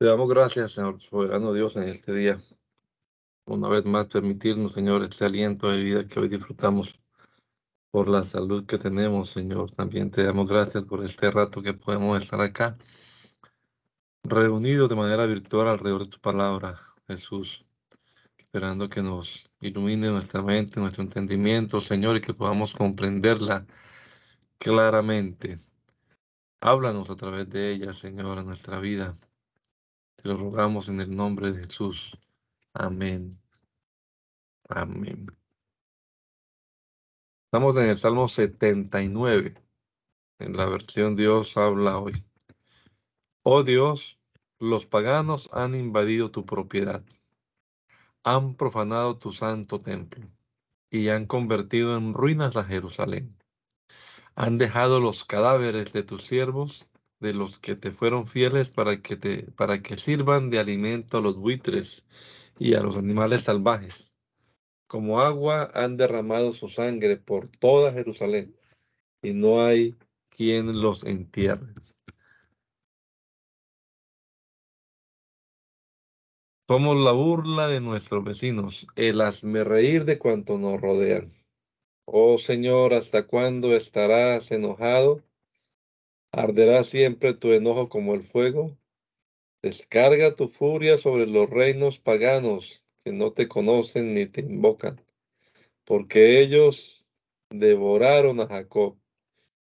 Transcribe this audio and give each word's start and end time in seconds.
Te 0.00 0.06
damos 0.06 0.30
gracias, 0.30 0.72
Señor, 0.72 0.98
soberano 0.98 1.52
Dios, 1.52 1.76
en 1.76 1.82
este 1.82 2.14
día. 2.14 2.38
Una 3.44 3.68
vez 3.68 3.84
más, 3.84 4.06
permitirnos, 4.06 4.72
Señor, 4.72 5.02
este 5.02 5.26
aliento 5.26 5.70
de 5.70 5.82
vida 5.82 6.06
que 6.06 6.18
hoy 6.18 6.28
disfrutamos 6.28 6.98
por 7.90 8.08
la 8.08 8.22
salud 8.22 8.64
que 8.64 8.78
tenemos, 8.78 9.28
Señor. 9.28 9.70
También 9.72 10.10
te 10.10 10.24
damos 10.24 10.48
gracias 10.48 10.84
por 10.84 11.04
este 11.04 11.30
rato 11.30 11.60
que 11.60 11.74
podemos 11.74 12.16
estar 12.22 12.40
acá, 12.40 12.78
reunidos 14.24 14.88
de 14.88 14.94
manera 14.96 15.26
virtual 15.26 15.68
alrededor 15.68 16.04
de 16.04 16.10
tu 16.12 16.18
palabra, 16.18 16.80
Jesús, 17.06 17.66
esperando 18.38 18.88
que 18.88 19.02
nos 19.02 19.50
ilumine 19.60 20.08
nuestra 20.08 20.40
mente, 20.40 20.80
nuestro 20.80 21.02
entendimiento, 21.02 21.78
Señor, 21.82 22.16
y 22.16 22.22
que 22.22 22.32
podamos 22.32 22.72
comprenderla 22.72 23.66
claramente. 24.56 25.58
Háblanos 26.62 27.10
a 27.10 27.16
través 27.16 27.50
de 27.50 27.72
ella, 27.72 27.92
Señor, 27.92 28.38
en 28.38 28.46
nuestra 28.46 28.80
vida. 28.80 29.18
Te 30.20 30.28
lo 30.28 30.36
rogamos 30.36 30.90
en 30.90 31.00
el 31.00 31.16
nombre 31.16 31.50
de 31.50 31.64
Jesús. 31.64 32.14
Amén. 32.74 33.40
Amén. 34.68 35.26
Estamos 37.46 37.74
en 37.76 37.84
el 37.84 37.96
Salmo 37.96 38.28
79, 38.28 39.54
en 40.40 40.56
la 40.58 40.66
versión 40.66 41.16
Dios 41.16 41.56
habla 41.56 41.98
hoy. 41.98 42.22
Oh 43.44 43.62
Dios, 43.62 44.20
los 44.58 44.84
paganos 44.84 45.48
han 45.54 45.74
invadido 45.74 46.30
tu 46.30 46.44
propiedad, 46.44 47.02
han 48.22 48.56
profanado 48.56 49.16
tu 49.16 49.32
santo 49.32 49.80
templo 49.80 50.28
y 50.90 51.08
han 51.08 51.24
convertido 51.24 51.96
en 51.96 52.12
ruinas 52.12 52.58
a 52.58 52.64
Jerusalén. 52.64 53.38
Han 54.34 54.58
dejado 54.58 55.00
los 55.00 55.24
cadáveres 55.24 55.94
de 55.94 56.02
tus 56.02 56.24
siervos, 56.24 56.89
de 57.20 57.34
los 57.34 57.58
que 57.58 57.76
te 57.76 57.92
fueron 57.92 58.26
fieles 58.26 58.70
para 58.70 59.00
que, 59.00 59.16
te, 59.16 59.42
para 59.52 59.82
que 59.82 59.96
sirvan 59.98 60.50
de 60.50 60.58
alimento 60.58 61.18
a 61.18 61.20
los 61.20 61.36
buitres 61.36 62.04
y 62.58 62.74
a 62.74 62.80
los 62.80 62.96
animales 62.96 63.42
salvajes 63.42 64.10
como 64.90 65.20
agua 65.20 65.70
han 65.72 65.96
derramado 65.96 66.52
su 66.52 66.66
sangre 66.66 67.16
por 67.16 67.48
toda 67.48 67.92
Jerusalén, 67.92 68.56
y 69.22 69.32
no 69.32 69.64
hay 69.64 69.94
quien 70.30 70.80
los 70.80 71.04
entierre. 71.04 71.74
Somos 76.66 76.96
la 76.96 77.12
burla 77.12 77.68
de 77.68 77.80
nuestros 77.80 78.24
vecinos, 78.24 78.88
el 78.96 79.22
reír 79.64 80.04
de 80.04 80.18
cuanto 80.18 80.58
nos 80.58 80.80
rodean. 80.80 81.30
Oh 82.04 82.36
Señor, 82.36 82.92
¿hasta 82.92 83.28
cuándo 83.28 83.76
estarás 83.76 84.50
enojado? 84.50 85.22
¿Arderá 86.32 86.84
siempre 86.84 87.34
tu 87.34 87.52
enojo 87.52 87.88
como 87.88 88.14
el 88.14 88.22
fuego? 88.22 88.78
Descarga 89.62 90.32
tu 90.32 90.46
furia 90.46 90.96
sobre 90.96 91.26
los 91.26 91.50
reinos 91.50 91.98
paganos 91.98 92.84
que 93.04 93.10
no 93.10 93.32
te 93.32 93.48
conocen 93.48 94.14
ni 94.14 94.26
te 94.26 94.42
invocan, 94.42 95.00
porque 95.84 96.40
ellos 96.40 97.04
devoraron 97.50 98.40
a 98.40 98.46
Jacob 98.46 98.96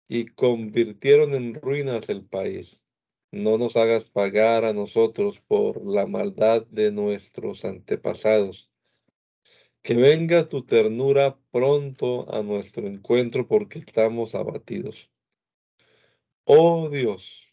y 0.09 0.25
convirtieron 0.25 1.35
en 1.35 1.55
ruinas 1.55 2.09
el 2.09 2.25
país. 2.25 2.83
No 3.31 3.59
nos 3.59 3.77
hagas 3.77 4.09
pagar 4.09 4.65
a 4.65 4.73
nosotros 4.73 5.41
por 5.41 5.85
la 5.85 6.07
maldad 6.07 6.67
de 6.69 6.93
nuestros 6.93 7.67
antepasados. 7.67 8.71
Que 9.83 9.95
venga 9.95 10.49
tu 10.49 10.65
ternura 10.65 11.39
pronto 11.51 12.33
a 12.33 12.43
nuestro 12.43 12.87
encuentro 12.87 13.47
porque 13.47 13.81
estamos 13.81 14.35
abatidos. 14.35 15.11
Oh 16.47 16.91
Dios, 16.91 17.49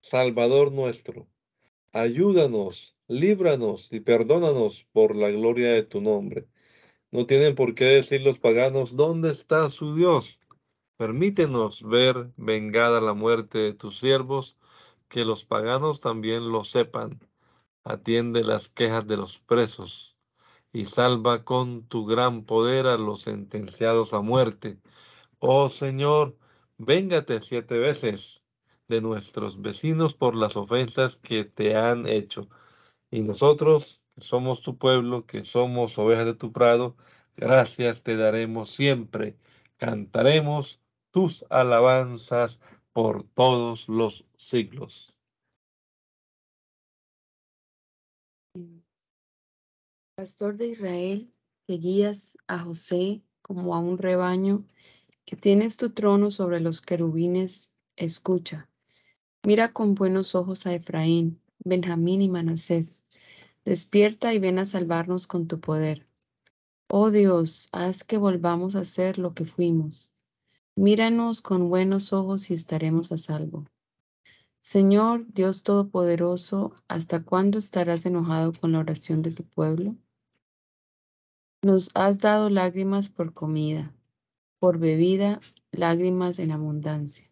Salvador 0.00 0.72
nuestro, 0.72 1.28
ayúdanos 1.92 2.94
líbranos 3.06 3.92
y 3.92 4.00
perdónanos 4.00 4.88
por 4.92 5.14
la 5.14 5.30
gloria 5.30 5.70
de 5.72 5.84
tu 5.84 6.00
nombre. 6.00 6.48
No 7.12 7.26
tienen 7.26 7.54
por 7.54 7.74
qué 7.74 7.84
decir 7.84 8.22
los 8.22 8.40
paganos, 8.40 8.96
¿dónde 8.96 9.30
está 9.30 9.68
su 9.68 9.94
Dios? 9.94 10.40
Permítenos 10.96 11.82
ver 11.84 12.32
vengada 12.36 13.00
la 13.00 13.14
muerte 13.14 13.58
de 13.58 13.74
tus 13.74 13.98
siervos, 13.98 14.56
que 15.08 15.24
los 15.24 15.44
paganos 15.44 16.00
también 16.00 16.50
lo 16.50 16.64
sepan. 16.64 17.20
Atiende 17.84 18.42
las 18.42 18.68
quejas 18.68 19.06
de 19.06 19.16
los 19.16 19.38
presos 19.38 20.16
y 20.72 20.86
salva 20.86 21.44
con 21.44 21.86
tu 21.86 22.04
gran 22.04 22.44
poder 22.44 22.86
a 22.86 22.98
los 22.98 23.22
sentenciados 23.22 24.12
a 24.12 24.22
muerte. 24.22 24.78
Oh 25.38 25.68
Señor, 25.68 26.36
véngate 26.78 27.40
siete 27.42 27.78
veces 27.78 28.42
de 28.88 29.00
nuestros 29.00 29.60
vecinos 29.60 30.14
por 30.14 30.34
las 30.34 30.56
ofensas 30.56 31.16
que 31.16 31.44
te 31.44 31.76
han 31.76 32.06
hecho 32.06 32.48
y 33.14 33.22
nosotros, 33.22 34.02
que 34.16 34.22
somos 34.22 34.60
tu 34.60 34.76
pueblo, 34.76 35.24
que 35.24 35.44
somos 35.44 35.96
ovejas 35.98 36.26
de 36.26 36.34
tu 36.34 36.52
prado, 36.52 36.96
gracias 37.36 38.02
te 38.02 38.16
daremos 38.16 38.70
siempre. 38.70 39.38
Cantaremos 39.76 40.80
tus 41.12 41.44
alabanzas 41.48 42.58
por 42.92 43.22
todos 43.22 43.88
los 43.88 44.24
siglos. 44.36 45.14
Pastor 50.16 50.56
de 50.56 50.68
Israel, 50.68 51.32
que 51.68 51.78
guías 51.78 52.36
a 52.48 52.58
José 52.58 53.22
como 53.42 53.76
a 53.76 53.78
un 53.78 53.96
rebaño, 53.96 54.64
que 55.24 55.36
tienes 55.36 55.76
tu 55.76 55.90
trono 55.90 56.30
sobre 56.30 56.60
los 56.60 56.80
querubines, 56.80 57.72
escucha. 57.96 58.68
Mira 59.44 59.72
con 59.72 59.94
buenos 59.94 60.34
ojos 60.34 60.66
a 60.66 60.74
Efraín, 60.74 61.40
Benjamín 61.64 62.22
y 62.22 62.28
Manasés 62.28 63.04
Despierta 63.64 64.34
y 64.34 64.38
ven 64.38 64.58
a 64.58 64.66
salvarnos 64.66 65.26
con 65.26 65.48
tu 65.48 65.58
poder. 65.58 66.06
Oh 66.88 67.10
Dios, 67.10 67.70
haz 67.72 68.04
que 68.04 68.18
volvamos 68.18 68.76
a 68.76 68.84
ser 68.84 69.18
lo 69.18 69.32
que 69.32 69.46
fuimos. 69.46 70.12
Míranos 70.76 71.40
con 71.40 71.70
buenos 71.70 72.12
ojos 72.12 72.50
y 72.50 72.54
estaremos 72.54 73.10
a 73.12 73.16
salvo. 73.16 73.64
Señor 74.60 75.26
Dios 75.32 75.62
Todopoderoso, 75.62 76.74
¿hasta 76.88 77.22
cuándo 77.22 77.56
estarás 77.58 78.04
enojado 78.04 78.52
con 78.52 78.72
la 78.72 78.80
oración 78.80 79.22
de 79.22 79.30
tu 79.30 79.44
pueblo? 79.44 79.96
Nos 81.62 81.90
has 81.94 82.18
dado 82.18 82.50
lágrimas 82.50 83.08
por 83.08 83.32
comida, 83.32 83.94
por 84.64 84.78
bebida, 84.78 85.40
lágrimas 85.72 86.38
en 86.38 86.50
abundancia. 86.50 87.30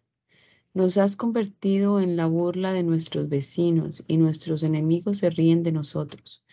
Nos 0.75 0.99
has 0.99 1.15
convertido 1.15 1.99
en 1.99 2.15
la 2.15 2.27
burla 2.27 2.73
de 2.73 2.83
nuestros 2.83 3.27
vecinos 3.27 4.03
y 4.07 4.17
nuestros 4.17 4.61
enemigos 4.61 5.17
se 5.17 5.31
ríen 5.31 5.63
de 5.63 5.71
nosotros. 5.71 6.43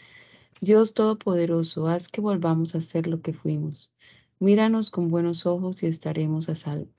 Dios 0.58 0.94
Todopoderoso, 0.94 1.86
haz 1.86 2.08
que 2.08 2.22
volvamos 2.22 2.74
a 2.74 2.80
ser 2.80 3.08
lo 3.08 3.20
que 3.20 3.34
fuimos. 3.34 3.92
Míranos 4.38 4.88
con 4.88 5.10
buenos 5.10 5.44
ojos 5.44 5.82
y 5.82 5.86
estaremos 5.86 6.48
a 6.48 6.54
salvo. 6.54 6.94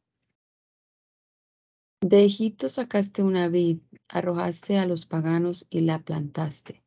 De 2.01 2.23
Egipto 2.23 2.69
sacaste 2.69 3.23
una 3.23 3.47
vid, 3.47 3.79
arrojaste 4.07 4.77
a 4.77 4.85
los 4.85 5.07
paganos 5.07 5.65
y 5.71 5.79
la 5.79 5.97
plantaste. 5.97 6.83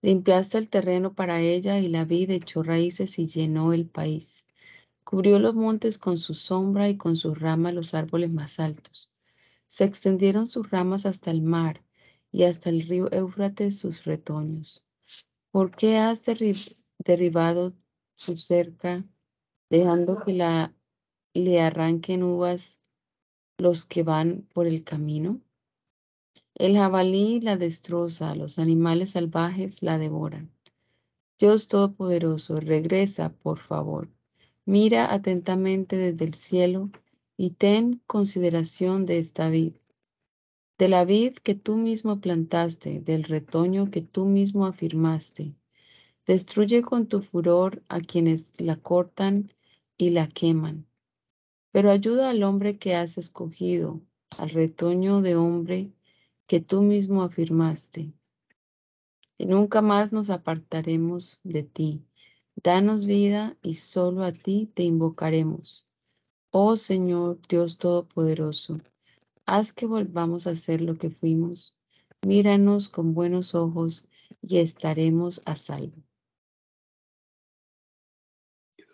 Limpiaste 0.00 0.58
el 0.58 0.68
terreno 0.68 1.14
para 1.14 1.40
ella 1.40 1.80
y 1.80 1.88
la 1.88 2.04
vid 2.04 2.30
echó 2.30 2.62
raíces 2.62 3.18
y 3.18 3.26
llenó 3.26 3.72
el 3.72 3.86
país. 3.86 4.46
Cubrió 5.14 5.38
los 5.38 5.54
montes 5.54 5.96
con 5.96 6.18
su 6.18 6.34
sombra 6.34 6.88
y 6.88 6.96
con 6.96 7.14
sus 7.14 7.38
ramas 7.38 7.72
los 7.72 7.94
árboles 7.94 8.32
más 8.32 8.58
altos. 8.58 9.12
Se 9.68 9.84
extendieron 9.84 10.48
sus 10.48 10.72
ramas 10.72 11.06
hasta 11.06 11.30
el 11.30 11.40
mar 11.40 11.84
y 12.32 12.42
hasta 12.42 12.68
el 12.68 12.82
río 12.82 13.08
Éufrates 13.12 13.78
sus 13.78 14.02
retoños. 14.02 14.84
¿Por 15.52 15.70
qué 15.70 15.98
has 15.98 16.24
derribado 16.98 17.74
su 18.16 18.36
cerca, 18.36 19.04
dejando 19.70 20.18
que 20.24 20.32
la, 20.32 20.74
le 21.32 21.60
arranquen 21.60 22.24
uvas 22.24 22.80
los 23.56 23.86
que 23.86 24.02
van 24.02 24.48
por 24.52 24.66
el 24.66 24.82
camino? 24.82 25.40
El 26.56 26.74
jabalí 26.74 27.40
la 27.40 27.56
destroza, 27.56 28.34
los 28.34 28.58
animales 28.58 29.10
salvajes 29.10 29.80
la 29.80 29.96
devoran. 29.96 30.50
Dios 31.38 31.68
Todopoderoso, 31.68 32.58
regresa, 32.58 33.32
por 33.32 33.60
favor. 33.60 34.08
Mira 34.66 35.12
atentamente 35.12 35.96
desde 35.96 36.24
el 36.24 36.34
cielo 36.34 36.90
y 37.36 37.50
ten 37.50 38.00
consideración 38.06 39.04
de 39.04 39.18
esta 39.18 39.50
vid, 39.50 39.74
de 40.78 40.88
la 40.88 41.04
vid 41.04 41.34
que 41.34 41.54
tú 41.54 41.76
mismo 41.76 42.20
plantaste, 42.20 43.00
del 43.00 43.24
retoño 43.24 43.90
que 43.90 44.00
tú 44.00 44.24
mismo 44.24 44.66
afirmaste. 44.66 45.54
Destruye 46.26 46.80
con 46.80 47.06
tu 47.06 47.20
furor 47.20 47.82
a 47.88 48.00
quienes 48.00 48.58
la 48.58 48.76
cortan 48.76 49.52
y 49.98 50.10
la 50.10 50.28
queman. 50.28 50.86
Pero 51.70 51.90
ayuda 51.90 52.30
al 52.30 52.42
hombre 52.42 52.78
que 52.78 52.94
has 52.94 53.18
escogido, 53.18 54.00
al 54.30 54.48
retoño 54.48 55.20
de 55.20 55.36
hombre 55.36 55.92
que 56.46 56.60
tú 56.60 56.82
mismo 56.82 57.22
afirmaste. 57.22 58.14
Y 59.36 59.46
nunca 59.46 59.82
más 59.82 60.12
nos 60.12 60.30
apartaremos 60.30 61.40
de 61.42 61.62
ti. 61.62 62.02
Danos 62.56 63.04
vida 63.04 63.56
y 63.62 63.74
solo 63.74 64.22
a 64.22 64.32
ti 64.32 64.70
te 64.72 64.82
invocaremos. 64.84 65.86
Oh 66.50 66.76
Señor 66.76 67.38
Dios 67.48 67.78
Todopoderoso, 67.78 68.80
haz 69.44 69.72
que 69.72 69.86
volvamos 69.86 70.46
a 70.46 70.54
ser 70.54 70.80
lo 70.80 70.94
que 70.94 71.10
fuimos. 71.10 71.74
Míranos 72.26 72.88
con 72.88 73.12
buenos 73.12 73.54
ojos 73.54 74.06
y 74.40 74.58
estaremos 74.58 75.42
a 75.44 75.56
salvo. 75.56 76.02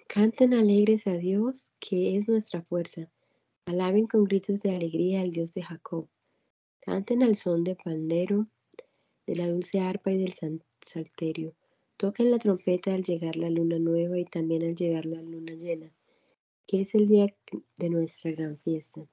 Canten 0.09 0.55
alegres 0.55 1.06
a 1.06 1.13
Dios, 1.13 1.71
que 1.79 2.17
es 2.17 2.29
nuestra 2.29 2.63
fuerza. 2.63 3.09
Alaben 3.67 4.09
con 4.09 4.25
gritos 4.25 4.61
de 4.61 4.75
alegría 4.75 5.21
al 5.21 5.31
Dios 5.31 5.55
de 5.55 5.63
Jacob. 5.63 6.09
Canten 6.81 7.23
al 7.23 7.37
son 7.37 7.63
de 7.63 7.77
pandero, 7.77 8.49
de 9.27 9.37
la 9.37 9.49
dulce 9.49 9.79
arpa 9.79 10.11
y 10.11 10.19
del 10.19 10.35
salterio. 10.85 11.55
Toquen 12.00 12.31
la 12.31 12.38
trompeta 12.38 12.94
al 12.94 13.02
llegar 13.02 13.37
la 13.37 13.50
luna 13.50 13.79
nueva 13.79 14.19
y 14.19 14.25
también 14.25 14.62
al 14.62 14.75
llegar 14.75 15.05
la 15.05 15.20
luna 15.20 15.52
llena, 15.52 15.93
que 16.67 16.81
es 16.81 16.94
el 16.94 17.06
día 17.06 17.26
de 17.76 17.91
nuestra 17.91 18.31
gran 18.31 18.56
fiesta. 18.56 19.06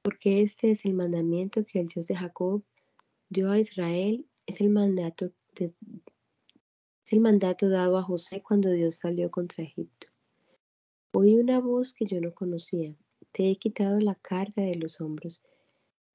Porque 0.00 0.40
este 0.40 0.70
es 0.70 0.86
el 0.86 0.94
mandamiento 0.94 1.66
que 1.66 1.80
el 1.80 1.88
Dios 1.88 2.06
de 2.06 2.16
Jacob 2.16 2.62
dio 3.28 3.50
a 3.50 3.58
Israel, 3.58 4.24
es 4.46 4.62
el 4.62 4.70
mandato 4.70 5.30
es 5.54 5.74
el 7.10 7.20
mandato 7.20 7.68
dado 7.68 7.98
a 7.98 8.02
José 8.02 8.40
cuando 8.40 8.70
Dios 8.70 8.94
salió 8.94 9.30
contra 9.30 9.62
Egipto. 9.62 10.06
Oí 11.12 11.36
una 11.36 11.60
voz 11.60 11.92
que 11.92 12.06
yo 12.06 12.18
no 12.22 12.32
conocía. 12.32 12.96
Te 13.30 13.50
he 13.50 13.56
quitado 13.56 14.00
la 14.00 14.14
carga 14.14 14.62
de 14.62 14.76
los 14.76 15.02
hombros. 15.02 15.42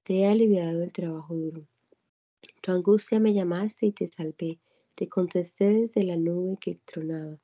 Te 0.02 0.22
he 0.22 0.26
aliviado 0.26 0.82
el 0.82 0.92
trabajo 0.92 1.36
duro. 1.36 1.68
Tu 2.64 2.72
angustia 2.72 3.20
me 3.20 3.36
llamaste 3.36 3.86
y 3.86 3.92
te 3.92 4.08
salvé. 4.08 4.60
Te 4.98 5.08
contesté 5.08 5.66
desde 5.66 6.02
la 6.04 6.18
nube 6.18 6.58
que 6.60 6.80
tronaba. 6.84 7.38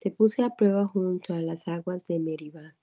Te 0.00 0.10
puse 0.10 0.42
a 0.42 0.50
prueba 0.50 0.86
junto 0.86 1.32
a 1.32 1.40
las 1.40 1.66
aguas 1.66 2.06
de 2.06 2.18
Meribá. 2.18 2.76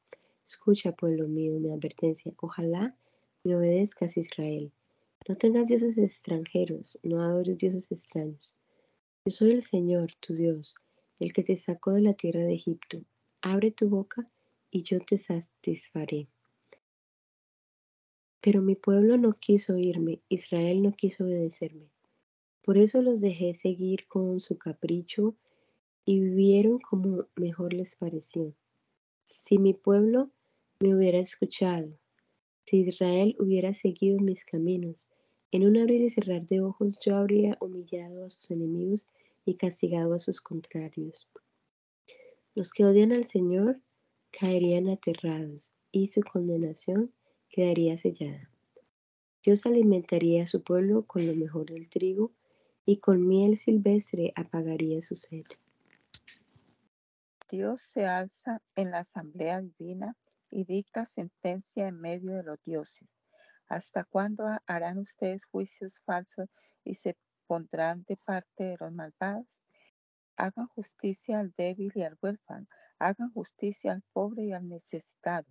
Escucha, 0.44 0.94
pueblo 0.94 1.28
mío, 1.28 1.60
mi 1.60 1.72
advertencia. 1.72 2.34
Ojalá 2.38 2.96
me 3.44 3.56
obedezcas, 3.56 4.18
Israel. 4.18 4.72
No 5.28 5.36
tengas 5.36 5.68
dioses 5.68 6.00
extranjeros, 6.00 6.98
no 7.04 7.22
adores 7.22 7.60
dioses 7.60 7.92
extraños. 7.92 8.56
Yo 9.24 9.32
soy 9.32 9.52
el 9.52 9.62
Señor, 9.62 10.16
tu 10.20 10.34
Dios, 10.34 10.76
el 11.20 11.32
que 11.32 11.44
te 11.44 11.56
sacó 11.56 11.92
de 11.92 12.02
la 12.02 12.16
tierra 12.16 12.40
de 12.40 12.56
Egipto. 12.56 13.04
Abre 13.42 13.70
tu 13.70 13.88
boca 13.88 14.28
y 14.72 14.82
yo 14.82 15.00
te 15.00 15.20
satisfaré. 15.20 16.28
Pero 18.42 18.64
mi 18.64 18.74
pueblo 18.74 19.18
no 19.18 19.34
quiso 19.34 19.76
oírme, 19.76 20.22
Israel 20.28 20.82
no 20.82 20.92
quiso 20.94 21.24
obedecerme. 21.24 21.92
Por 22.62 22.78
eso 22.78 23.02
los 23.02 23.22
dejé 23.22 23.56
seguir 23.56 24.08
con 24.08 24.40
su 24.40 24.58
capricho 24.58 25.36
y 26.06 26.20
vivieron 26.20 26.80
como 26.80 27.26
mejor 27.36 27.74
les 27.74 27.96
pareció. 27.96 28.54
Si 29.24 29.58
mi 29.58 29.74
pueblo 29.74 30.32
me 30.80 30.96
hubiera 30.96 31.20
escuchado, 31.20 31.98
si 32.66 32.82
Israel 32.82 33.36
hubiera 33.40 33.74
seguido 33.74 34.20
mis 34.20 34.46
caminos, 34.46 35.10
en 35.52 35.66
un 35.66 35.78
abrir 35.78 36.02
y 36.02 36.10
cerrar 36.10 36.46
de 36.46 36.62
ojos 36.62 37.00
yo 37.04 37.16
habría 37.16 37.58
humillado 37.60 38.26
a 38.26 38.30
sus 38.30 38.52
enemigos 38.52 39.08
y 39.46 39.56
castigado 39.56 40.14
a 40.14 40.20
sus 40.20 40.42
contrarios. 40.42 41.28
Los 42.54 42.72
que 42.72 42.86
odian 42.86 43.12
al 43.12 43.26
Señor 43.26 43.80
caerían 44.32 44.90
aterrados 44.90 45.72
y 45.92 46.08
su 46.08 46.22
condenación 46.22 47.12
quedaría 47.50 47.98
sellada. 47.98 48.52
Dios 49.44 49.66
alimentaría 49.66 50.44
a 50.44 50.48
su 50.48 50.62
pueblo 50.62 51.06
con 51.08 51.26
lo 51.26 51.34
mejor 51.34 51.72
del 51.72 51.90
trigo 51.90 52.32
y 52.90 52.98
con 52.98 53.28
miel 53.28 53.60
silvestre 53.60 54.34
apagaría 54.36 55.04
su 55.04 55.16
sed. 55.16 55.44
Dios 57.48 57.82
se 57.82 58.08
alza 58.08 58.64
en 58.76 58.90
la 58.90 59.02
asamblea 59.02 59.62
divina 59.62 60.18
y 60.50 60.64
dicta 60.64 61.06
sentencia 61.06 61.88
en 61.88 62.02
medio 62.02 62.32
de 62.32 62.42
los 62.42 62.60
dioses. 62.64 63.08
¿Hasta 63.68 64.06
cuándo 64.06 64.44
harán 64.66 64.98
ustedes 64.98 65.46
juicios 65.46 66.02
falsos 66.04 66.50
y 66.84 66.96
se 66.96 67.16
pondrán 67.46 68.06
de 68.08 68.18
parte 68.18 68.64
de 68.64 68.78
los 68.80 68.92
malvados? 68.92 69.62
Hagan 70.36 70.66
justicia 70.70 71.42
al 71.42 71.54
débil 71.56 71.92
y 71.94 72.02
al 72.02 72.18
huérfano, 72.20 72.66
hagan 72.98 73.32
justicia 73.34 73.92
al 73.92 74.02
pobre 74.14 74.46
y 74.46 74.54
al 74.54 74.68
necesitado. 74.68 75.46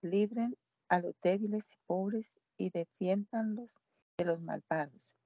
Libren 0.00 0.56
a 0.88 1.00
los 1.00 1.16
débiles 1.24 1.72
y 1.72 1.76
pobres 1.88 2.38
y 2.56 2.70
defiéndanlos 2.70 3.80
de 4.16 4.26
los 4.26 4.40
malvados. 4.40 5.16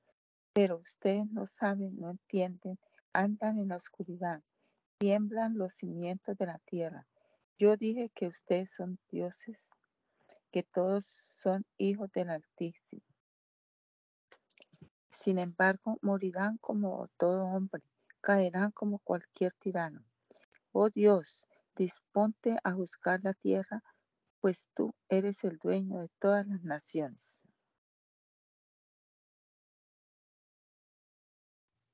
Pero 0.57 0.79
ustedes 0.79 1.31
no 1.33 1.45
saben, 1.45 2.01
no 2.01 2.13
entienden, 2.13 2.79
andan 3.13 3.59
en 3.59 3.69
la 3.69 3.77
oscuridad, 3.77 4.43
tiemblan 4.97 5.59
los 5.59 5.75
cimientos 5.75 6.35
de 6.39 6.47
la 6.47 6.59
tierra. 6.61 7.07
Yo 7.59 7.77
dije 7.77 8.11
que 8.15 8.29
ustedes 8.29 8.71
son 8.71 8.99
dioses 9.11 9.69
que 10.51 10.63
todos 10.63 11.05
son 11.43 11.67
hijos 11.77 12.11
del 12.13 12.31
Altísimo. 12.31 13.03
Sin 15.11 15.39
embargo, 15.39 15.99
morirán 16.01 16.57
como 16.57 17.07
todo 17.19 17.45
hombre, 17.45 17.83
caerán 18.23 18.71
como 18.71 18.99
cualquier 19.01 19.53
tirano. 19.59 20.07
Oh 20.73 20.89
Dios, 20.89 21.47
disponte 21.77 22.57
a 22.65 22.73
juzgar 22.73 23.21
la 23.23 23.35
tierra, 23.35 23.85
pues 24.41 24.69
tú 24.73 24.95
eres 25.11 25.45
el 25.45 25.59
dueño 25.59 26.01
de 26.01 26.09
todas 26.19 26.47
las 26.47 26.63
naciones. 26.63 27.46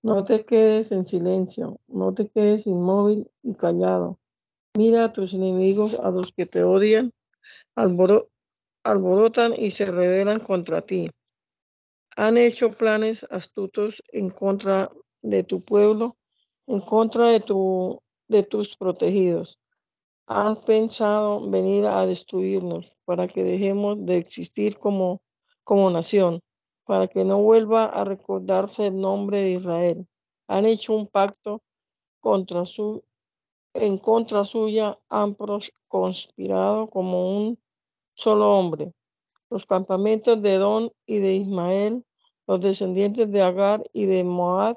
No 0.03 0.25
te 0.25 0.45
quedes 0.45 0.91
en 0.91 1.07
silencio, 1.07 1.79
no 1.87 2.13
te 2.13 2.29
quedes 2.29 2.67
inmóvil 2.67 3.31
y 3.41 3.55
callado. 3.55 4.19
Mira 4.77 5.05
a 5.05 5.13
tus 5.13 5.33
enemigos, 5.33 5.95
a 6.01 6.11
los 6.11 6.33
que 6.33 6.45
te 6.45 6.65
odian, 6.65 7.13
alboro 7.77 8.29
alborotan 8.83 9.53
y 9.57 9.71
se 9.71 9.87
rebelan 9.87 10.41
contra 10.41 10.83
ti. 10.83 11.09
Han 12.17 12.37
hecho 12.37 12.73
planes 12.73 13.25
astutos 13.31 14.03
en 14.09 14.31
contra 14.31 14.91
de 15.23 15.45
tu 15.45 15.65
pueblo, 15.65 16.17
en 16.67 16.81
contra 16.81 17.29
de, 17.29 17.39
tu, 17.39 18.03
de 18.27 18.43
tus 18.43 18.77
protegidos. 18.77 19.61
Han 20.27 20.57
pensado 20.57 21.49
venir 21.49 21.87
a 21.87 22.05
destruirnos 22.07 22.99
para 23.05 23.29
que 23.29 23.45
dejemos 23.45 24.05
de 24.05 24.17
existir 24.17 24.77
como 24.79 25.21
nación, 25.93 26.41
para 26.87 27.07
que 27.09 27.25
no 27.25 27.43
vuelva 27.43 27.87
a 27.87 28.05
recordarse 28.05 28.89
el 28.89 29.01
nombre 29.01 29.43
de 29.43 29.51
Israel. 29.53 30.07
Han 30.49 30.67
hecho 30.67 30.95
un 30.95 31.07
pacto 31.07 31.63
contra 32.21 32.65
su, 32.65 33.05
en 33.75 33.99
contra 33.99 34.45
suya, 34.45 34.99
han 35.09 35.37
conspirado 35.89 36.87
como 36.89 37.37
un 37.39 37.59
solo 38.15 38.59
hombre. 38.59 38.93
Los 39.51 39.67
campamentos 39.67 40.41
de 40.43 40.55
Edom 40.55 40.91
y 41.07 41.19
de 41.19 41.35
Ismael, 41.35 42.05
los 42.47 42.61
descendientes 42.61 43.31
de 43.31 43.43
Agar 43.43 43.83
y 43.93 44.07
de 44.07 44.25
Moab, 44.25 44.77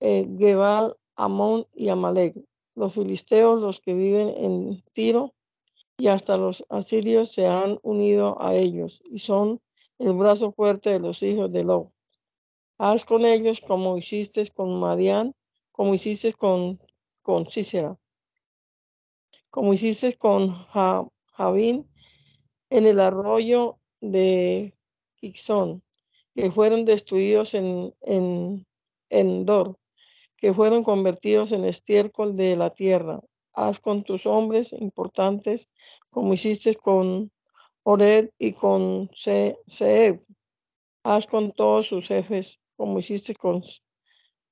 eh, 0.00 0.26
Gebal, 0.38 0.96
Amón 1.16 1.66
y 1.74 1.88
Amalek, 1.88 2.36
los 2.74 2.94
filisteos, 2.94 3.62
los 3.62 3.80
que 3.80 3.94
viven 3.94 4.28
en 4.36 4.82
Tiro, 4.92 5.34
y 5.98 6.08
hasta 6.08 6.36
los 6.36 6.64
asirios 6.68 7.32
se 7.32 7.46
han 7.46 7.78
unido 7.82 8.36
a 8.40 8.54
ellos 8.54 9.02
y 9.04 9.20
son 9.20 9.60
el 10.02 10.14
brazo 10.14 10.52
fuerte 10.52 10.90
de 10.90 11.00
los 11.00 11.22
hijos 11.22 11.50
de 11.52 11.64
Lot. 11.64 11.88
Haz 12.78 13.04
con 13.04 13.24
ellos 13.24 13.60
como 13.60 13.96
hiciste 13.96 14.44
con 14.48 14.80
Madián, 14.80 15.34
como 15.70 15.94
hiciste 15.94 16.32
con, 16.32 16.78
con 17.22 17.46
Cícera, 17.46 17.96
como 19.50 19.72
hiciste 19.72 20.14
con 20.16 20.48
Javín 21.32 21.88
en 22.70 22.86
el 22.86 23.00
arroyo 23.00 23.78
de 24.00 24.74
Ixón, 25.20 25.82
que 26.34 26.50
fueron 26.50 26.84
destruidos 26.84 27.54
en, 27.54 27.94
en, 28.00 29.46
Dor, 29.46 29.78
que 30.36 30.52
fueron 30.52 30.82
convertidos 30.82 31.52
en 31.52 31.64
estiércol 31.64 32.34
de 32.34 32.56
la 32.56 32.70
tierra. 32.70 33.20
Haz 33.54 33.78
con 33.78 34.02
tus 34.02 34.26
hombres 34.26 34.72
importantes 34.72 35.68
como 36.10 36.34
hiciste 36.34 36.74
con 36.74 37.30
Ored 37.84 38.30
y 38.38 38.52
con 38.52 39.08
Seb. 39.14 40.20
Haz 41.04 41.26
con 41.26 41.50
todos 41.50 41.88
sus 41.88 42.06
jefes 42.06 42.60
como 42.76 43.00
hiciste 43.00 43.34
con 43.34 43.60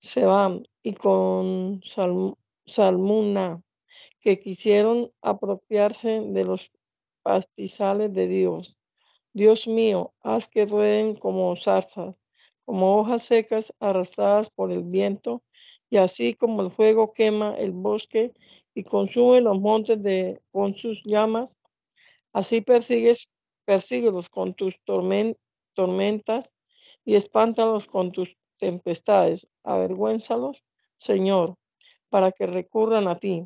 Sebam 0.00 0.64
y 0.82 0.94
con 0.94 1.80
Salmuna, 2.66 3.62
que 4.20 4.40
quisieron 4.40 5.12
apropiarse 5.22 6.22
de 6.22 6.44
los 6.44 6.72
pastizales 7.22 8.12
de 8.12 8.26
Dios. 8.26 8.76
Dios 9.32 9.68
mío, 9.68 10.12
haz 10.22 10.48
que 10.48 10.66
rueden 10.66 11.14
como 11.14 11.54
zarzas, 11.54 12.20
como 12.64 12.98
hojas 12.98 13.22
secas 13.22 13.72
arrastradas 13.78 14.50
por 14.50 14.72
el 14.72 14.82
viento, 14.82 15.44
y 15.88 15.98
así 15.98 16.34
como 16.34 16.62
el 16.62 16.72
fuego 16.72 17.12
quema 17.12 17.54
el 17.56 17.70
bosque 17.70 18.32
y 18.74 18.82
consume 18.82 19.40
los 19.40 19.60
montes 19.60 20.02
de, 20.02 20.40
con 20.50 20.72
sus 20.72 21.02
llamas, 21.04 21.59
así 22.32 22.60
persigues, 22.60 23.28
persíguelos 23.64 24.28
con 24.28 24.54
tus 24.54 24.80
tormentas 25.74 26.52
y 27.04 27.14
espántalos 27.14 27.86
con 27.86 28.12
tus 28.12 28.36
tempestades. 28.58 29.46
Avergüénzalos, 29.64 30.62
Señor, 30.96 31.56
para 32.08 32.32
que 32.32 32.46
recurran 32.46 33.08
a 33.08 33.16
ti, 33.16 33.44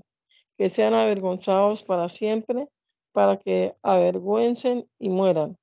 que 0.56 0.68
sean 0.68 0.94
avergonzados 0.94 1.82
para 1.82 2.08
siempre 2.08 2.68
para 3.14 3.38
que 3.38 3.76
avergüencen 3.82 4.90
y 4.98 5.08
mueran. 5.08 5.56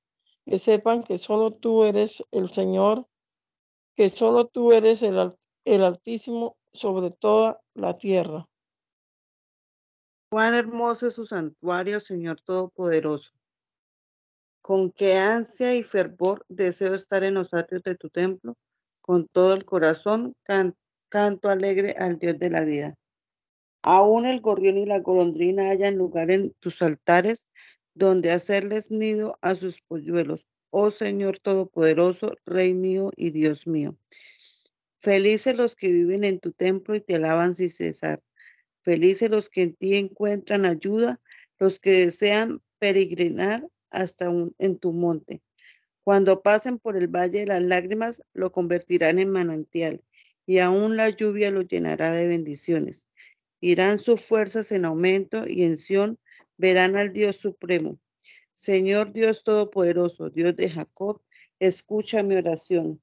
que 0.46 0.58
sepan 0.58 1.04
que 1.04 1.18
solo 1.18 1.52
tú 1.52 1.84
eres 1.84 2.24
el 2.32 2.50
Señor, 2.50 3.08
que 3.96 4.10
solo 4.10 4.48
tú 4.48 4.72
eres 4.72 5.04
el, 5.04 5.36
el 5.66 5.84
Altísimo 5.84 6.58
sobre 6.74 7.12
toda 7.12 7.62
la 7.76 7.94
tierra. 7.98 8.50
Cuán 10.32 10.54
hermoso 10.54 11.08
es 11.10 11.16
su 11.16 11.26
santuario, 11.26 12.00
Señor 12.00 12.40
Todopoderoso. 12.40 13.32
Con 14.62 14.90
qué 14.90 15.18
ansia 15.18 15.76
y 15.76 15.84
fervor 15.84 16.46
deseo 16.48 16.96
estar 16.96 17.26
en 17.26 17.34
los 17.34 17.54
atrios 17.54 17.84
de 17.84 17.96
tu 17.96 18.10
templo. 18.10 18.56
Con 19.02 19.28
todo 19.28 19.54
el 19.54 19.66
corazón 19.66 20.34
canto 21.10 21.50
alegre 21.50 21.96
al 21.98 22.18
Dios 22.18 22.40
de 22.40 22.50
la 22.50 22.62
vida. 22.62 22.96
Aún 23.82 24.26
el 24.26 24.40
gorrión 24.40 24.78
y 24.78 24.86
la 24.86 25.02
golondrina 25.02 25.70
hayan 25.70 25.98
lugar 25.98 26.32
en 26.32 26.54
tus 26.62 26.82
altares, 26.82 27.50
donde 27.94 28.32
hacerles 28.32 28.90
nido 28.90 29.38
a 29.42 29.58
sus 29.58 29.82
polluelos. 29.82 30.48
Oh 30.70 30.92
Señor 30.92 31.40
Todopoderoso, 31.40 32.38
Rey 32.46 32.74
mío 32.74 33.12
y 33.18 33.32
Dios 33.32 33.68
mío. 33.68 33.98
Felices 34.98 35.58
los 35.58 35.76
que 35.76 35.92
viven 35.92 36.24
en 36.24 36.40
tu 36.40 36.54
templo 36.54 36.96
y 36.96 37.02
te 37.02 37.16
alaban 37.16 37.54
sin 37.54 37.70
cesar. 37.70 38.22
Felices 38.84 39.30
los 39.30 39.50
que 39.50 39.62
en 39.62 39.76
ti 39.76 39.96
encuentran 39.96 40.66
ayuda, 40.66 41.20
los 41.60 41.80
que 41.80 41.92
desean 41.92 42.62
peregrinar 42.80 43.68
hasta 43.92 44.30
en 44.58 44.78
tu 44.80 44.92
monte. 44.92 45.42
Cuando 46.04 46.42
pasen 46.42 46.80
por 46.80 46.98
el 46.98 47.08
valle 47.08 47.42
de 47.42 47.46
las 47.46 47.62
lágrimas, 47.62 48.24
lo 48.34 48.52
convertirán 48.52 49.20
en 49.20 49.30
manantial, 49.30 50.04
y 50.48 50.58
aún 50.58 50.98
la 50.98 51.10
lluvia 51.10 51.52
lo 51.52 51.62
llenará 51.62 52.12
de 52.12 52.28
bendiciones. 52.28 53.08
Irán 53.60 54.00
sus 54.00 54.26
fuerzas 54.26 54.72
en 54.72 54.86
aumento 54.86 55.48
y 55.48 55.64
en 55.64 55.78
Sión 55.78 56.18
verán 56.58 56.96
al 56.96 57.14
Dios 57.14 57.38
supremo. 57.38 58.00
Señor 58.54 59.14
Dios 59.14 59.44
Todopoderoso, 59.44 60.32
Dios 60.32 60.56
de 60.56 60.70
Jacob, 60.70 61.22
escucha 61.60 62.24
mi 62.24 62.36
oración. 62.36 63.02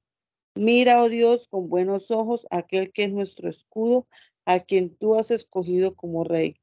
Mira, 0.55 1.01
oh 1.01 1.07
Dios, 1.07 1.47
con 1.47 1.69
buenos 1.69 2.11
ojos 2.11 2.45
aquel 2.51 2.91
que 2.91 3.05
es 3.05 3.11
nuestro 3.11 3.49
escudo, 3.49 4.07
a 4.49 4.59
quien 4.61 4.95
tú 4.95 5.15
has 5.15 5.29
escogido 5.29 5.95
como 5.95 6.23
rey. 6.23 6.59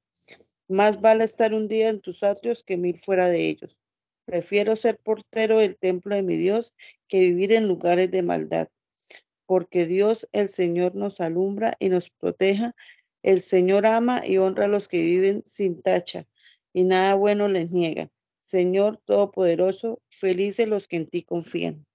Más 0.67 1.01
vale 1.01 1.23
estar 1.23 1.55
un 1.55 1.69
día 1.69 1.89
en 1.89 2.01
tus 2.01 2.25
atrios 2.25 2.65
que 2.65 2.77
mil 2.77 2.99
fuera 2.99 3.29
de 3.29 3.49
ellos. 3.49 3.79
Prefiero 4.25 4.75
ser 4.75 4.99
portero 4.99 5.59
del 5.59 5.77
templo 5.77 6.17
de 6.17 6.25
mi 6.25 6.35
Dios 6.35 6.75
que 7.07 7.21
vivir 7.21 7.53
en 7.53 7.69
lugares 7.69 8.11
de 8.11 8.25
maldad. 8.25 8.67
Porque 9.47 9.87
Dios, 9.87 10.29
el 10.33 10.49
Señor, 10.49 10.97
nos 10.97 11.21
alumbra 11.21 11.77
y 11.79 11.89
nos 11.89 12.11
proteja. 12.11 12.75
El 13.23 13.41
Señor 13.41 13.87
ama 13.87 14.21
y 14.27 14.39
honra 14.39 14.65
a 14.65 14.69
los 14.69 14.89
que 14.89 15.01
viven 15.03 15.45
sin 15.47 15.81
tacha 15.81 16.27
y 16.73 16.83
nada 16.83 17.15
bueno 17.15 17.47
les 17.47 17.71
niega. 17.71 18.11
Señor 18.41 18.97
Todopoderoso, 18.97 20.03
felices 20.09 20.67
los 20.67 20.89
que 20.89 20.97
en 20.97 21.07
ti 21.07 21.23
confían. 21.23 21.86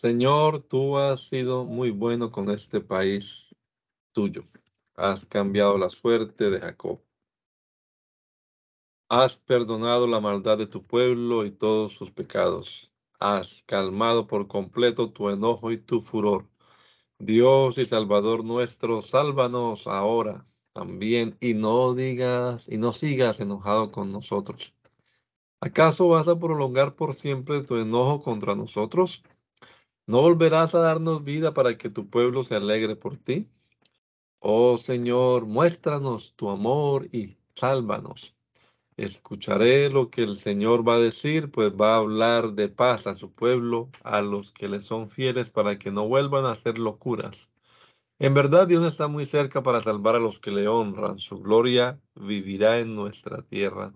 Señor, 0.00 0.62
tú 0.62 0.96
has 0.96 1.28
sido 1.28 1.66
muy 1.66 1.90
bueno 1.90 2.30
con 2.30 2.48
este 2.48 2.80
país 2.80 3.54
tuyo. 4.12 4.42
Has 4.94 5.26
cambiado 5.26 5.76
la 5.76 5.90
suerte 5.90 6.48
de 6.48 6.58
Jacob. 6.58 7.02
Has 9.10 9.36
perdonado 9.36 10.06
la 10.06 10.18
maldad 10.20 10.56
de 10.56 10.66
tu 10.66 10.86
pueblo 10.86 11.44
y 11.44 11.50
todos 11.50 11.92
sus 11.92 12.10
pecados. 12.10 12.90
Has 13.18 13.62
calmado 13.66 14.26
por 14.26 14.48
completo 14.48 15.12
tu 15.12 15.28
enojo 15.28 15.70
y 15.70 15.76
tu 15.76 16.00
furor. 16.00 16.48
Dios 17.18 17.76
y 17.76 17.84
Salvador 17.84 18.42
nuestro, 18.42 19.02
sálvanos 19.02 19.86
ahora 19.86 20.46
también 20.72 21.36
y 21.40 21.52
no 21.52 21.92
digas 21.92 22.66
y 22.66 22.78
no 22.78 22.92
sigas 22.92 23.38
enojado 23.40 23.90
con 23.90 24.12
nosotros. 24.12 24.74
¿Acaso 25.60 26.08
vas 26.08 26.26
a 26.26 26.36
prolongar 26.36 26.96
por 26.96 27.14
siempre 27.14 27.60
tu 27.60 27.76
enojo 27.76 28.22
contra 28.22 28.54
nosotros? 28.54 29.22
¿No 30.10 30.22
volverás 30.22 30.74
a 30.74 30.80
darnos 30.80 31.22
vida 31.22 31.54
para 31.54 31.78
que 31.78 31.88
tu 31.88 32.10
pueblo 32.10 32.42
se 32.42 32.56
alegre 32.56 32.96
por 32.96 33.16
ti? 33.16 33.48
Oh 34.40 34.76
Señor, 34.76 35.46
muéstranos 35.46 36.34
tu 36.34 36.50
amor 36.50 37.06
y 37.12 37.36
sálvanos. 37.54 38.34
Escucharé 38.96 39.88
lo 39.88 40.10
que 40.10 40.24
el 40.24 40.36
Señor 40.36 40.86
va 40.86 40.96
a 40.96 40.98
decir, 40.98 41.52
pues 41.52 41.70
va 41.80 41.94
a 41.94 41.98
hablar 41.98 42.54
de 42.54 42.68
paz 42.68 43.06
a 43.06 43.14
su 43.14 43.30
pueblo, 43.30 43.88
a 44.02 44.20
los 44.20 44.50
que 44.50 44.68
le 44.68 44.80
son 44.80 45.08
fieles, 45.08 45.48
para 45.48 45.78
que 45.78 45.92
no 45.92 46.08
vuelvan 46.08 46.44
a 46.44 46.50
hacer 46.50 46.76
locuras. 46.76 47.48
En 48.18 48.34
verdad, 48.34 48.66
Dios 48.66 48.82
está 48.82 49.06
muy 49.06 49.26
cerca 49.26 49.62
para 49.62 49.80
salvar 49.80 50.16
a 50.16 50.18
los 50.18 50.40
que 50.40 50.50
le 50.50 50.66
honran. 50.66 51.20
Su 51.20 51.38
gloria 51.38 52.00
vivirá 52.16 52.80
en 52.80 52.96
nuestra 52.96 53.42
tierra. 53.42 53.92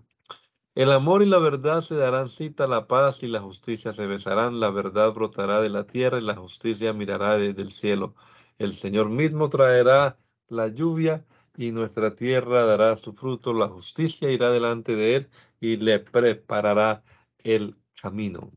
El 0.75 0.91
amor 0.91 1.23
y 1.23 1.25
la 1.25 1.39
verdad 1.39 1.79
se 1.79 1.95
darán 1.95 2.27
cita, 2.27 2.67
la 2.67 2.85
paz 2.85 3.23
y 3.23 3.27
la 3.27 3.39
justicia 3.39 3.93
se 3.93 4.05
besarán, 4.07 4.59
la 4.59 4.69
verdad 4.71 5.13
brotará 5.13 5.61
de 5.61 5.69
la 5.69 5.87
tierra 5.87 6.17
y 6.19 6.21
la 6.21 6.35
justicia 6.35 6.91
mirará 6.91 7.37
desde 7.37 7.61
el 7.61 7.71
cielo. 7.71 8.13
El 8.57 8.73
Señor 8.73 9.09
mismo 9.09 9.47
traerá 9.47 10.19
la 10.49 10.67
lluvia 10.67 11.25
y 11.55 11.71
nuestra 11.71 12.13
tierra 12.13 12.65
dará 12.65 12.97
su 12.97 13.13
fruto, 13.13 13.53
la 13.53 13.69
justicia 13.69 14.29
irá 14.29 14.51
delante 14.51 14.97
de 14.97 15.15
él 15.15 15.29
y 15.61 15.77
le 15.77 15.99
preparará 15.99 17.05
el 17.37 17.77
camino. 18.01 18.51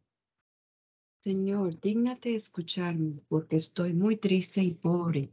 Señor, 1.20 1.80
dígnate 1.80 2.34
escucharme, 2.34 3.20
porque 3.28 3.54
estoy 3.54 3.92
muy 3.92 4.16
triste 4.16 4.60
y 4.60 4.72
pobre. 4.72 5.30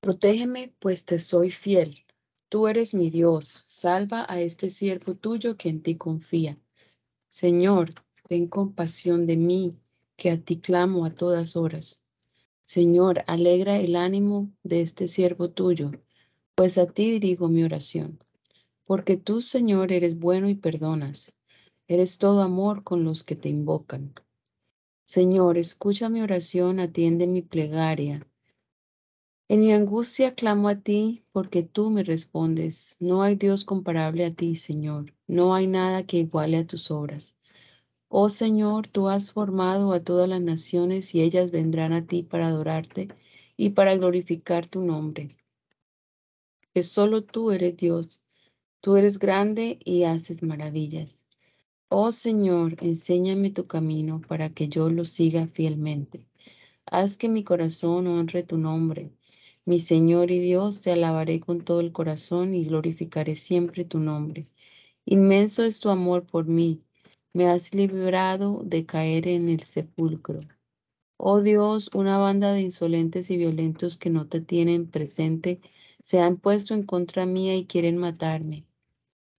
Protégeme, 0.00 0.74
pues 0.80 1.04
te 1.04 1.20
soy 1.20 1.52
fiel. 1.52 2.05
Tú 2.48 2.68
eres 2.68 2.94
mi 2.94 3.10
Dios. 3.10 3.64
Salva 3.66 4.26
a 4.28 4.40
este 4.40 4.68
siervo 4.70 5.14
tuyo 5.14 5.56
que 5.56 5.68
en 5.68 5.82
ti 5.82 5.96
confía. 5.96 6.58
Señor, 7.28 7.94
ten 8.28 8.46
compasión 8.46 9.26
de 9.26 9.36
mí, 9.36 9.76
que 10.16 10.30
a 10.30 10.40
ti 10.40 10.58
clamo 10.58 11.04
a 11.04 11.10
todas 11.10 11.56
horas. 11.56 12.02
Señor, 12.64 13.24
alegra 13.26 13.78
el 13.78 13.96
ánimo 13.96 14.50
de 14.62 14.80
este 14.80 15.06
siervo 15.08 15.50
tuyo 15.50 15.92
pues 16.56 16.78
a 16.78 16.86
ti 16.86 17.10
dirigo 17.10 17.48
mi 17.48 17.62
oración. 17.62 18.18
Porque 18.86 19.18
tú, 19.18 19.42
Señor, 19.42 19.92
eres 19.92 20.18
bueno 20.18 20.48
y 20.48 20.54
perdonas. 20.54 21.36
Eres 21.86 22.16
todo 22.16 22.40
amor 22.40 22.82
con 22.82 23.04
los 23.04 23.24
que 23.24 23.36
te 23.36 23.50
invocan. 23.50 24.14
Señor, 25.04 25.58
escucha 25.58 26.08
mi 26.08 26.22
oración, 26.22 26.80
atiende 26.80 27.26
mi 27.26 27.42
plegaria. 27.42 28.26
En 29.48 29.60
mi 29.60 29.72
angustia 29.72 30.34
clamo 30.34 30.68
a 30.68 30.76
ti 30.76 31.22
porque 31.32 31.62
tú 31.62 31.90
me 31.90 32.02
respondes. 32.02 32.96
No 33.00 33.22
hay 33.22 33.36
Dios 33.36 33.64
comparable 33.64 34.24
a 34.24 34.34
ti, 34.34 34.54
Señor. 34.54 35.12
No 35.26 35.54
hay 35.54 35.66
nada 35.66 36.04
que 36.04 36.18
iguale 36.18 36.58
a 36.58 36.66
tus 36.66 36.90
obras. 36.90 37.36
Oh 38.08 38.28
Señor, 38.28 38.88
tú 38.88 39.08
has 39.08 39.32
formado 39.32 39.92
a 39.92 40.02
todas 40.02 40.28
las 40.28 40.40
naciones 40.40 41.14
y 41.14 41.22
ellas 41.22 41.50
vendrán 41.50 41.92
a 41.92 42.06
ti 42.06 42.22
para 42.22 42.48
adorarte 42.48 43.08
y 43.56 43.70
para 43.70 43.96
glorificar 43.96 44.66
tu 44.66 44.82
nombre 44.82 45.36
que 46.76 46.82
solo 46.82 47.24
tú 47.24 47.52
eres 47.52 47.74
Dios. 47.78 48.20
Tú 48.82 48.96
eres 48.96 49.18
grande 49.18 49.78
y 49.82 50.02
haces 50.02 50.42
maravillas. 50.42 51.26
Oh 51.88 52.12
Señor, 52.12 52.76
enséñame 52.82 53.48
tu 53.48 53.64
camino 53.64 54.20
para 54.28 54.50
que 54.50 54.68
yo 54.68 54.90
lo 54.90 55.06
siga 55.06 55.46
fielmente. 55.46 56.26
Haz 56.84 57.16
que 57.16 57.30
mi 57.30 57.44
corazón 57.44 58.06
honre 58.08 58.42
tu 58.42 58.58
nombre. 58.58 59.08
Mi 59.66 59.80
Señor 59.80 60.30
y 60.30 60.38
Dios, 60.38 60.80
te 60.80 60.92
alabaré 60.92 61.40
con 61.40 61.60
todo 61.60 61.80
el 61.80 61.90
corazón 61.90 62.54
y 62.54 62.64
glorificaré 62.66 63.34
siempre 63.34 63.84
tu 63.84 63.98
nombre. 63.98 64.46
Inmenso 65.04 65.64
es 65.64 65.80
tu 65.80 65.88
amor 65.88 66.24
por 66.24 66.46
mí. 66.46 66.82
Me 67.32 67.48
has 67.48 67.74
librado 67.74 68.62
de 68.64 68.86
caer 68.86 69.26
en 69.26 69.48
el 69.48 69.64
sepulcro. 69.64 70.38
Oh 71.16 71.40
Dios, 71.40 71.90
una 71.94 72.16
banda 72.16 72.52
de 72.52 72.60
insolentes 72.60 73.28
y 73.32 73.38
violentos 73.38 73.96
que 73.96 74.08
no 74.08 74.28
te 74.28 74.40
tienen 74.40 74.88
presente 74.88 75.60
se 76.00 76.20
han 76.20 76.36
puesto 76.36 76.72
en 76.72 76.84
contra 76.84 77.26
mía 77.26 77.56
y 77.56 77.66
quieren 77.66 77.96
matarme. 77.96 78.64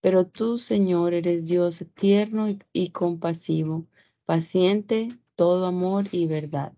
Pero 0.01 0.27
tú, 0.27 0.57
Señor, 0.57 1.13
eres 1.13 1.45
Dios 1.45 1.85
tierno 1.95 2.47
y, 2.73 2.89
compasivo, 2.89 3.85
paciente, 4.25 5.07
todo 5.37 5.67
amor 5.67 6.09
y 6.11 6.27
verdad. 6.27 6.73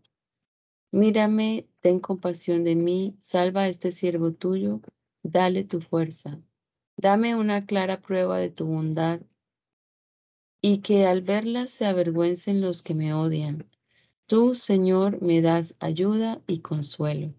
Mírame, 0.91 1.67
ten 1.81 1.99
compasión 1.99 2.63
de 2.63 2.75
mí, 2.75 3.15
salva 3.19 3.61
a 3.61 3.67
este 3.67 3.91
siervo 3.91 4.33
tuyo, 4.33 4.81
dale 5.23 5.63
tu 5.63 5.81
fuerza. 5.81 6.39
Dame 6.97 7.35
una 7.35 7.61
clara 7.61 8.01
prueba 8.01 8.39
de 8.39 8.49
tu 8.49 8.65
bondad 8.65 9.21
y 10.61 10.79
que 10.79 11.05
al 11.05 11.21
verla 11.21 11.67
se 11.67 11.85
avergüencen 11.85 12.59
los 12.59 12.83
que 12.83 12.95
me 12.95 13.13
odian. 13.13 13.69
Tú, 14.25 14.55
Señor, 14.55 15.21
me 15.21 15.41
das 15.41 15.75
ayuda 15.79 16.41
y 16.47 16.59
consuelo. 16.59 17.33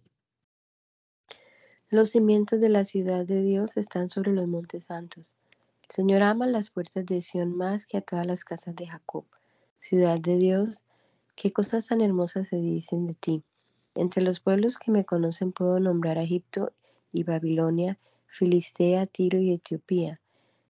Los 1.89 2.11
cimientos 2.11 2.61
de 2.61 2.69
la 2.69 2.85
ciudad 2.85 3.27
de 3.27 3.43
Dios 3.43 3.77
están 3.77 4.09
sobre 4.09 4.33
los 4.33 4.47
montes 4.47 4.85
santos. 4.85 5.35
El 5.83 5.91
Señor 5.91 6.23
ama 6.23 6.47
las 6.47 6.71
puertas 6.71 7.05
de 7.05 7.21
Sión 7.21 7.57
más 7.57 7.85
que 7.85 7.99
a 7.99 8.01
todas 8.01 8.27
las 8.27 8.45
casas 8.45 8.77
de 8.77 8.87
Jacob. 8.87 9.25
Ciudad 9.81 10.21
de 10.21 10.37
Dios, 10.37 10.85
qué 11.41 11.51
cosas 11.51 11.89
tan 11.89 12.03
hermosas 12.03 12.49
se 12.49 12.57
dicen 12.57 13.07
de 13.07 13.15
ti. 13.15 13.43
Entre 13.95 14.23
los 14.23 14.41
pueblos 14.41 14.77
que 14.77 14.91
me 14.91 15.07
conocen 15.07 15.53
puedo 15.53 15.81
nombrar 15.81 16.19
a 16.19 16.23
Egipto 16.23 16.71
y 17.13 17.23
Babilonia, 17.23 17.99
Filistea, 18.27 19.07
Tiro 19.07 19.39
y 19.39 19.55
Etiopía. 19.55 20.21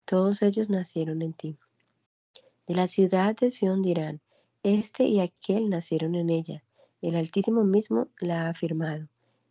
Todos 0.04 0.42
ellos 0.42 0.68
nacieron 0.68 1.22
en 1.22 1.32
ti. 1.32 1.56
De 2.66 2.74
la 2.74 2.86
ciudad 2.86 3.34
de 3.34 3.48
Sión 3.48 3.80
dirán, 3.80 4.20
este 4.62 5.04
y 5.04 5.20
aquel 5.20 5.70
nacieron 5.70 6.14
en 6.14 6.28
ella, 6.28 6.62
el 7.00 7.16
Altísimo 7.16 7.64
mismo 7.64 8.08
la 8.20 8.42
ha 8.42 8.48
afirmado. 8.50 9.08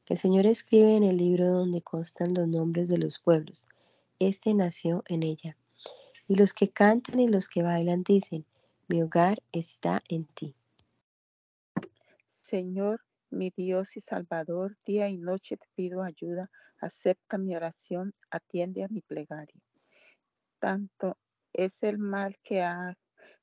El 0.07 0.17
Señor 0.17 0.45
escribe 0.45 0.95
en 0.95 1.03
el 1.03 1.17
libro 1.17 1.47
donde 1.47 1.81
constan 1.81 2.36
los 2.36 2.47
nombres 2.47 2.89
de 2.89 3.00
los 3.00 3.17
pueblos, 3.17 3.67
este 4.19 4.53
nació 4.53 5.03
en 5.07 5.24
ella. 5.24 5.57
Y 6.27 6.36
los 6.36 6.53
que 6.53 6.67
cantan 6.67 7.19
y 7.19 7.27
los 7.27 7.47
que 7.47 7.63
bailan 7.63 8.03
dicen, 8.03 8.45
mi 8.88 9.01
hogar 9.01 9.41
está 9.51 10.03
en 10.09 10.25
ti. 10.25 10.56
Señor, 12.49 13.01
mi 13.29 13.51
Dios 13.53 13.97
y 13.97 13.99
Salvador, 13.99 14.77
día 14.85 15.09
y 15.09 15.17
noche 15.17 15.57
te 15.57 15.67
pido 15.75 16.01
ayuda, 16.01 16.49
acepta 16.79 17.37
mi 17.37 17.53
oración, 17.53 18.13
atiende 18.29 18.85
a 18.85 18.87
mi 18.87 19.01
plegaria. 19.01 19.61
Tanto 20.57 21.17
es 21.51 21.83
el 21.83 21.97
mal 21.97 22.37
que 22.45 22.63
ha 22.63 22.97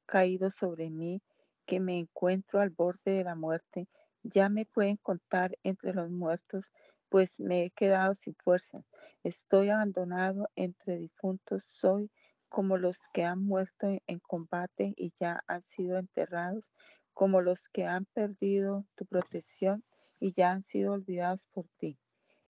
caído 0.06 0.50
sobre 0.50 0.88
mí 0.88 1.20
que 1.66 1.80
me 1.80 1.98
encuentro 1.98 2.60
al 2.60 2.70
borde 2.70 3.12
de 3.12 3.24
la 3.24 3.34
muerte. 3.34 3.90
Ya 4.22 4.48
me 4.48 4.64
pueden 4.64 4.96
contar 4.96 5.58
entre 5.64 5.92
los 5.92 6.08
muertos, 6.08 6.72
pues 7.10 7.40
me 7.40 7.66
he 7.66 7.70
quedado 7.72 8.14
sin 8.14 8.34
fuerza. 8.36 8.86
Estoy 9.22 9.68
abandonado 9.68 10.48
entre 10.56 10.96
difuntos, 10.96 11.62
soy 11.64 12.10
como 12.48 12.78
los 12.78 12.96
que 13.12 13.24
han 13.24 13.44
muerto 13.44 13.86
en 14.06 14.20
combate 14.20 14.94
y 14.96 15.12
ya 15.14 15.44
han 15.46 15.60
sido 15.60 15.98
enterrados, 15.98 16.72
como 17.14 17.40
los 17.40 17.68
que 17.68 17.86
han 17.86 18.04
perdido 18.06 18.84
tu 18.96 19.06
protección 19.06 19.84
y 20.20 20.32
ya 20.32 20.50
han 20.50 20.62
sido 20.62 20.92
olvidados 20.92 21.46
por 21.46 21.66
ti. 21.78 21.98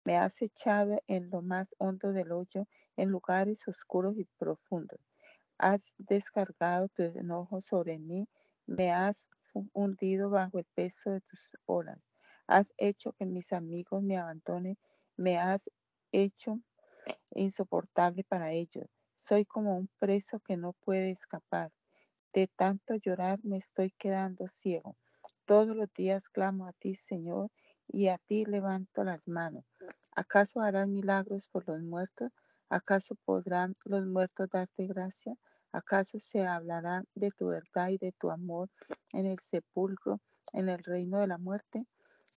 Me 0.05 0.17
has 0.17 0.41
echado 0.41 1.01
en 1.07 1.29
lo 1.29 1.41
más 1.41 1.75
hondo 1.77 2.11
del 2.11 2.31
hoyo, 2.31 2.67
en 2.97 3.09
lugares 3.09 3.67
oscuros 3.67 4.17
y 4.17 4.25
profundos. 4.37 4.99
Has 5.57 5.93
descargado 5.97 6.89
tu 6.89 7.03
enojo 7.03 7.61
sobre 7.61 7.99
mí, 7.99 8.27
me 8.65 8.91
has 8.91 9.29
hundido 9.73 10.29
bajo 10.29 10.59
el 10.59 10.65
peso 10.75 11.11
de 11.11 11.21
tus 11.21 11.53
olas. 11.65 11.99
Has 12.47 12.73
hecho 12.77 13.13
que 13.13 13.25
mis 13.25 13.53
amigos 13.53 14.01
me 14.01 14.17
abandonen, 14.17 14.77
me 15.15 15.37
has 15.37 15.69
hecho 16.11 16.59
insoportable 17.31 18.23
para 18.23 18.51
ellos. 18.51 18.87
Soy 19.15 19.45
como 19.45 19.77
un 19.77 19.89
preso 19.99 20.39
que 20.39 20.57
no 20.57 20.73
puede 20.73 21.11
escapar. 21.11 21.71
De 22.33 22.47
tanto 22.47 22.95
llorar 22.95 23.39
me 23.43 23.57
estoy 23.57 23.91
quedando 23.91 24.47
ciego. 24.47 24.95
Todos 25.45 25.75
los 25.75 25.91
días 25.93 26.29
clamo 26.29 26.67
a 26.67 26.73
ti, 26.73 26.95
Señor, 26.95 27.51
y 27.87 28.07
a 28.07 28.17
ti 28.17 28.45
levanto 28.45 29.03
las 29.03 29.27
manos. 29.27 29.65
¿Acaso 30.15 30.61
harán 30.61 30.91
milagros 30.93 31.47
por 31.47 31.67
los 31.67 31.81
muertos? 31.81 32.31
¿Acaso 32.69 33.15
podrán 33.25 33.75
los 33.85 34.05
muertos 34.05 34.49
darte 34.51 34.87
gracia? 34.87 35.35
¿Acaso 35.71 36.19
se 36.19 36.45
hablará 36.45 37.03
de 37.15 37.29
tu 37.31 37.47
verdad 37.47 37.89
y 37.89 37.97
de 37.97 38.11
tu 38.11 38.31
amor 38.31 38.69
en 39.13 39.25
el 39.25 39.39
sepulcro, 39.39 40.19
en 40.53 40.69
el 40.69 40.83
reino 40.83 41.19
de 41.19 41.27
la 41.27 41.37
muerte? 41.37 41.85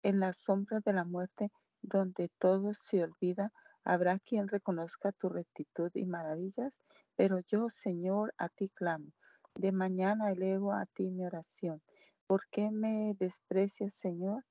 En 0.02 0.20
las 0.20 0.38
sombras 0.38 0.84
de 0.84 0.94
la 0.94 1.06
muerte, 1.06 1.52
donde 1.82 2.30
todo 2.40 2.74
se 2.74 3.04
olvida, 3.04 3.52
Habrá 3.86 4.18
quien 4.18 4.48
reconozca 4.48 5.12
tu 5.12 5.28
rectitud 5.28 5.92
y 5.94 6.06
maravillas, 6.06 6.74
pero 7.18 7.42
yo, 7.42 7.70
Señor, 7.70 8.34
a 8.38 8.48
ti 8.48 8.70
clamo. 8.70 9.12
De 9.56 9.72
mañana 9.72 10.32
elevo 10.32 10.74
a 10.74 10.88
ti 10.88 11.12
mi 11.12 11.24
oración. 11.26 11.82
¿Por 12.26 12.48
qué 12.50 12.72
me 12.72 13.14
desprecias, 13.20 13.94
Señor? 13.94 14.44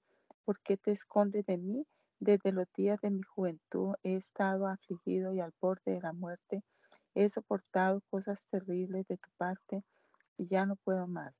¿Por 0.44 0.60
qué 0.60 0.76
te 0.76 0.92
escondes 0.92 1.44
de 1.44 1.58
mí? 1.58 1.86
Desde 2.20 2.52
los 2.52 2.66
días 2.76 3.00
de 3.02 3.10
mi 3.10 3.22
juventud 3.22 3.94
he 4.04 4.14
estado 4.14 4.68
afligido 4.68 5.32
y 5.32 5.40
al 5.40 5.52
borde 5.60 5.94
de 5.94 6.00
la 6.00 6.12
muerte. 6.12 6.62
He 7.14 7.28
soportado 7.28 8.00
cosas 8.10 8.46
terribles 8.46 9.04
de 9.08 9.16
tu 9.16 9.28
parte 9.36 9.82
y 10.36 10.46
ya 10.46 10.66
no 10.66 10.76
puedo 10.76 11.08
más. 11.08 11.34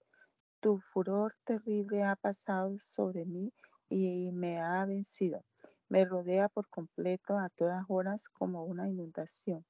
Tu 0.61 0.81
furor 0.81 1.33
terrible 1.45 2.03
ha 2.03 2.17
pasado 2.17 2.77
sobre 2.79 3.25
mí 3.25 3.53
y 3.89 4.33
me 4.33 4.61
ha 4.61 4.85
vencido. 4.87 5.45
Me 5.89 6.05
rodea 6.05 6.49
por 6.49 6.69
completo 6.69 7.39
a 7.39 7.49
todas 7.49 7.85
horas 7.89 8.29
como 8.29 8.65
una 8.65 8.89
inundación. 8.89 9.65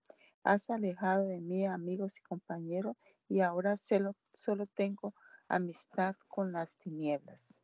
Has 0.45 0.71
alejado 0.71 1.27
de 1.27 1.41
mí 1.41 1.67
amigos 1.67 2.19
y 2.19 2.23
compañeros 2.23 2.97
y 3.29 3.41
ahora 3.41 3.77
solo, 3.77 4.15
tengo 4.75 5.15
amistad 5.49 6.17
con 6.29 6.53
las 6.53 6.77
tinieblas. 6.79 7.61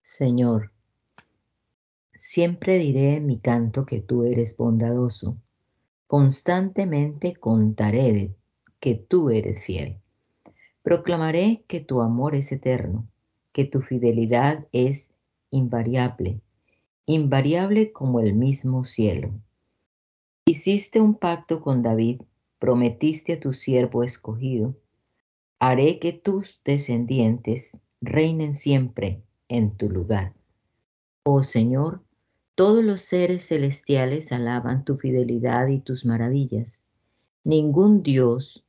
Señor, 0.00 0.72
siempre 2.14 2.78
diré 2.78 3.16
en 3.16 3.26
mi 3.26 3.38
canto 3.38 3.86
que 3.86 4.00
tú 4.00 4.24
eres 4.24 4.56
bondadoso. 4.56 5.38
Constantemente 6.06 7.34
contaré 7.36 8.34
que 8.80 8.94
tú 8.94 9.30
eres 9.30 9.64
fiel. 9.64 10.00
Proclamaré 10.82 11.64
que 11.66 11.80
tu 11.80 12.02
amor 12.02 12.34
es 12.34 12.52
eterno, 12.52 13.08
que 13.52 13.64
tu 13.64 13.80
fidelidad 13.80 14.66
es 14.72 15.10
invariable 15.50 16.42
invariable 17.06 17.92
como 17.92 18.20
el 18.20 18.34
mismo 18.34 18.84
cielo. 18.84 19.30
Hiciste 20.46 21.00
un 21.00 21.14
pacto 21.14 21.62
con 21.62 21.80
David, 21.80 22.20
prometiste 22.58 23.32
a 23.32 23.40
tu 23.40 23.54
siervo 23.54 24.02
escogido, 24.02 24.76
haré 25.58 25.98
que 25.98 26.12
tus 26.12 26.60
descendientes 26.62 27.80
reinen 28.02 28.52
siempre 28.52 29.22
en 29.48 29.74
tu 29.74 29.88
lugar. 29.88 30.34
Oh 31.22 31.42
Señor, 31.42 32.02
todos 32.54 32.84
los 32.84 33.00
seres 33.00 33.48
celestiales 33.48 34.32
alaban 34.32 34.84
tu 34.84 34.98
fidelidad 34.98 35.68
y 35.68 35.80
tus 35.80 36.04
maravillas. 36.04 36.84
Ningún 37.42 38.02
Dios, 38.02 38.66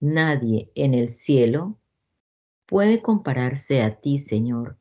nadie 0.00 0.72
en 0.74 0.94
el 0.94 1.10
cielo 1.10 1.76
puede 2.64 3.02
compararse 3.02 3.82
a 3.82 4.00
ti, 4.00 4.16
Señor, 4.16 4.78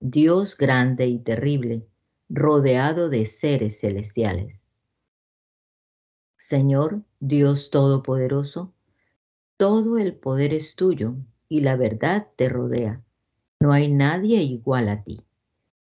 Dios 0.00 0.56
grande 0.56 1.06
y 1.06 1.18
terrible, 1.18 1.86
rodeado 2.30 3.10
de 3.10 3.26
seres 3.26 3.78
celestiales. 3.78 4.64
Señor 6.42 7.02
Dios 7.20 7.68
Todopoderoso, 7.68 8.72
todo 9.58 9.98
el 9.98 10.14
poder 10.14 10.54
es 10.54 10.74
tuyo 10.74 11.16
y 11.50 11.60
la 11.60 11.76
verdad 11.76 12.28
te 12.34 12.48
rodea. 12.48 13.02
No 13.60 13.74
hay 13.74 13.92
nadie 13.92 14.42
igual 14.42 14.88
a 14.88 15.04
ti. 15.04 15.20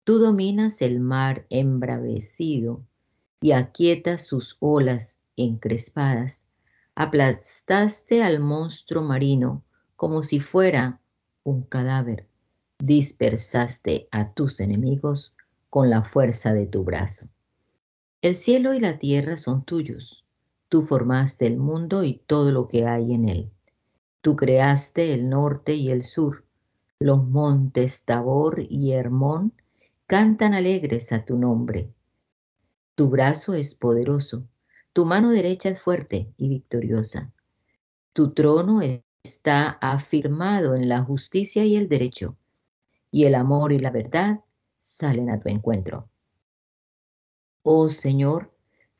Tú 0.04 0.20
dominas 0.20 0.80
el 0.80 1.00
mar 1.00 1.44
embravecido 1.50 2.84
y 3.40 3.50
aquietas 3.50 4.28
sus 4.28 4.56
olas 4.60 5.20
encrespadas. 5.36 6.46
Aplastaste 6.94 8.22
al 8.22 8.38
monstruo 8.38 9.02
marino 9.02 9.64
como 9.96 10.22
si 10.22 10.38
fuera 10.38 11.00
un 11.42 11.64
cadáver. 11.64 12.28
Dispersaste 12.78 14.06
a 14.12 14.32
tus 14.32 14.60
enemigos 14.60 15.34
con 15.68 15.90
la 15.90 16.04
fuerza 16.04 16.54
de 16.54 16.66
tu 16.66 16.84
brazo. 16.84 17.26
El 18.22 18.36
cielo 18.36 18.72
y 18.72 18.78
la 18.78 19.00
tierra 19.00 19.36
son 19.36 19.64
tuyos. 19.64 20.23
Tú 20.74 20.82
formaste 20.82 21.46
el 21.46 21.56
mundo 21.56 22.02
y 22.02 22.14
todo 22.26 22.50
lo 22.50 22.66
que 22.66 22.84
hay 22.84 23.14
en 23.14 23.28
él. 23.28 23.52
Tú 24.22 24.34
creaste 24.34 25.14
el 25.14 25.28
norte 25.28 25.74
y 25.74 25.92
el 25.92 26.02
sur. 26.02 26.44
Los 26.98 27.22
montes 27.22 28.04
Tabor 28.04 28.58
y 28.58 28.90
Hermón 28.90 29.52
cantan 30.08 30.52
alegres 30.52 31.12
a 31.12 31.24
tu 31.24 31.38
nombre. 31.38 31.92
Tu 32.96 33.08
brazo 33.08 33.54
es 33.54 33.76
poderoso, 33.76 34.48
tu 34.92 35.04
mano 35.04 35.30
derecha 35.30 35.68
es 35.68 35.80
fuerte 35.80 36.34
y 36.36 36.48
victoriosa. 36.48 37.32
Tu 38.12 38.32
trono 38.32 38.80
está 39.22 39.78
afirmado 39.80 40.74
en 40.74 40.88
la 40.88 41.04
justicia 41.04 41.64
y 41.64 41.76
el 41.76 41.88
derecho, 41.88 42.36
y 43.12 43.26
el 43.26 43.36
amor 43.36 43.70
y 43.70 43.78
la 43.78 43.92
verdad 43.92 44.40
salen 44.80 45.30
a 45.30 45.38
tu 45.38 45.50
encuentro. 45.50 46.08
Oh 47.62 47.88
Señor, 47.88 48.53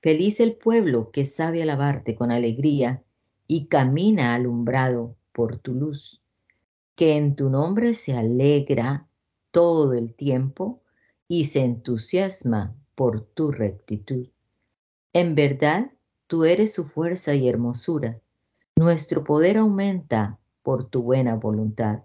feliz 0.04 0.38
el 0.40 0.54
pueblo 0.54 1.10
que 1.10 1.24
sabe 1.24 1.62
alabarte 1.62 2.14
con 2.14 2.30
alegría 2.30 3.02
y 3.46 3.68
camina 3.68 4.34
alumbrado 4.34 5.16
por 5.32 5.56
tu 5.56 5.72
luz, 5.72 6.20
que 6.94 7.16
en 7.16 7.36
tu 7.36 7.48
nombre 7.48 7.94
se 7.94 8.12
alegra 8.12 9.08
todo 9.50 9.94
el 9.94 10.12
tiempo 10.12 10.82
y 11.26 11.46
se 11.46 11.60
entusiasma 11.60 12.76
por 12.94 13.22
tu 13.22 13.50
rectitud. 13.50 14.28
En 15.14 15.34
verdad, 15.34 15.90
tú 16.26 16.44
eres 16.44 16.74
su 16.74 16.84
fuerza 16.84 17.34
y 17.34 17.48
hermosura. 17.48 18.20
Nuestro 18.76 19.24
poder 19.24 19.56
aumenta 19.56 20.38
por 20.62 20.84
tu 20.90 21.02
buena 21.02 21.36
voluntad. 21.36 22.02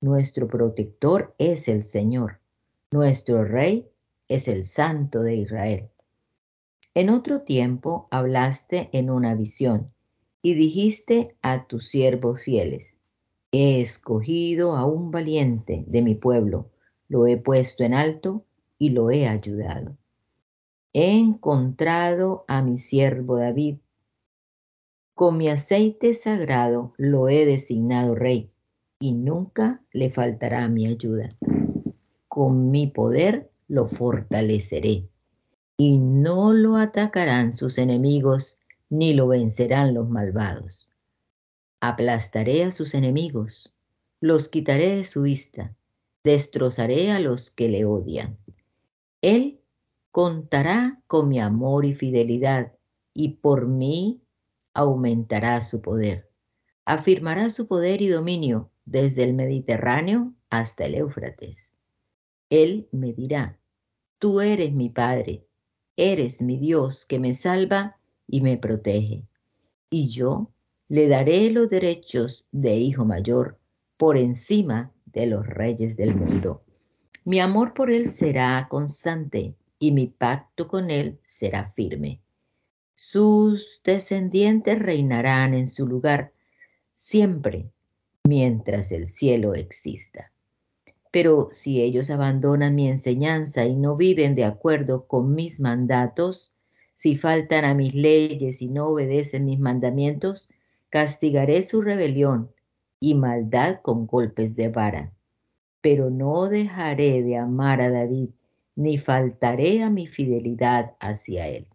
Nuestro 0.00 0.48
protector 0.48 1.34
es 1.36 1.68
el 1.68 1.84
Señor. 1.84 2.40
Nuestro 2.90 3.44
Rey 3.44 3.86
es 4.28 4.48
el 4.48 4.64
Santo 4.64 5.20
de 5.20 5.36
Israel. 5.36 5.90
En 6.94 7.10
otro 7.10 7.42
tiempo 7.42 8.08
hablaste 8.10 8.88
en 8.92 9.10
una 9.10 9.34
visión 9.34 9.92
y 10.42 10.54
dijiste 10.54 11.36
a 11.42 11.66
tus 11.66 11.88
siervos 11.88 12.42
fieles, 12.42 12.98
he 13.52 13.80
escogido 13.80 14.76
a 14.76 14.84
un 14.84 15.10
valiente 15.10 15.84
de 15.86 16.02
mi 16.02 16.14
pueblo, 16.14 16.70
lo 17.08 17.26
he 17.26 17.36
puesto 17.36 17.84
en 17.84 17.94
alto 17.94 18.44
y 18.78 18.90
lo 18.90 19.10
he 19.10 19.26
ayudado. 19.26 19.96
He 20.92 21.18
encontrado 21.18 22.44
a 22.48 22.62
mi 22.62 22.76
siervo 22.76 23.36
David. 23.36 23.78
Con 25.14 25.36
mi 25.36 25.48
aceite 25.48 26.14
sagrado 26.14 26.94
lo 26.96 27.28
he 27.28 27.44
designado 27.44 28.14
rey, 28.14 28.50
y 29.00 29.12
nunca 29.12 29.82
le 29.92 30.10
faltará 30.10 30.68
mi 30.68 30.86
ayuda. 30.86 31.36
Con 32.26 32.70
mi 32.70 32.86
poder 32.86 33.50
lo 33.68 33.86
fortaleceré, 33.86 35.08
y 35.80 35.98
no 35.98 36.52
lo 36.52 36.76
atacarán 36.76 37.52
sus 37.52 37.78
enemigos, 37.78 38.58
ni 38.90 39.14
lo 39.14 39.28
vencerán 39.28 39.94
los 39.94 40.10
malvados. 40.10 40.88
Aplastaré 41.80 42.64
a 42.64 42.72
sus 42.72 42.94
enemigos, 42.94 43.72
los 44.20 44.48
quitaré 44.48 44.96
de 44.96 45.04
su 45.04 45.22
vista, 45.22 45.76
destrozaré 46.24 47.12
a 47.12 47.20
los 47.20 47.50
que 47.52 47.68
le 47.68 47.84
odian. 47.84 48.36
Él 49.22 49.60
contará 50.10 51.00
con 51.06 51.28
mi 51.28 51.38
amor 51.38 51.84
y 51.84 51.94
fidelidad, 51.94 52.72
y 53.14 53.36
por 53.36 53.68
mí 53.68 54.20
aumentará 54.74 55.60
su 55.60 55.80
poder. 55.80 56.28
Afirmará 56.84 57.50
su 57.50 57.68
poder 57.68 58.02
y 58.02 58.08
dominio 58.08 58.72
desde 58.84 59.22
el 59.22 59.34
Mediterráneo 59.34 60.34
hasta 60.50 60.86
el 60.86 60.96
Éufrates. 60.96 61.74
Él 62.50 62.88
me 62.90 63.12
dirá, 63.12 63.60
tú 64.18 64.40
eres 64.40 64.72
mi 64.72 64.88
Padre, 64.88 65.47
eres 65.98 66.40
mi 66.40 66.56
Dios 66.56 67.04
que 67.04 67.18
me 67.18 67.34
salva 67.34 67.98
y 68.28 68.40
me 68.40 68.56
protege. 68.56 69.24
Y 69.90 70.06
yo 70.06 70.48
le 70.88 71.08
daré 71.08 71.50
los 71.50 71.68
derechos 71.68 72.46
de 72.52 72.76
hijo 72.76 73.04
mayor 73.04 73.58
por 73.96 74.16
encima 74.16 74.92
de 75.06 75.26
los 75.26 75.44
reyes 75.44 75.96
del 75.96 76.14
mundo. 76.14 76.62
Mi 77.24 77.40
amor 77.40 77.74
por 77.74 77.90
él 77.90 78.06
será 78.06 78.68
constante 78.70 79.56
y 79.80 79.90
mi 79.90 80.06
pacto 80.06 80.68
con 80.68 80.92
él 80.92 81.18
será 81.24 81.64
firme. 81.64 82.20
Sus 82.94 83.80
descendientes 83.82 84.78
reinarán 84.78 85.52
en 85.52 85.66
su 85.66 85.84
lugar 85.84 86.32
siempre 86.94 87.70
mientras 88.22 88.92
el 88.92 89.08
cielo 89.08 89.54
exista. 89.54 90.30
Pero 91.10 91.48
si 91.50 91.80
ellos 91.80 92.10
abandonan 92.10 92.74
mi 92.74 92.88
enseñanza 92.88 93.64
y 93.64 93.74
no 93.74 93.96
viven 93.96 94.34
de 94.34 94.44
acuerdo 94.44 95.06
con 95.06 95.34
mis 95.34 95.60
mandatos, 95.60 96.54
si 96.94 97.16
faltan 97.16 97.64
a 97.64 97.74
mis 97.74 97.94
leyes 97.94 98.60
y 98.60 98.68
no 98.68 98.88
obedecen 98.88 99.44
mis 99.44 99.58
mandamientos, 99.58 100.50
castigaré 100.90 101.62
su 101.62 101.80
rebelión 101.80 102.50
y 103.00 103.14
maldad 103.14 103.80
con 103.82 104.06
golpes 104.06 104.56
de 104.56 104.68
vara. 104.68 105.12
Pero 105.80 106.10
no 106.10 106.48
dejaré 106.48 107.22
de 107.22 107.36
amar 107.36 107.80
a 107.80 107.90
David, 107.90 108.30
ni 108.74 108.98
faltaré 108.98 109.82
a 109.82 109.90
mi 109.90 110.06
fidelidad 110.06 110.96
hacia 111.00 111.48
él. 111.48 111.68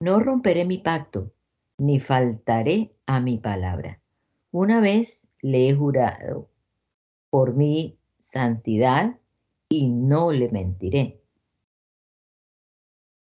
No 0.00 0.20
romperé 0.20 0.64
mi 0.64 0.78
pacto, 0.78 1.32
ni 1.78 2.00
faltaré 2.00 2.92
a 3.06 3.20
mi 3.20 3.38
palabra. 3.38 4.00
Una 4.50 4.80
vez 4.80 5.28
le 5.40 5.68
he 5.68 5.74
jurado 5.74 6.48
por 7.32 7.54
mi 7.54 7.96
santidad 8.20 9.16
y 9.70 9.88
no 9.88 10.30
le 10.30 10.50
mentiré. 10.50 11.22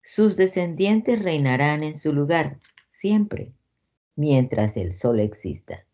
Sus 0.01 0.35
descendientes 0.35 1.21
reinarán 1.21 1.83
en 1.83 1.93
su 1.93 2.11
lugar 2.11 2.59
siempre, 2.87 3.53
mientras 4.15 4.75
el 4.75 4.91
sol 4.91 5.19
exista. 5.19 5.85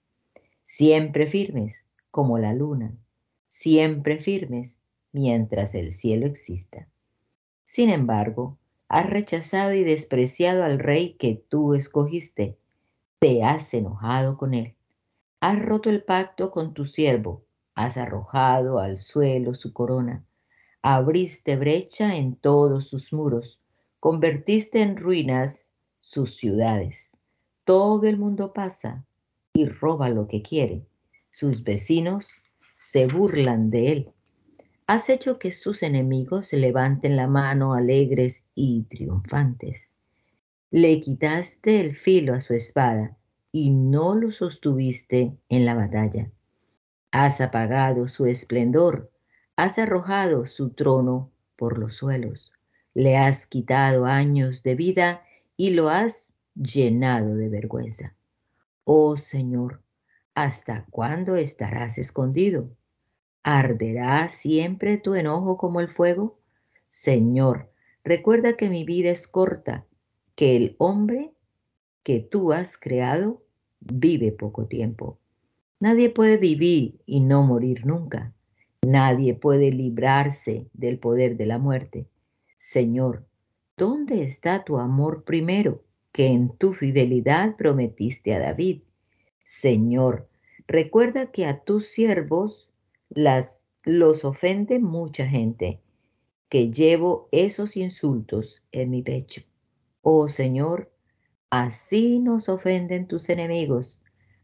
Siempre 0.64 1.28
firmes 1.28 1.88
como 2.10 2.40
la 2.40 2.54
luna, 2.54 2.96
siempre 3.50 4.18
firmes 4.18 4.80
mientras 5.12 5.76
el 5.76 5.92
cielo 5.92 6.26
exista. 6.26 6.88
Sin 7.66 7.90
embargo, 7.90 8.58
Has 8.88 9.10
rechazado 9.10 9.74
y 9.74 9.84
despreciado 9.84 10.64
al 10.64 10.78
rey 10.80 11.14
que 11.14 11.44
tú 11.50 11.74
escogiste. 11.74 12.58
Te 13.20 13.44
has 13.44 13.74
enojado 13.74 14.38
con 14.38 14.54
él. 14.54 14.76
Has 15.40 15.60
roto 15.60 15.90
el 15.90 16.04
pacto 16.04 16.52
con 16.52 16.74
tu 16.74 16.86
siervo. 16.86 17.44
Has 17.76 17.98
arrojado 17.98 18.80
al 18.80 18.98
suelo 18.98 19.54
su 19.54 19.74
corona. 19.74 20.26
Abriste 20.82 21.58
brecha 21.58 22.16
en 22.16 22.36
todos 22.36 22.88
sus 22.88 23.12
muros. 23.12 23.60
Convertiste 24.00 24.82
en 24.82 24.96
ruinas 24.96 25.74
sus 26.00 26.38
ciudades. 26.38 27.20
Todo 27.66 28.04
el 28.08 28.18
mundo 28.18 28.54
pasa 28.54 29.06
y 29.54 29.66
roba 29.66 30.10
lo 30.10 30.28
que 30.28 30.42
quiere. 30.42 30.86
Sus 31.32 31.64
vecinos 31.64 32.32
se 32.80 33.08
burlan 33.08 33.70
de 33.70 33.92
él. 33.92 34.12
Has 34.88 35.10
hecho 35.10 35.40
que 35.40 35.52
sus 35.52 35.84
enemigos 35.84 36.54
levanten 36.54 37.16
la 37.16 37.28
mano 37.28 37.74
alegres 37.74 38.48
y 38.54 38.84
triunfantes. 38.84 39.96
Le 40.72 41.02
quitaste 41.02 41.82
el 41.82 41.96
filo 41.96 42.34
a 42.34 42.40
su 42.40 42.54
espada 42.54 43.18
y 43.52 43.72
no 43.72 44.16
lo 44.16 44.32
sostuviste 44.32 45.36
en 45.50 45.66
la 45.66 45.74
batalla. 45.74 46.32
Has 47.18 47.40
apagado 47.40 48.10
su 48.10 48.26
esplendor, 48.26 49.10
has 49.56 49.80
arrojado 49.80 50.46
su 50.46 50.72
trono 50.72 51.32
por 51.56 51.78
los 51.78 51.96
suelos, 51.96 52.52
le 52.94 53.16
has 53.16 53.46
quitado 53.46 54.04
años 54.04 54.64
de 54.64 54.76
vida 54.76 55.24
y 55.56 55.70
lo 55.70 55.88
has 55.88 56.34
llenado 56.56 57.36
de 57.36 57.48
vergüenza. 57.48 58.18
Oh 58.84 59.16
Señor, 59.16 59.82
¿hasta 60.34 60.88
cuándo 60.90 61.38
estarás 61.38 61.98
escondido? 62.00 62.76
¿Arderá 63.44 64.28
siempre 64.28 64.98
tu 64.98 65.16
enojo 65.16 65.56
como 65.56 65.80
el 65.80 65.88
fuego? 65.88 66.38
Señor, 66.90 67.72
recuerda 68.04 68.58
que 68.58 68.68
mi 68.68 68.84
vida 68.84 69.10
es 69.10 69.30
corta, 69.30 69.86
que 70.36 70.58
el 70.58 70.76
hombre 70.80 71.32
que 72.04 72.20
tú 72.20 72.52
has 72.52 72.78
creado 72.78 73.42
vive 73.80 74.34
poco 74.34 74.66
tiempo. 74.66 75.18
Nadie 75.80 76.10
puede 76.10 76.38
vivir 76.38 77.00
y 77.06 77.20
no 77.20 77.44
morir 77.44 77.86
nunca. 77.86 78.34
Nadie 78.82 79.34
puede 79.34 79.72
librarse 79.72 80.68
del 80.74 81.00
poder 81.00 81.38
de 81.38 81.46
la 81.46 81.58
muerte. 81.58 82.08
Señor, 82.56 83.26
¿dónde 83.78 84.24
está 84.24 84.64
tu 84.64 84.78
amor 84.78 85.24
primero 85.24 85.84
que 86.12 86.28
en 86.28 86.56
tu 86.58 86.74
fidelidad 86.74 87.56
prometiste 87.58 88.34
a 88.34 88.40
David? 88.40 88.84
Señor, 89.44 90.30
recuerda 90.68 91.32
que 91.32 91.46
a 91.46 91.64
tus 91.64 91.88
siervos 91.88 92.70
las, 93.10 93.68
los 93.84 94.24
ofende 94.24 94.80
mucha 94.80 95.28
gente, 95.28 95.82
que 96.48 96.72
llevo 96.72 97.28
esos 97.32 97.76
insultos 97.76 98.64
en 98.72 98.92
mi 98.92 99.02
pecho. 99.02 99.42
Oh 100.02 100.28
Señor, 100.28 100.92
así 101.50 102.20
nos 102.20 102.48
ofenden 102.50 103.08
tus 103.08 103.30
enemigos, 103.30 104.02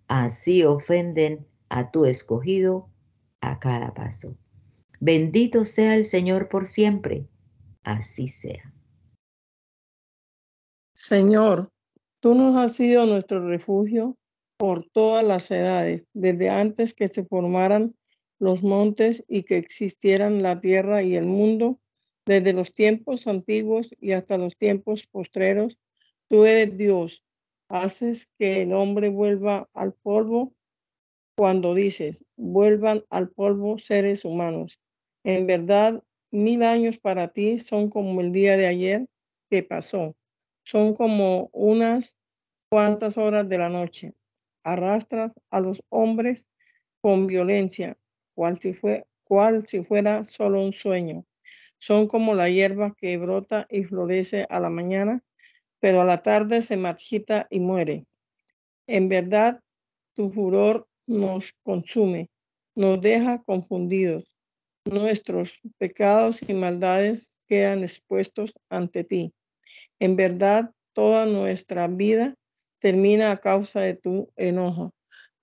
así 0.08 0.64
ofenden 0.64 1.46
a 1.70 1.92
tu 1.92 2.06
escogido 2.06 2.90
a 3.40 3.60
cada 3.60 3.94
paso. 3.94 4.36
Bendito 5.00 5.66
sea 5.66 5.96
el 5.96 6.06
Señor 6.06 6.50
por 6.50 6.66
siempre, 6.66 7.28
así 7.84 8.28
sea. 8.28 8.74
Señor, 10.94 11.72
tú 12.20 12.36
nos 12.36 12.56
has 12.56 12.76
sido 12.76 13.06
nuestro 13.06 13.48
refugio 13.48 14.18
por 14.58 14.88
todas 14.92 15.26
las 15.26 15.50
edades, 15.50 16.06
desde 16.14 16.50
antes 16.50 16.94
que 16.94 17.08
se 17.08 17.26
formaran 17.26 17.96
los 18.38 18.62
montes 18.62 19.24
y 19.28 19.44
que 19.44 19.58
existieran 19.58 20.44
la 20.44 20.60
tierra 20.60 21.02
y 21.02 21.16
el 21.16 21.26
mundo, 21.26 21.80
desde 22.26 22.54
los 22.54 22.74
tiempos 22.74 23.26
antiguos 23.26 23.90
y 24.00 24.12
hasta 24.12 24.38
los 24.38 24.56
tiempos 24.56 25.08
postreros. 25.08 25.80
Tú 26.28 26.46
eres 26.46 26.78
Dios, 26.78 27.24
haces 27.72 28.30
que 28.38 28.64
el 28.64 28.74
hombre 28.74 29.10
vuelva 29.10 29.70
al 29.74 29.94
polvo 29.94 30.54
cuando 31.38 31.74
dices, 31.74 32.26
vuelvan 32.36 33.04
al 33.10 33.30
polvo 33.30 33.80
seres 33.80 34.26
humanos. 34.26 34.80
En 35.24 35.48
verdad, 35.48 36.04
mil 36.30 36.64
años 36.64 37.00
para 37.00 37.30
ti 37.30 37.58
son 37.60 37.90
como 37.90 38.22
el 38.22 38.32
día 38.32 38.58
de 38.58 38.68
ayer 38.68 39.08
que 39.50 39.64
pasó, 39.64 40.16
son 40.64 40.94
como 40.94 41.50
unas 41.54 42.18
cuantas 42.70 43.18
horas 43.18 43.48
de 43.48 43.58
la 43.58 43.70
noche. 43.70 44.14
Arrastras 44.64 45.32
a 45.50 45.60
los 45.60 45.82
hombres 45.90 46.48
con 47.02 47.28
violencia, 47.28 47.98
cual 48.36 48.60
si, 48.60 48.74
fue, 48.74 49.06
cual 49.24 49.68
si 49.68 49.84
fuera 49.84 50.24
solo 50.24 50.64
un 50.64 50.74
sueño. 50.74 51.26
Son 51.80 52.08
como 52.08 52.36
la 52.36 52.50
hierba 52.50 52.94
que 52.96 53.18
brota 53.18 53.66
y 53.70 53.84
florece 53.84 54.46
a 54.50 54.60
la 54.60 54.70
mañana, 54.70 55.24
pero 55.82 56.00
a 56.00 56.06
la 56.06 56.22
tarde 56.22 56.62
se 56.62 56.78
marchita 56.78 57.48
y 57.50 57.60
muere. 57.60 58.06
En 58.88 59.10
verdad, 59.10 59.60
tu 60.14 60.32
furor 60.32 60.88
nos 61.08 61.54
consume, 61.64 62.30
nos 62.76 63.02
deja 63.02 63.44
confundidos. 63.44 64.32
Nuestros 64.86 65.60
pecados 65.78 66.42
y 66.48 66.54
maldades 66.54 67.44
quedan 67.48 67.84
expuestos 67.84 68.54
ante 68.70 69.04
ti. 69.04 69.34
En 70.00 70.16
verdad, 70.16 70.72
toda 70.94 71.26
nuestra 71.26 71.88
vida 71.88 72.36
termina 72.80 73.32
a 73.32 73.38
causa 73.38 73.82
de 73.82 73.96
tu 73.96 74.32
enojo. 74.38 74.94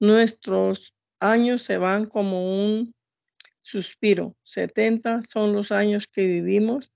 Nuestros 0.01 0.94
años 1.20 1.62
se 1.62 1.79
van 1.79 2.07
como 2.07 2.64
un 2.64 2.94
suspiro. 3.61 4.37
70 4.44 5.22
son 5.22 5.53
los 5.53 5.72
años 5.72 6.07
que 6.07 6.27
vivimos. 6.27 6.92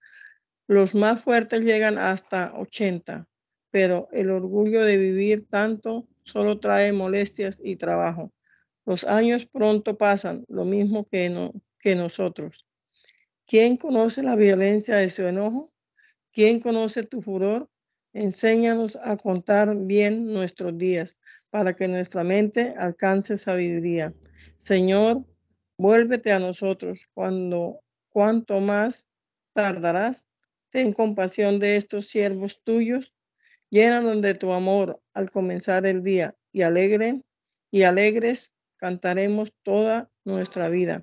Los 0.68 0.94
más 0.94 1.20
fuertes 1.22 1.62
llegan 1.62 1.98
hasta 1.98 2.52
80. 2.57 3.26
Pero 3.72 4.08
el 4.12 4.30
orgullo 4.30 4.85
de 4.85 4.96
vivir 4.96 5.48
tanto 5.48 6.06
solo 6.22 6.61
trae 6.61 6.92
molestias 6.92 7.61
y 7.64 7.74
trabajo. 7.74 8.32
Los 8.85 9.02
años 9.02 9.46
pronto 9.46 9.98
pasan, 9.98 10.44
lo 10.48 10.64
mismo 10.64 11.08
que, 11.08 11.28
no, 11.30 11.52
que 11.80 11.96
nosotros. 11.96 12.64
¿Quién 13.46 13.76
conoce 13.76 14.22
la 14.22 14.37
violencia 14.37 14.96
de 14.96 15.08
su 15.08 15.26
enojo? 15.26 15.68
¿Quién 16.32 16.61
conoce 16.61 17.02
tu 17.02 17.22
furor? 17.22 17.68
Enséñanos 18.12 18.96
a 18.96 19.16
contar 19.16 19.74
bien 19.74 20.32
nuestros 20.32 20.76
días 20.76 21.16
para 21.50 21.74
que 21.74 21.88
nuestra 21.88 22.24
mente 22.24 22.74
alcance 22.78 23.38
sabiduría. 23.38 24.12
Señor, 24.58 25.24
vuélvete 25.78 26.30
a 26.30 26.38
nosotros 26.38 27.08
cuando 27.14 27.80
cuanto 28.11 28.61
más 28.61 29.08
tardarás. 29.54 30.26
Ten 30.70 30.92
compasión 30.92 31.58
de 31.58 31.76
estos 31.76 32.06
siervos 32.08 32.62
tuyos. 32.62 33.14
Llénanos 33.72 34.20
de 34.20 34.35
tu 34.35 34.52
amor 34.52 35.00
al 35.14 35.30
comenzar 35.30 35.87
el 35.87 36.02
día 36.02 36.37
y 36.52 36.61
alegren 36.61 37.24
y 37.70 37.85
alegres 37.85 38.52
cantaremos 38.76 39.50
toda 39.62 40.11
nuestra 40.26 40.68
vida. 40.68 41.00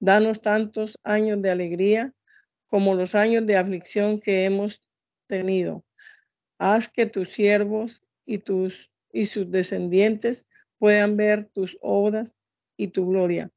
Danos 0.00 0.42
tantos 0.42 0.98
años 1.04 1.40
de 1.40 1.50
alegría 1.50 2.12
como 2.68 2.96
los 2.96 3.14
años 3.14 3.46
de 3.46 3.56
aflicción 3.56 4.18
que 4.18 4.44
hemos 4.44 4.82
tenido. 5.28 5.84
Haz 6.58 6.88
que 6.88 7.06
tus 7.06 7.28
siervos 7.28 8.02
y 8.26 8.38
tus 8.38 8.90
y 9.12 9.26
sus 9.26 9.48
descendientes 9.48 10.48
puedan 10.78 11.16
ver 11.16 11.44
tus 11.44 11.78
obras 11.80 12.34
y 12.76 12.88
tu 12.88 13.06
gloria. 13.06 13.52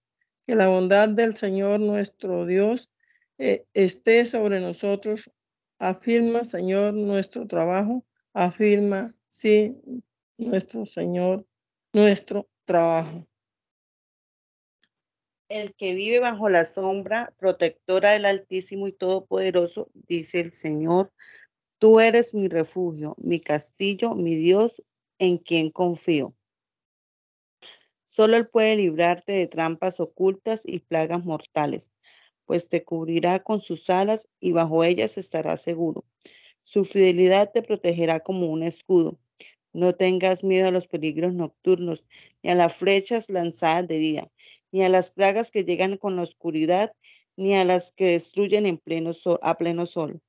Que 0.45 0.53
la 0.53 0.67
bondad 0.67 1.09
del 1.09 1.35
Señor 1.35 1.79
nuestro 1.79 2.45
Dios 2.45 2.91
eh, 3.39 3.65
esté 3.73 4.25
sobre 4.25 4.59
nosotros. 4.59 5.31
Afirma, 5.79 6.43
Señor, 6.43 6.93
nuestro 6.93 7.47
trabajo. 7.47 8.05
Afirma, 8.35 9.13
sí, 9.27 9.75
nuestro 10.39 10.87
Señor, 10.87 11.45
nuestro 11.93 12.49
trabajo. 12.65 13.27
El 15.49 15.75
que 15.75 15.93
vive 15.93 16.19
bajo 16.19 16.49
la 16.49 16.65
sombra 16.65 17.31
protectora 17.37 18.13
del 18.13 18.25
Altísimo 18.25 18.87
y 18.87 18.91
Todopoderoso, 18.91 19.91
dice 19.93 20.39
el 20.39 20.51
Señor, 20.51 21.13
tú 21.77 21.99
eres 21.99 22.33
mi 22.33 22.47
refugio, 22.47 23.13
mi 23.19 23.39
castillo, 23.39 24.15
mi 24.15 24.33
Dios, 24.33 24.81
en 25.19 25.37
quien 25.37 25.69
confío. 25.69 26.33
Solo 28.07 28.37
Él 28.37 28.47
puede 28.47 28.77
librarte 28.77 29.33
de 29.33 29.47
trampas 29.47 29.99
ocultas 29.99 30.63
y 30.65 30.79
plagas 30.79 31.23
mortales, 31.23 31.91
pues 32.45 32.67
te 32.67 32.83
cubrirá 32.83 33.43
con 33.43 33.61
sus 33.61 33.91
alas 33.91 34.27
y 34.39 34.53
bajo 34.53 34.83
ellas 34.83 35.19
estarás 35.19 35.61
seguro. 35.61 36.03
Su 36.63 36.85
fidelidad 36.85 37.51
te 37.51 37.61
protegerá 37.61 38.21
como 38.21 38.47
un 38.47 38.63
escudo. 38.63 39.19
No 39.73 39.93
tengas 39.93 40.43
miedo 40.43 40.67
a 40.67 40.71
los 40.71 40.87
peligros 40.87 41.33
nocturnos, 41.33 42.05
ni 42.41 42.51
a 42.51 42.55
las 42.55 42.75
flechas 42.75 43.29
lanzadas 43.29 43.87
de 43.87 43.97
día, 43.97 44.31
ni 44.71 44.83
a 44.83 44.89
las 44.89 45.09
plagas 45.09 45.51
que 45.51 45.65
llegan 45.65 45.97
con 45.97 46.15
la 46.15 46.21
oscuridad, 46.21 46.93
ni 47.35 47.55
a 47.55 47.65
las 47.65 47.91
que 47.91 48.11
destruyen 48.11 48.65
a 48.65 49.57
pleno 49.57 49.85
sol. 49.85 50.21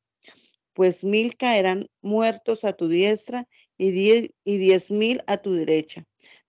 Pues 0.72 1.04
mil 1.04 1.36
caerán 1.36 1.86
muertos 2.02 2.64
a 2.64 2.72
tu 2.72 2.88
diestra 2.88 3.46
y 3.76 3.90
diez, 3.90 4.30
y 4.44 4.56
diez 4.56 4.90
mil 4.90 5.22
a 5.26 5.36
tu 5.36 5.52
derecha, 5.52 6.04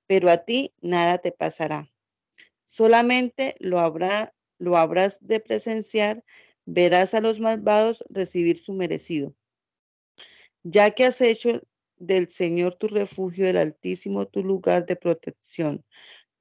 pero 0.07 0.29
a 0.29 0.37
ti 0.37 0.73
nada 0.81 1.19
te 1.19 1.31
pasará. 1.31 1.91
Solamente 2.65 3.55
lo, 3.59 3.79
habrá, 3.79 4.33
lo 4.57 4.77
habrás 4.77 5.19
de 5.21 5.39
presenciar, 5.39 6.23
verás 6.65 7.13
a 7.13 7.21
los 7.21 7.39
malvados 7.39 8.03
recibir 8.09 8.57
su 8.57 8.73
merecido. 8.73 9.35
Ya 10.67 10.89
que 10.89 11.05
has 11.05 11.21
hecho 11.21 11.61
del 11.97 12.27
Señor 12.29 12.73
tu 12.73 12.87
refugio, 12.87 13.47
el 13.47 13.57
Altísimo 13.57 14.25
tu 14.25 14.43
lugar 14.43 14.87
de 14.87 14.95
protección, 14.95 15.85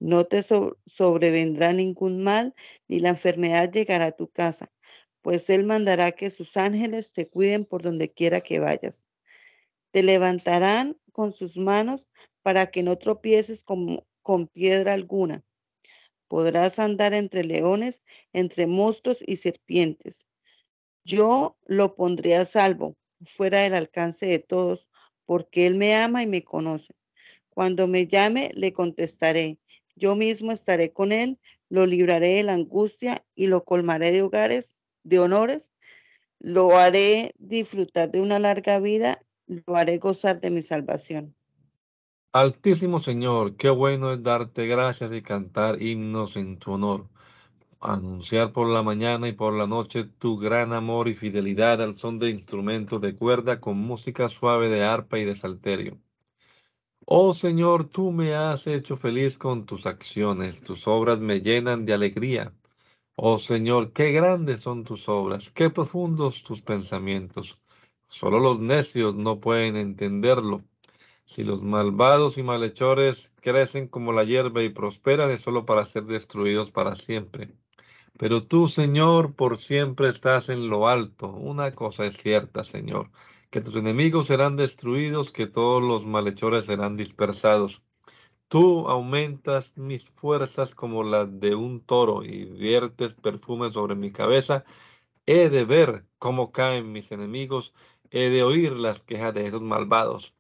no 0.00 0.24
te 0.24 0.42
sobrevendrá 0.87 1.74
ningún 1.74 2.22
mal, 2.22 2.54
ni 2.88 3.00
la 3.00 3.10
enfermedad 3.10 3.70
llegará 3.70 4.06
a 4.06 4.16
tu 4.16 4.28
casa, 4.28 4.72
pues 5.20 5.50
Él 5.50 5.64
mandará 5.64 6.12
que 6.12 6.30
sus 6.30 6.56
ángeles 6.56 7.12
te 7.12 7.28
cuiden 7.28 7.66
por 7.66 7.82
donde 7.82 8.10
quiera 8.10 8.40
que 8.40 8.60
vayas. 8.60 9.04
Te 9.90 10.02
levantarán 10.02 10.98
con 11.12 11.34
sus 11.34 11.58
manos 11.58 12.08
para 12.40 12.70
que 12.70 12.82
no 12.82 12.96
tropieces 12.96 13.62
con, 13.62 14.48
piedra 14.54 14.94
alguna. 14.94 15.44
Podrás 16.28 16.78
andar 16.78 17.12
entre 17.12 17.44
leones, 17.44 18.02
entre 18.32 18.66
monstruos 18.66 19.22
y 19.26 19.37
serpientes. 19.37 20.28
Yo 21.04 21.58
lo 21.66 21.94
pondré 21.94 22.37
a 22.37 22.46
salvo, 22.46 22.96
fuera 23.24 23.62
del 23.62 23.74
alcance 23.74 24.26
de 24.26 24.38
todos, 24.38 24.88
porque 25.26 25.66
Él 25.66 25.74
me 25.74 25.94
ama 25.94 26.22
y 26.22 26.26
me 26.26 26.42
conoce. 26.42 26.94
Cuando 27.50 27.87
me 27.87 28.06
llame, 28.06 28.50
le 28.54 28.72
contestaré. 28.72 29.58
Yo 29.94 30.16
mismo 30.16 30.50
estaré 30.50 30.92
con 30.92 31.12
él, 31.12 31.38
lo 31.68 31.87
libraré 31.87 32.34
de 32.34 32.42
la 32.42 32.54
angustia 32.54 33.24
y 33.34 33.46
lo 33.46 33.64
colmaré 33.64 34.10
de 34.10 34.22
hogares, 34.22 34.84
de 35.04 35.20
honores, 35.20 35.72
lo 36.40 36.76
haré 36.76 37.32
disfrutar 37.38 38.10
de 38.10 38.20
una 38.20 38.38
larga 38.38 38.80
vida, 38.80 39.22
lo 39.46 39.76
haré 39.76 39.98
gozar 39.98 40.40
de 40.40 40.50
mi 40.50 40.62
salvación. 40.62 41.34
Altísimo 42.32 42.98
Señor, 42.98 43.56
qué 43.56 43.70
bueno 43.70 44.12
es 44.12 44.22
darte 44.22 44.66
gracias 44.66 45.12
y 45.12 45.22
cantar 45.22 45.80
himnos 45.80 46.37
en 46.37 46.58
tu 46.58 46.72
honor. 46.72 47.08
Anunciar 47.86 48.50
por 48.54 48.66
la 48.68 48.82
mañana 48.82 49.28
y 49.28 49.32
por 49.32 49.52
la 49.52 49.66
noche 49.66 50.04
tu 50.04 50.38
gran 50.38 50.72
amor 50.72 51.06
y 51.06 51.12
fidelidad 51.12 51.82
al 51.82 51.92
son 51.92 52.18
de 52.18 52.30
instrumentos 52.30 52.98
de 53.02 53.14
cuerda 53.14 53.60
con 53.60 53.76
música 53.76 54.30
suave 54.30 54.70
de 54.70 54.82
arpa 54.82 55.18
y 55.18 55.26
de 55.26 55.36
salterio. 55.36 56.00
Oh 57.04 57.34
Señor, 57.34 57.84
tú 57.84 58.10
me 58.10 58.34
has 58.34 58.66
hecho 58.66 58.96
feliz 58.96 59.36
con 59.36 59.66
tus 59.66 59.84
acciones, 59.84 60.62
tus 60.62 60.88
obras 60.88 61.18
me 61.20 61.42
llenan 61.42 61.84
de 61.84 61.92
alegría. 61.92 62.54
Oh 63.16 63.36
Señor, 63.38 63.92
qué 63.92 64.12
grandes 64.12 64.62
son 64.62 64.84
tus 64.84 65.06
obras, 65.10 65.50
qué 65.50 65.68
profundos 65.68 66.42
tus 66.42 66.62
pensamientos. 66.62 67.60
Solo 68.08 68.38
los 68.40 68.60
necios 68.60 69.14
no 69.14 69.40
pueden 69.40 69.76
entenderlo. 69.76 70.64
Si 71.26 71.44
los 71.44 71.62
malvados 71.62 72.38
y 72.38 72.42
malhechores 72.42 73.30
crecen 73.42 73.88
como 73.88 74.14
la 74.14 74.24
hierba 74.24 74.62
y 74.62 74.70
prosperan, 74.70 75.30
es 75.30 75.42
solo 75.42 75.66
para 75.66 75.84
ser 75.84 76.04
destruidos 76.04 76.70
para 76.70 76.96
siempre. 76.96 77.52
Pero 78.18 78.42
tú, 78.42 78.68
Señor, 78.68 79.35
por 79.35 79.57
siempre 79.59 80.09
estás 80.09 80.48
en 80.48 80.68
lo 80.68 80.88
alto. 80.88 81.29
Una 81.29 81.72
cosa 81.72 82.07
es 82.07 82.16
cierta, 82.16 82.64
Señor 82.64 83.11
que 83.55 83.61
tus 83.61 83.77
enemigos 83.77 84.27
serán 84.27 84.57
destruidos, 84.57 85.31
que 85.31 85.46
todos 85.46 85.81
los 85.81 86.05
malhechores 86.07 86.64
serán 86.64 86.96
dispersados. 86.96 87.85
Tú 88.48 88.88
aumentas 88.88 89.77
mis 89.77 90.11
fuerzas 90.11 90.74
como 90.74 91.05
las 91.05 91.38
de 91.38 91.55
un 91.55 91.81
toro 91.81 92.24
y 92.24 92.46
viertes 92.46 93.14
perfume 93.14 93.70
sobre 93.70 93.94
mi 93.94 94.11
cabeza. 94.11 94.64
He 95.24 95.50
de 95.50 95.64
ver 95.64 96.05
cómo 96.18 96.50
caen 96.50 96.90
mis 96.90 97.12
enemigos, 97.12 97.74
he 98.11 98.29
de 98.29 98.42
oír 98.42 98.72
las 98.72 99.05
quejas 99.05 99.33
de 99.33 99.46
esos 99.46 99.62
malvados. 99.62 100.35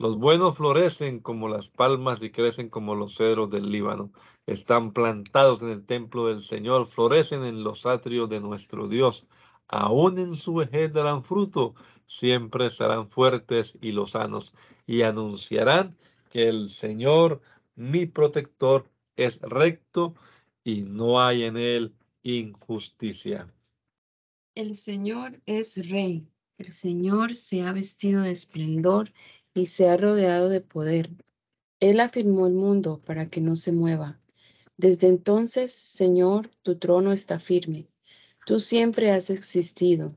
Los 0.00 0.16
buenos 0.16 0.56
florecen 0.56 1.18
como 1.18 1.48
las 1.48 1.68
palmas 1.68 2.22
y 2.22 2.30
crecen 2.30 2.68
como 2.68 2.94
los 2.94 3.16
cedros 3.16 3.50
del 3.50 3.70
Líbano. 3.70 4.12
Están 4.46 4.92
plantados 4.92 5.60
en 5.62 5.70
el 5.70 5.84
templo 5.84 6.28
del 6.28 6.40
Señor, 6.40 6.86
florecen 6.86 7.44
en 7.44 7.64
los 7.64 7.84
atrios 7.84 8.28
de 8.28 8.40
nuestro 8.40 8.86
Dios. 8.86 9.26
Aún 9.66 10.18
en 10.18 10.36
su 10.36 10.54
vejez 10.54 10.92
darán 10.92 11.24
fruto 11.24 11.74
siempre 12.08 12.70
serán 12.70 13.08
fuertes 13.08 13.76
y 13.80 13.92
lozanos 13.92 14.54
y 14.86 15.02
anunciarán 15.02 15.96
que 16.30 16.48
el 16.48 16.70
Señor, 16.70 17.40
mi 17.76 18.06
protector, 18.06 18.90
es 19.16 19.40
recto 19.40 20.14
y 20.64 20.82
no 20.82 21.20
hay 21.20 21.44
en 21.44 21.56
él 21.56 21.94
injusticia. 22.22 23.52
El 24.54 24.74
Señor 24.74 25.40
es 25.46 25.88
rey, 25.88 26.26
el 26.56 26.72
Señor 26.72 27.36
se 27.36 27.62
ha 27.62 27.72
vestido 27.72 28.22
de 28.22 28.30
esplendor 28.30 29.12
y 29.58 29.66
se 29.66 29.88
ha 29.88 29.96
rodeado 29.96 30.48
de 30.48 30.60
poder. 30.60 31.10
Él 31.80 31.98
afirmó 31.98 32.46
el 32.46 32.54
mundo 32.54 33.00
para 33.04 33.28
que 33.28 33.40
no 33.40 33.56
se 33.56 33.72
mueva. 33.72 34.20
Desde 34.76 35.08
entonces, 35.08 35.72
Señor, 35.72 36.50
tu 36.62 36.76
trono 36.76 37.10
está 37.12 37.40
firme. 37.40 37.88
Tú 38.46 38.60
siempre 38.60 39.10
has 39.10 39.30
existido. 39.30 40.14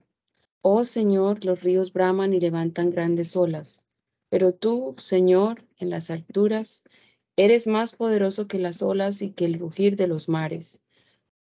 Oh 0.61 0.83
Señor, 0.83 1.43
los 1.43 1.61
ríos 1.61 1.91
braman 1.91 2.35
y 2.35 2.39
levantan 2.39 2.91
grandes 2.91 3.35
olas, 3.35 3.83
pero 4.29 4.53
tú, 4.53 4.93
Señor, 4.99 5.65
en 5.79 5.89
las 5.89 6.11
alturas, 6.11 6.83
eres 7.35 7.65
más 7.65 7.95
poderoso 7.95 8.47
que 8.47 8.59
las 8.59 8.83
olas 8.83 9.23
y 9.23 9.31
que 9.31 9.45
el 9.45 9.57
rugir 9.57 9.95
de 9.95 10.05
los 10.05 10.29
mares. 10.29 10.83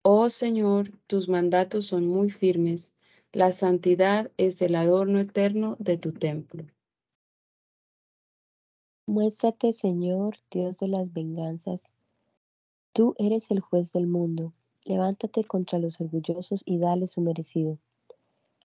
Oh 0.02 0.30
Señor, 0.30 0.92
tus 1.06 1.30
mandatos 1.30 1.86
son 1.86 2.08
muy 2.08 2.32
firmes, 2.32 2.96
la 3.32 3.52
santidad 3.52 4.32
es 4.38 4.64
el 4.64 4.74
adorno 4.74 5.20
eterno 5.20 5.76
de 5.78 6.00
tu 6.00 6.12
templo. 6.12 6.66
Muéstrate, 9.06 9.74
Señor, 9.74 10.38
Dios 10.50 10.78
de 10.78 10.88
las 10.88 11.12
venganzas. 11.12 11.92
Tú 12.94 13.16
eres 13.18 13.52
el 13.52 13.60
juez 13.60 13.92
del 13.92 14.08
mundo. 14.08 14.54
Levántate 14.86 15.44
contra 15.44 15.78
los 15.78 16.00
orgullosos 16.00 16.62
y 16.66 16.78
dale 16.78 17.08
su 17.08 17.20
merecido. 17.20 17.78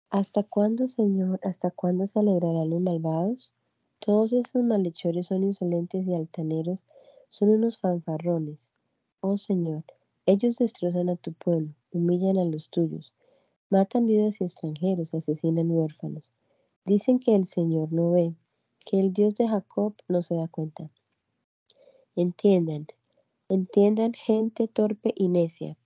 ¿Hasta 0.09 0.43
cuándo, 0.43 0.87
Señor, 0.87 1.39
hasta 1.43 1.71
cuándo 1.71 2.07
se 2.07 2.19
alegrarán 2.19 2.71
los 2.71 2.81
malvados? 2.81 3.53
Todos 3.99 4.33
esos 4.33 4.65
malhechores 4.65 5.27
son 5.27 5.45
insolentes 5.45 6.07
y 6.07 6.15
altaneros, 6.15 6.87
son 7.29 7.51
unos 7.51 7.77
fanfarrones. 7.77 8.71
Oh 9.21 9.37
Señor, 9.37 9.85
ellos 10.25 10.57
destrozan 10.57 11.11
a 11.11 11.17
tu 11.17 11.35
pueblo, 11.35 11.75
humillan 11.93 12.39
a 12.39 12.47
los 12.47 12.71
tuyos, 12.71 13.13
matan 13.69 14.07
viudas 14.07 14.41
y 14.41 14.45
extranjeros, 14.45 15.13
asesinan 15.13 15.71
huérfanos. 15.71 16.31
Dicen 16.87 17.19
que 17.19 17.35
el 17.35 17.45
Señor 17.45 17.93
no 17.93 18.13
ve, 18.13 18.35
que 18.85 19.01
el 19.01 19.13
Dios 19.13 19.35
de 19.35 19.49
Jacob 19.49 19.95
no 20.09 20.23
se 20.23 20.35
da 20.35 20.49
cuenta. 20.49 20.91
Entiendan, 22.15 22.87
entiendan 23.49 24.13
gente 24.13 24.69
torpe 24.69 25.13
y 25.17 25.29
necia. 25.29 25.77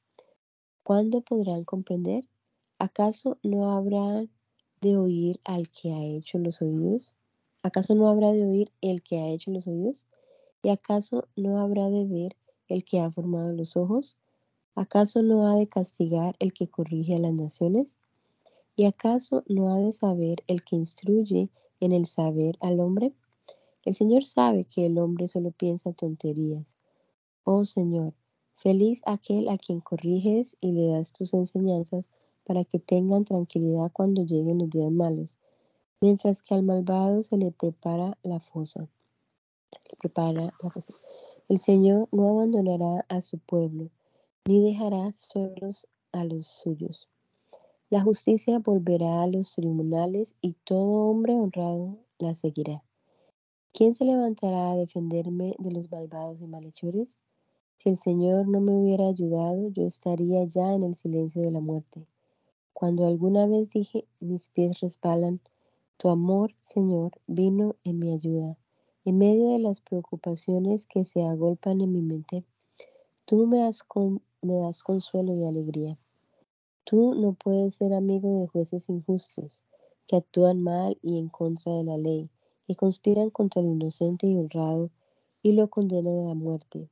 ¿Cuándo 0.83 1.21
podrán 1.21 1.65
comprender? 1.65 2.29
¿Acaso 2.79 3.39
no 3.43 3.71
habrá 3.71 4.27
de 4.81 4.97
oír 4.97 5.41
al 5.45 5.71
que 5.71 5.93
ha 5.93 6.05
hecho 6.05 6.39
los 6.39 6.61
oídos? 6.63 7.15
¿Acaso 7.63 7.95
no 7.95 8.09
habrá 8.09 8.33
de 8.33 8.45
oír 8.45 8.71
el 8.81 9.03
que 9.03 9.19
ha 9.19 9.29
hecho 9.29 9.51
los 9.51 9.67
oídos? 9.67 10.07
¿Y 10.63 10.69
acaso 10.69 11.27
no 11.37 11.61
habrá 11.61 11.91
de 11.91 12.05
ver 12.07 12.37
el 12.69 12.85
que 12.85 13.01
ha 13.01 13.11
formado 13.11 13.53
los 13.53 13.77
ojos? 13.77 14.17
¿Acaso 14.75 15.23
no 15.23 15.47
ha 15.47 15.57
de 15.57 15.69
castigar 15.69 16.37
el 16.39 16.53
que 16.53 16.69
corrige 16.69 17.15
a 17.17 17.19
las 17.19 17.33
naciones? 17.33 17.97
¿Y 18.77 18.85
acaso 18.85 19.43
no 19.49 19.73
ha 19.73 19.79
de 19.79 19.93
saber 19.93 20.45
el 20.47 20.63
que 20.63 20.77
instruye 20.77 21.49
en 21.81 21.93
el 21.93 22.07
saber 22.07 22.57
al 22.61 22.81
hombre? 22.81 23.13
El 23.85 23.95
Señor 23.95 24.27
sabe 24.27 24.65
que 24.65 24.87
el 24.87 24.99
hombre 24.99 25.29
solo 25.29 25.53
piensa 25.53 25.93
tonterías. 25.93 26.67
Oh 27.45 27.65
Señor, 27.65 28.15
feliz 28.55 29.03
aquel 29.07 29.49
a 29.49 29.59
quien 29.59 29.81
corriges 29.81 30.57
y 30.61 30.73
le 30.73 30.89
das 30.89 31.13
tus 31.13 31.35
enseñanzas 31.35 32.05
para 32.45 32.65
que 32.65 32.79
tengan 32.79 33.25
tranquilidad 33.25 33.93
cuando 33.93 34.25
lleguen 34.25 34.59
los 34.59 34.71
días 34.71 34.91
malos, 34.91 35.37
mientras 36.01 36.43
que 36.43 36.55
al 36.55 36.63
malvado 36.63 37.23
se 37.23 37.37
le 37.37 37.53
prepara 37.53 38.19
la 38.23 38.41
fosa. 38.41 38.89
prepara 39.99 40.55
la 40.61 40.71
fosa. 40.71 40.95
El 41.49 41.59
Señor 41.59 42.09
no 42.11 42.29
abandonará 42.31 43.05
a 43.09 43.23
su 43.23 43.39
pueblo, 43.39 43.91
ni 44.47 44.61
dejará 44.61 45.13
solos 45.13 45.87
a 46.13 46.25
los 46.25 46.47
suyos. 46.47 47.09
La 47.89 48.03
justicia 48.03 48.59
volverá 48.59 49.23
a 49.23 49.29
los 49.29 49.53
tribunales 49.53 50.35
y 50.41 50.55
todo 50.65 51.09
hombre 51.09 51.35
honrado 51.35 51.97
la 52.19 52.35
seguirá. 52.35 52.83
¿Quién 53.73 53.95
se 53.95 54.05
levantará 54.05 54.73
a 54.73 54.77
defenderme 54.77 55.55
de 55.61 55.71
los 55.71 55.89
malvados 55.93 56.41
y 56.41 56.49
malhechores? 56.49 57.21
Si 57.77 57.91
el 57.91 57.97
Señor 57.97 58.49
no 58.49 58.61
me 58.61 58.73
hubiera 58.73 59.07
ayudado, 59.07 59.69
yo 59.69 59.85
estaría 59.85 60.45
ya 60.47 60.75
en 60.75 60.83
el 60.83 60.97
silencio 60.97 61.43
de 61.43 61.53
la 61.53 61.61
muerte. 61.61 62.09
Cuando 62.73 63.07
alguna 63.07 63.47
vez 63.47 63.71
dije, 63.71 64.05
mis 64.19 64.49
pies 64.49 64.81
resbalan, 64.81 65.41
tu 65.97 66.09
amor, 66.09 66.57
Señor, 66.63 67.13
vino 67.29 67.77
en 67.85 68.01
mi 68.01 68.13
ayuda. 68.13 68.59
En 69.05 69.19
medio 69.19 69.51
de 69.51 69.61
las 69.61 69.81
preocupaciones 69.81 70.87
que 70.87 71.05
se 71.05 71.23
agolpan 71.23 71.81
en 71.81 71.93
mi 71.93 72.03
mente, 72.03 72.45
tú 73.27 73.47
me, 73.47 73.71
me 74.43 74.55
das 74.57 74.83
consuelo 74.83 75.37
y 75.37 75.45
alegría. 75.45 75.97
Tú 76.89 77.17
no 77.17 77.33
puedes 77.33 77.75
ser 77.75 77.93
amigo 77.93 78.39
de 78.39 78.47
jueces 78.47 78.89
injustos, 78.89 79.65
que 80.07 80.15
actúan 80.15 80.63
mal 80.63 80.97
y 81.03 81.19
en 81.19 81.29
contra 81.29 81.73
de 81.73 81.83
la 81.83 81.97
ley, 81.97 82.31
que 82.69 82.77
conspiran 82.77 83.31
contra 83.31 83.61
el 83.61 83.67
inocente 83.67 84.29
y 84.29 84.39
honrado 84.39 84.93
y 85.43 85.51
lo 85.51 85.69
condenan 85.69 86.21
a 86.21 86.29
la 86.29 86.35
muerte. 86.35 86.89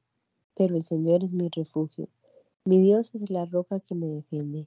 Pero 0.56 0.74
el 0.74 0.82
Señor 0.82 1.22
es 1.22 1.32
mi 1.32 1.48
refugio. 1.48 2.08
Mi 2.64 2.80
Dios 2.80 3.14
es 3.14 3.30
la 3.30 3.44
roca 3.44 3.78
que 3.78 3.94
me 3.94 4.08
defiende. 4.08 4.66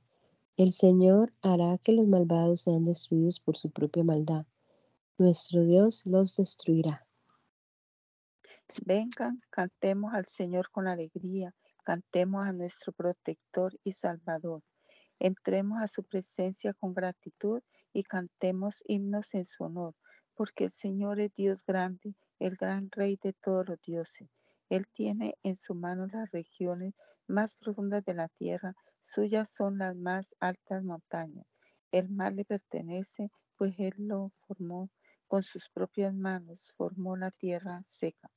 El 0.56 0.72
Señor 0.72 1.34
hará 1.42 1.78
que 1.78 1.92
los 1.92 2.08
malvados 2.08 2.62
sean 2.62 2.86
destruidos 2.86 3.42
por 3.42 3.58
su 3.58 3.70
propia 3.70 4.06
maldad. 4.06 4.46
Nuestro 5.18 5.66
Dios 5.66 6.04
los 6.06 6.38
destruirá. 6.38 7.06
Vengan, 8.86 9.40
cantemos 9.50 10.14
al 10.14 10.26
Señor 10.26 10.72
con 10.72 10.88
alegría, 10.88 11.54
cantemos 11.84 12.46
a 12.46 12.54
nuestro 12.54 12.94
protector 12.94 13.78
y 13.84 13.92
salvador. 13.92 14.64
Entremos 15.20 15.82
a 15.82 15.88
su 15.88 16.04
presencia 16.04 16.74
con 16.74 16.94
gratitud 16.94 17.62
y 17.94 18.04
cantemos 18.04 18.84
himnos 18.88 19.34
en 19.34 19.46
su 19.46 19.64
honor, 19.64 19.96
porque 20.36 20.66
el 20.66 20.72
Señor 20.72 21.20
es 21.20 21.34
Dios 21.34 21.64
grande, 21.66 22.16
el 22.40 22.56
gran 22.56 22.90
Rey 22.92 23.18
de 23.22 23.34
todos 23.34 23.68
los 23.68 23.82
dioses. 23.82 24.30
Él 24.70 24.88
tiene 24.88 25.36
en 25.44 25.56
su 25.56 25.74
mano 25.74 26.08
las 26.08 26.30
regiones 26.32 26.94
más 27.28 27.56
profundas 27.56 28.04
de 28.06 28.14
la 28.14 28.28
tierra 28.28 28.76
Suyas 29.10 29.50
son 29.50 29.78
las 29.78 29.96
más 29.96 30.36
altas 30.42 30.84
montañas. 30.84 31.48
El 31.94 32.10
mar 32.10 32.34
le 32.34 32.44
pertenece, 32.44 33.32
pues 33.56 33.74
Él 33.78 33.94
lo 33.98 34.34
formó 34.46 34.90
con 35.28 35.44
sus 35.44 35.70
propias 35.70 36.14
manos, 36.14 36.74
formó 36.76 37.16
la 37.16 37.32
tierra 37.32 37.82
seca. 37.86 38.30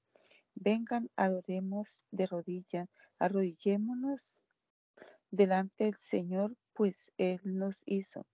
Vengan, 0.55 1.11
adoremos 1.17 2.05
de 2.13 2.29
rodillas, 2.29 2.89
arrodillémonos 3.19 4.37
delante 5.33 5.87
del 5.87 5.97
Señor, 5.97 6.57
pues 6.75 7.13
Él 7.19 7.41
nos 7.45 7.83
hizo. 7.87 8.27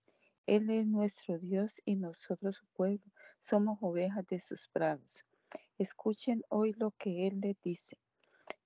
Él 0.47 0.71
es 0.71 0.87
nuestro 0.87 1.39
Dios 1.39 1.83
y 1.85 1.97
nosotros 1.97 2.57
su 2.57 2.67
pueblo, 2.67 3.05
somos 3.41 3.79
ovejas 3.81 4.27
de 4.29 4.39
sus 4.39 4.69
prados. 4.69 5.25
Escuchen 5.79 6.43
hoy 6.49 6.73
lo 6.75 6.93
que 6.93 7.27
Él 7.27 7.41
les 7.41 7.57
dice. 7.63 7.99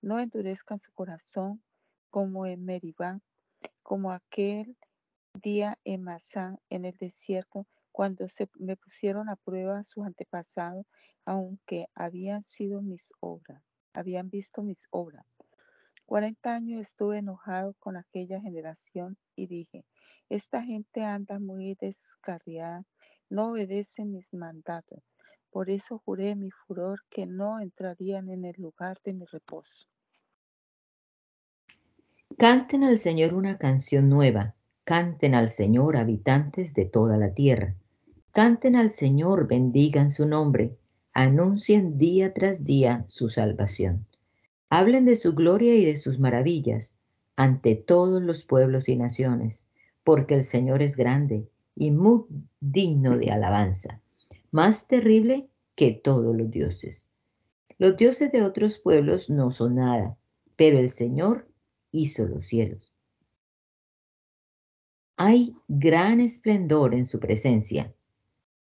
No 0.02 0.18
endurezcan 0.20 0.78
su 0.78 0.92
corazón 0.92 1.62
como 2.10 2.46
en 2.46 2.64
Meribá, 2.64 3.20
como 3.82 4.12
aquel 4.12 4.76
día 5.34 5.78
en 5.84 6.02
Masá, 6.02 6.58
en 6.68 6.84
el 6.84 6.96
desierto, 6.96 7.66
cuando 7.92 8.28
se 8.28 8.48
me 8.58 8.76
pusieron 8.76 9.28
a 9.28 9.36
prueba 9.36 9.84
sus 9.84 10.04
antepasados, 10.06 10.86
aunque 11.24 11.86
habían 11.94 12.42
sido 12.42 12.82
mis 12.82 13.12
obras, 13.20 13.62
habían 13.92 14.30
visto 14.30 14.62
mis 14.62 14.86
obras. 14.90 15.26
Cuarenta 16.10 16.56
años 16.56 16.80
estuve 16.80 17.18
enojado 17.18 17.76
con 17.78 17.96
aquella 17.96 18.40
generación 18.40 19.16
y 19.36 19.46
dije, 19.46 19.84
esta 20.28 20.60
gente 20.60 21.04
anda 21.04 21.38
muy 21.38 21.76
descarriada, 21.80 22.84
no 23.28 23.52
obedece 23.52 24.04
mis 24.04 24.34
mandatos. 24.34 24.98
Por 25.50 25.70
eso 25.70 26.02
juré 26.04 26.34
mi 26.34 26.50
furor 26.50 26.98
que 27.10 27.28
no 27.28 27.60
entrarían 27.60 28.28
en 28.28 28.44
el 28.44 28.56
lugar 28.58 28.98
de 29.04 29.14
mi 29.14 29.24
reposo. 29.24 29.86
Canten 32.36 32.82
al 32.82 32.98
Señor 32.98 33.32
una 33.32 33.56
canción 33.56 34.08
nueva, 34.08 34.56
canten 34.82 35.36
al 35.36 35.48
Señor 35.48 35.96
habitantes 35.96 36.74
de 36.74 36.86
toda 36.86 37.18
la 37.18 37.34
tierra. 37.34 37.76
Canten 38.32 38.74
al 38.74 38.90
Señor, 38.90 39.46
bendigan 39.46 40.10
su 40.10 40.26
nombre, 40.26 40.76
anuncien 41.12 41.98
día 41.98 42.34
tras 42.34 42.64
día 42.64 43.04
su 43.06 43.28
salvación. 43.28 44.08
Hablen 44.70 45.04
de 45.04 45.16
su 45.16 45.34
gloria 45.34 45.74
y 45.74 45.84
de 45.84 45.96
sus 45.96 46.18
maravillas 46.18 46.96
ante 47.36 47.74
todos 47.74 48.22
los 48.22 48.44
pueblos 48.44 48.88
y 48.88 48.96
naciones, 48.96 49.66
porque 50.04 50.34
el 50.34 50.44
Señor 50.44 50.80
es 50.80 50.96
grande 50.96 51.48
y 51.74 51.90
muy 51.90 52.24
digno 52.60 53.18
de 53.18 53.30
alabanza, 53.30 54.00
más 54.50 54.86
terrible 54.86 55.48
que 55.74 55.92
todos 55.92 56.36
los 56.36 56.50
dioses. 56.50 57.08
Los 57.78 57.96
dioses 57.96 58.30
de 58.30 58.42
otros 58.42 58.78
pueblos 58.78 59.28
no 59.28 59.50
son 59.50 59.76
nada, 59.76 60.16
pero 60.54 60.78
el 60.78 60.90
Señor 60.90 61.48
hizo 61.90 62.26
los 62.26 62.44
cielos. 62.44 62.94
Hay 65.16 65.56
gran 65.66 66.20
esplendor 66.20 66.94
en 66.94 67.06
su 67.06 67.18
presencia, 67.18 67.92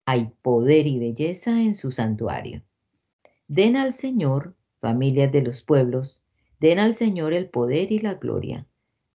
hay 0.06 0.32
poder 0.42 0.88
y 0.88 0.98
belleza 0.98 1.62
en 1.62 1.76
su 1.76 1.92
santuario. 1.92 2.64
Den 3.48 3.76
al 3.76 3.94
Señor, 3.94 4.56
familias 4.80 5.32
de 5.32 5.42
los 5.42 5.62
pueblos, 5.62 6.22
den 6.60 6.80
al 6.80 6.94
Señor 6.94 7.34
el 7.34 7.50
poder 7.50 7.92
y 7.92 8.00
la 8.00 8.16
gloria, 8.16 8.68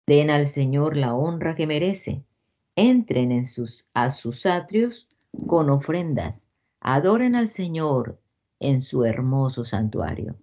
den 0.07 0.31
al 0.31 0.47
Señor 0.47 0.97
la 0.97 1.15
honra 1.15 1.55
que 1.55 1.67
merece, 1.67 2.25
entren 2.77 3.33
en 3.33 3.45
sus, 3.45 3.91
a 3.95 4.11
sus 4.11 4.47
atrios 4.47 5.09
con 5.47 5.71
ofrendas, 5.71 6.51
adoren 6.81 7.35
al 7.35 7.49
Señor 7.49 8.21
en 8.61 8.81
su 8.81 9.05
hermoso 9.05 9.65
santuario. 9.65 10.37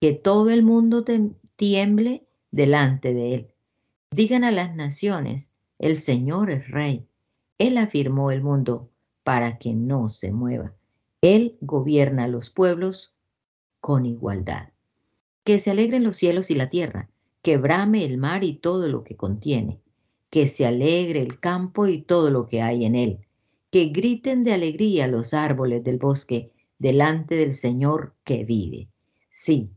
Que 0.00 0.12
todo 0.12 0.50
el 0.50 0.62
mundo 0.62 1.04
tiemble 1.56 2.26
delante 2.50 3.14
de 3.14 3.34
él. 3.34 3.54
Digan 4.10 4.44
a 4.44 4.50
las 4.50 4.74
naciones, 4.76 5.50
el 5.78 5.96
Señor 5.96 6.50
es 6.50 6.68
rey. 6.70 7.06
Él 7.58 7.78
afirmó 7.78 8.30
el 8.30 8.42
mundo 8.42 8.90
para 9.22 9.58
que 9.58 9.74
no 9.74 10.08
se 10.08 10.30
mueva. 10.30 10.74
Él 11.22 11.56
gobierna 11.60 12.28
los 12.28 12.50
pueblos 12.50 13.13
con 13.84 14.06
igualdad. 14.06 14.70
Que 15.44 15.58
se 15.58 15.70
alegren 15.70 16.04
los 16.04 16.16
cielos 16.16 16.50
y 16.50 16.54
la 16.54 16.70
tierra, 16.70 17.10
que 17.42 17.58
brame 17.58 18.06
el 18.06 18.16
mar 18.16 18.42
y 18.42 18.54
todo 18.54 18.88
lo 18.88 19.04
que 19.04 19.14
contiene, 19.14 19.78
que 20.30 20.46
se 20.46 20.64
alegre 20.64 21.20
el 21.20 21.38
campo 21.38 21.86
y 21.86 22.00
todo 22.00 22.30
lo 22.30 22.48
que 22.48 22.62
hay 22.62 22.86
en 22.86 22.94
él, 22.94 23.18
que 23.70 23.88
griten 23.88 24.42
de 24.42 24.54
alegría 24.54 25.06
los 25.06 25.34
árboles 25.34 25.84
del 25.84 25.98
bosque 25.98 26.50
delante 26.78 27.36
del 27.36 27.52
Señor 27.52 28.14
que 28.24 28.46
vive. 28.46 28.88
Sí, 29.28 29.68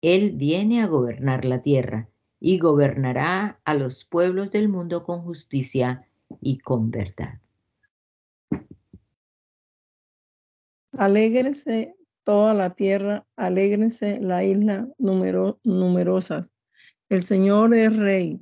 Él 0.00 0.32
viene 0.32 0.82
a 0.82 0.88
gobernar 0.88 1.44
la 1.44 1.62
tierra 1.62 2.08
y 2.40 2.58
gobernará 2.58 3.60
a 3.64 3.74
los 3.74 4.02
pueblos 4.02 4.50
del 4.50 4.68
mundo 4.68 5.04
con 5.04 5.22
justicia 5.22 6.08
y 6.40 6.58
con 6.58 6.90
verdad. 6.90 7.38
Alégrense 10.98 11.94
toda 12.24 12.54
la 12.54 12.74
tierra, 12.74 13.26
alégrense 13.36 14.20
la 14.20 14.44
isla 14.44 14.88
numerosas. 14.98 16.54
El 17.08 17.22
Señor 17.22 17.74
es 17.74 17.96
rey, 17.96 18.40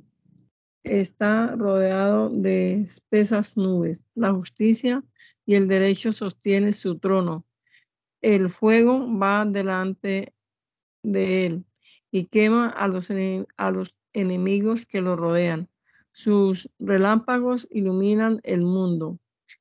está 0.83 1.55
rodeado 1.55 2.29
de 2.29 2.81
espesas 2.81 3.57
nubes. 3.57 4.05
La 4.15 4.31
justicia 4.31 5.03
y 5.45 5.55
el 5.55 5.67
derecho 5.67 6.11
sostiene 6.11 6.71
su 6.71 6.99
trono. 6.99 7.45
El 8.21 8.49
fuego 8.49 9.07
va 9.17 9.45
delante 9.45 10.33
de 11.03 11.45
él 11.45 11.65
y 12.11 12.25
quema 12.25 12.67
a 12.67 12.87
los, 12.87 13.09
a 13.57 13.71
los 13.71 13.95
enemigos 14.13 14.85
que 14.85 15.01
lo 15.01 15.15
rodean. 15.15 15.69
Sus 16.11 16.69
relámpagos 16.77 17.67
iluminan 17.71 18.41
el 18.43 18.61
mundo. 18.61 19.19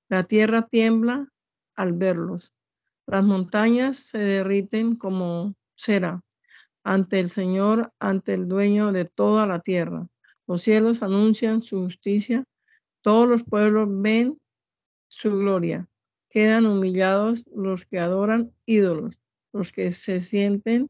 La 0.08 0.24
tierra 0.24 0.62
tiembla 0.62 1.32
al 1.74 1.92
verlos. 1.92 2.54
Las 3.10 3.24
montañas 3.24 3.96
se 3.96 4.18
derriten 4.18 4.94
como 4.94 5.56
cera 5.74 6.22
ante 6.84 7.18
el 7.18 7.28
Señor, 7.28 7.92
ante 7.98 8.34
el 8.34 8.46
dueño 8.46 8.92
de 8.92 9.04
toda 9.04 9.48
la 9.48 9.58
tierra. 9.58 10.06
Los 10.46 10.62
cielos 10.62 11.02
anuncian 11.02 11.60
su 11.60 11.82
justicia, 11.82 12.44
todos 13.02 13.28
los 13.28 13.42
pueblos 13.42 13.88
ven 13.90 14.38
su 15.08 15.36
gloria. 15.36 15.88
Quedan 16.28 16.66
humillados 16.66 17.44
los 17.52 17.84
que 17.84 17.98
adoran 17.98 18.52
ídolos, 18.64 19.16
los 19.52 19.72
que 19.72 19.90
se 19.90 20.20
sienten 20.20 20.88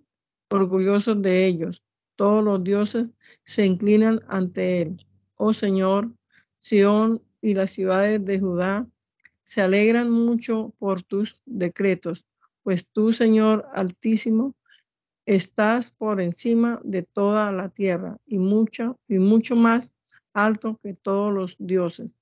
orgullosos 0.50 1.22
de 1.22 1.46
ellos. 1.46 1.82
Todos 2.16 2.44
los 2.44 2.62
dioses 2.62 3.08
se 3.44 3.64
inclinan 3.64 4.20
ante 4.28 4.82
él. 4.82 5.06
Oh 5.36 5.54
Señor, 5.54 6.12
Sión 6.58 7.22
y 7.40 7.54
las 7.54 7.70
ciudades 7.70 8.22
de 8.22 8.40
Judá 8.40 8.86
se 9.50 9.62
alegran 9.62 10.12
mucho 10.12 10.72
por 10.78 11.02
tus 11.02 11.42
decretos, 11.44 12.24
pues 12.62 12.86
tú, 12.86 13.10
Señor 13.10 13.66
Altísimo, 13.74 14.54
estás 15.26 15.90
por 15.90 16.20
encima 16.20 16.80
de 16.84 17.02
toda 17.02 17.50
la 17.50 17.68
tierra 17.68 18.16
y 18.26 18.38
mucho 18.38 19.00
y 19.08 19.18
mucho 19.18 19.56
más 19.56 19.92
alto 20.32 20.78
que 20.80 20.94
todos 20.94 21.32
los 21.32 21.56
dioses. 21.58 22.14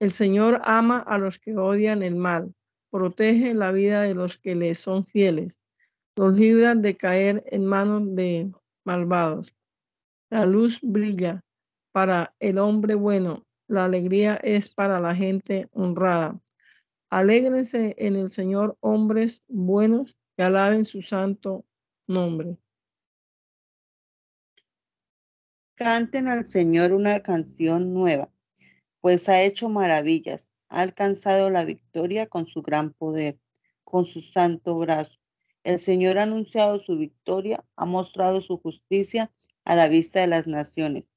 El 0.00 0.12
Señor 0.12 0.62
ama 0.64 0.98
a 0.98 1.18
los 1.18 1.38
que 1.38 1.54
odian 1.58 2.02
el 2.02 2.16
mal, 2.16 2.54
protege 2.90 3.52
la 3.52 3.70
vida 3.70 4.00
de 4.00 4.14
los 4.14 4.38
que 4.38 4.56
le 4.56 4.74
son 4.74 5.04
fieles, 5.04 5.60
los 6.16 6.40
libra 6.40 6.74
de 6.74 6.96
caer 6.96 7.44
en 7.48 7.66
manos 7.66 8.14
de 8.14 8.50
malvados. 8.82 9.54
La 10.30 10.46
luz 10.46 10.78
brilla 10.80 11.42
para 11.92 12.34
el 12.40 12.56
hombre 12.56 12.94
bueno, 12.94 13.44
la 13.68 13.84
alegría 13.84 14.36
es 14.36 14.72
para 14.72 15.00
la 15.00 15.14
gente 15.14 15.68
honrada. 15.72 16.40
Alégrense 17.10 17.94
en 17.98 18.16
el 18.16 18.30
Señor 18.30 18.76
hombres 18.80 19.44
buenos 19.46 20.16
que 20.36 20.42
alaben 20.42 20.84
su 20.84 21.02
santo 21.02 21.64
nombre. 22.08 22.58
Canten 25.76 26.26
al 26.26 26.46
Señor 26.46 26.92
una 26.92 27.22
canción 27.22 27.94
nueva, 27.94 28.32
pues 29.00 29.28
ha 29.28 29.42
hecho 29.42 29.68
maravillas, 29.68 30.52
ha 30.68 30.80
alcanzado 30.80 31.50
la 31.50 31.64
victoria 31.64 32.26
con 32.26 32.46
su 32.46 32.62
gran 32.62 32.92
poder, 32.92 33.38
con 33.84 34.04
su 34.04 34.20
santo 34.20 34.76
brazo. 34.78 35.18
El 35.62 35.78
Señor 35.78 36.18
ha 36.18 36.24
anunciado 36.24 36.80
su 36.80 36.98
victoria, 36.98 37.64
ha 37.76 37.84
mostrado 37.84 38.40
su 38.40 38.58
justicia 38.58 39.32
a 39.64 39.76
la 39.76 39.88
vista 39.88 40.20
de 40.20 40.26
las 40.26 40.46
naciones. 40.48 41.14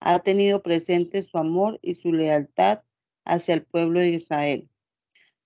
Ha 0.00 0.18
tenido 0.18 0.62
presente 0.62 1.22
su 1.22 1.38
amor 1.38 1.78
y 1.80 1.94
su 1.94 2.12
lealtad 2.12 2.82
hacia 3.24 3.54
el 3.54 3.64
pueblo 3.64 4.00
de 4.00 4.10
Israel. 4.10 4.68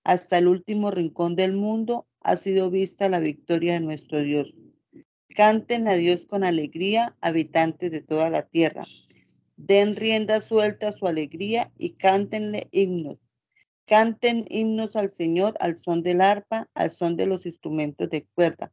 Hasta 0.07 0.37
el 0.37 0.47
último 0.47 0.89
rincón 0.89 1.35
del 1.35 1.51
mundo 1.51 2.07
ha 2.21 2.37
sido 2.37 2.71
vista 2.71 3.09
la 3.09 3.19
victoria 3.19 3.73
de 3.73 3.81
nuestro 3.81 4.21
Dios. 4.21 4.53
Canten 5.35 5.89
a 5.89 5.95
Dios 5.95 6.25
con 6.25 6.45
alegría, 6.45 7.17
habitantes 7.19 7.91
de 7.91 8.03
toda 8.03 8.29
la 8.29 8.43
tierra. 8.43 8.85
Den 9.57 9.97
rienda 9.97 10.39
suelta 10.39 10.87
a 10.87 10.91
su 10.93 11.07
alegría 11.07 11.73
y 11.77 11.97
cántenle 11.97 12.69
himnos. 12.71 13.17
Canten 13.85 14.45
himnos 14.49 14.95
al 14.95 15.09
Señor 15.09 15.55
al 15.59 15.75
son 15.75 16.03
del 16.03 16.21
arpa, 16.21 16.69
al 16.73 16.91
son 16.91 17.17
de 17.17 17.25
los 17.25 17.45
instrumentos 17.45 18.09
de 18.09 18.25
cuerda. 18.33 18.71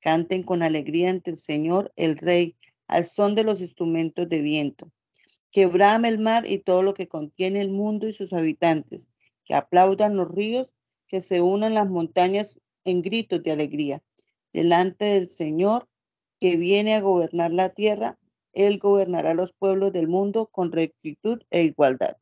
Canten 0.00 0.42
con 0.42 0.62
alegría 0.62 1.08
ante 1.08 1.30
el 1.30 1.38
Señor, 1.38 1.94
el 1.96 2.18
Rey, 2.18 2.58
al 2.88 3.06
son 3.06 3.34
de 3.34 3.44
los 3.44 3.62
instrumentos 3.62 4.28
de 4.28 4.42
viento. 4.42 4.92
Que 5.50 5.64
brame 5.64 6.08
el 6.08 6.18
mar 6.18 6.44
y 6.46 6.58
todo 6.58 6.82
lo 6.82 6.92
que 6.92 7.08
contiene 7.08 7.62
el 7.62 7.70
mundo 7.70 8.06
y 8.06 8.12
sus 8.12 8.34
habitantes. 8.34 9.08
Que 9.46 9.54
aplaudan 9.54 10.16
los 10.16 10.30
ríos, 10.30 10.73
que 11.14 11.20
se 11.20 11.40
unan 11.40 11.74
las 11.74 11.88
montañas 11.88 12.58
en 12.84 13.00
gritos 13.00 13.40
de 13.40 13.52
alegría. 13.52 14.02
Delante 14.52 15.04
del 15.04 15.28
Señor, 15.28 15.86
que 16.40 16.56
viene 16.56 16.96
a 16.96 17.00
gobernar 17.02 17.52
la 17.52 17.68
tierra, 17.68 18.18
Él 18.52 18.78
gobernará 18.78 19.32
los 19.32 19.52
pueblos 19.52 19.92
del 19.92 20.08
mundo 20.08 20.46
con 20.46 20.72
rectitud 20.72 21.40
e 21.50 21.62
igualdad. 21.62 22.16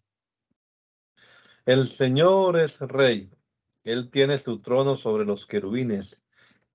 El 1.65 1.89
Señor 1.89 2.59
es 2.59 2.81
rey, 2.81 3.31
Él 3.83 4.11
tiene 4.11 4.37
su 4.37 4.59
trono 4.59 4.97
sobre 4.97 5.25
los 5.25 5.47
querubines. 5.47 6.19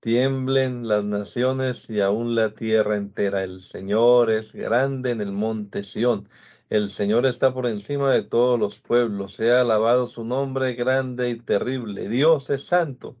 Tiemblen 0.00 0.88
las 0.88 1.04
naciones 1.04 1.88
y 1.88 2.00
aún 2.00 2.34
la 2.34 2.52
tierra 2.52 2.96
entera. 2.96 3.44
El 3.44 3.62
Señor 3.62 4.32
es 4.32 4.52
grande 4.52 5.12
en 5.12 5.20
el 5.20 5.30
monte 5.30 5.84
Sión. 5.84 6.28
El 6.70 6.90
Señor 6.90 7.24
está 7.24 7.54
por 7.54 7.66
encima 7.66 8.12
de 8.12 8.22
todos 8.22 8.60
los 8.60 8.78
pueblos. 8.78 9.34
Sea 9.34 9.62
alabado 9.62 10.06
su 10.06 10.22
nombre 10.22 10.74
grande 10.74 11.30
y 11.30 11.40
terrible. 11.40 12.10
Dios 12.10 12.50
es 12.50 12.64
santo. 12.64 13.16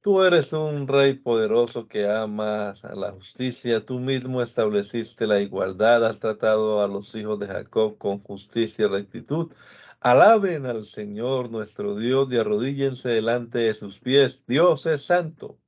Tú 0.00 0.22
eres 0.22 0.52
un 0.52 0.86
rey 0.86 1.14
poderoso 1.14 1.88
que 1.88 2.08
amas 2.08 2.84
a 2.84 2.94
la 2.94 3.10
justicia. 3.10 3.84
Tú 3.84 3.98
mismo 3.98 4.40
estableciste 4.40 5.26
la 5.26 5.40
igualdad. 5.40 6.04
Has 6.04 6.20
tratado 6.20 6.80
a 6.80 6.86
los 6.86 7.12
hijos 7.16 7.40
de 7.40 7.48
Jacob 7.48 7.98
con 7.98 8.20
justicia 8.20 8.84
y 8.84 8.88
rectitud. 8.88 9.52
Alaben 9.98 10.66
al 10.66 10.84
Señor 10.84 11.50
nuestro 11.50 11.96
Dios 11.96 12.28
y 12.30 12.36
arrodíllense 12.36 13.08
delante 13.08 13.58
de 13.60 13.74
sus 13.74 13.98
pies. 13.98 14.44
Dios 14.46 14.86
es 14.86 15.04
santo. 15.04 15.58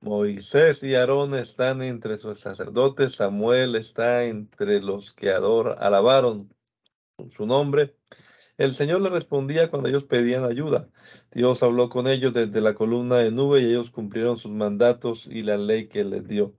Moisés 0.00 0.82
y 0.82 0.94
Aarón 0.94 1.34
están 1.34 1.82
entre 1.82 2.18
sus 2.18 2.40
sacerdotes. 2.40 3.14
Samuel 3.14 3.76
está 3.76 4.24
entre 4.24 4.80
los 4.80 5.12
que 5.12 5.30
ador, 5.30 5.76
alabaron 5.78 6.54
su 7.30 7.46
nombre. 7.46 7.96
El 8.58 8.72
Señor 8.72 9.02
le 9.02 9.10
respondía 9.10 9.68
cuando 9.70 9.88
ellos 9.88 10.04
pedían 10.04 10.44
ayuda. 10.44 10.88
Dios 11.32 11.62
habló 11.62 11.88
con 11.88 12.06
ellos 12.06 12.32
desde 12.32 12.60
la 12.60 12.74
columna 12.74 13.16
de 13.16 13.30
nube 13.30 13.60
y 13.60 13.66
ellos 13.66 13.90
cumplieron 13.90 14.38
sus 14.38 14.52
mandatos 14.52 15.26
y 15.26 15.42
la 15.42 15.56
ley 15.58 15.88
que 15.88 16.04
les 16.04 16.26
dio. 16.26 16.54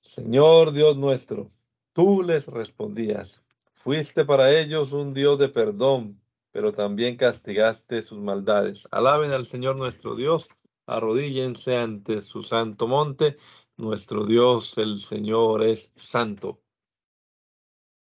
Señor 0.00 0.72
Dios 0.72 0.96
nuestro, 0.96 1.50
tú 1.92 2.22
les 2.22 2.46
respondías. 2.46 3.42
Fuiste 3.72 4.24
para 4.24 4.58
ellos 4.58 4.92
un 4.92 5.14
Dios 5.14 5.38
de 5.38 5.48
perdón, 5.48 6.20
pero 6.52 6.72
también 6.72 7.16
castigaste 7.16 8.02
sus 8.02 8.18
maldades. 8.18 8.86
Alaben 8.90 9.32
al 9.32 9.46
Señor 9.46 9.76
nuestro 9.76 10.16
Dios, 10.16 10.48
arrodíllense 10.86 11.76
ante 11.76 12.22
su 12.22 12.42
santo 12.42 12.86
monte. 12.86 13.36
Nuestro 13.76 14.24
Dios, 14.24 14.78
el 14.78 14.98
Señor, 14.98 15.62
es 15.62 15.92
santo. 15.96 16.60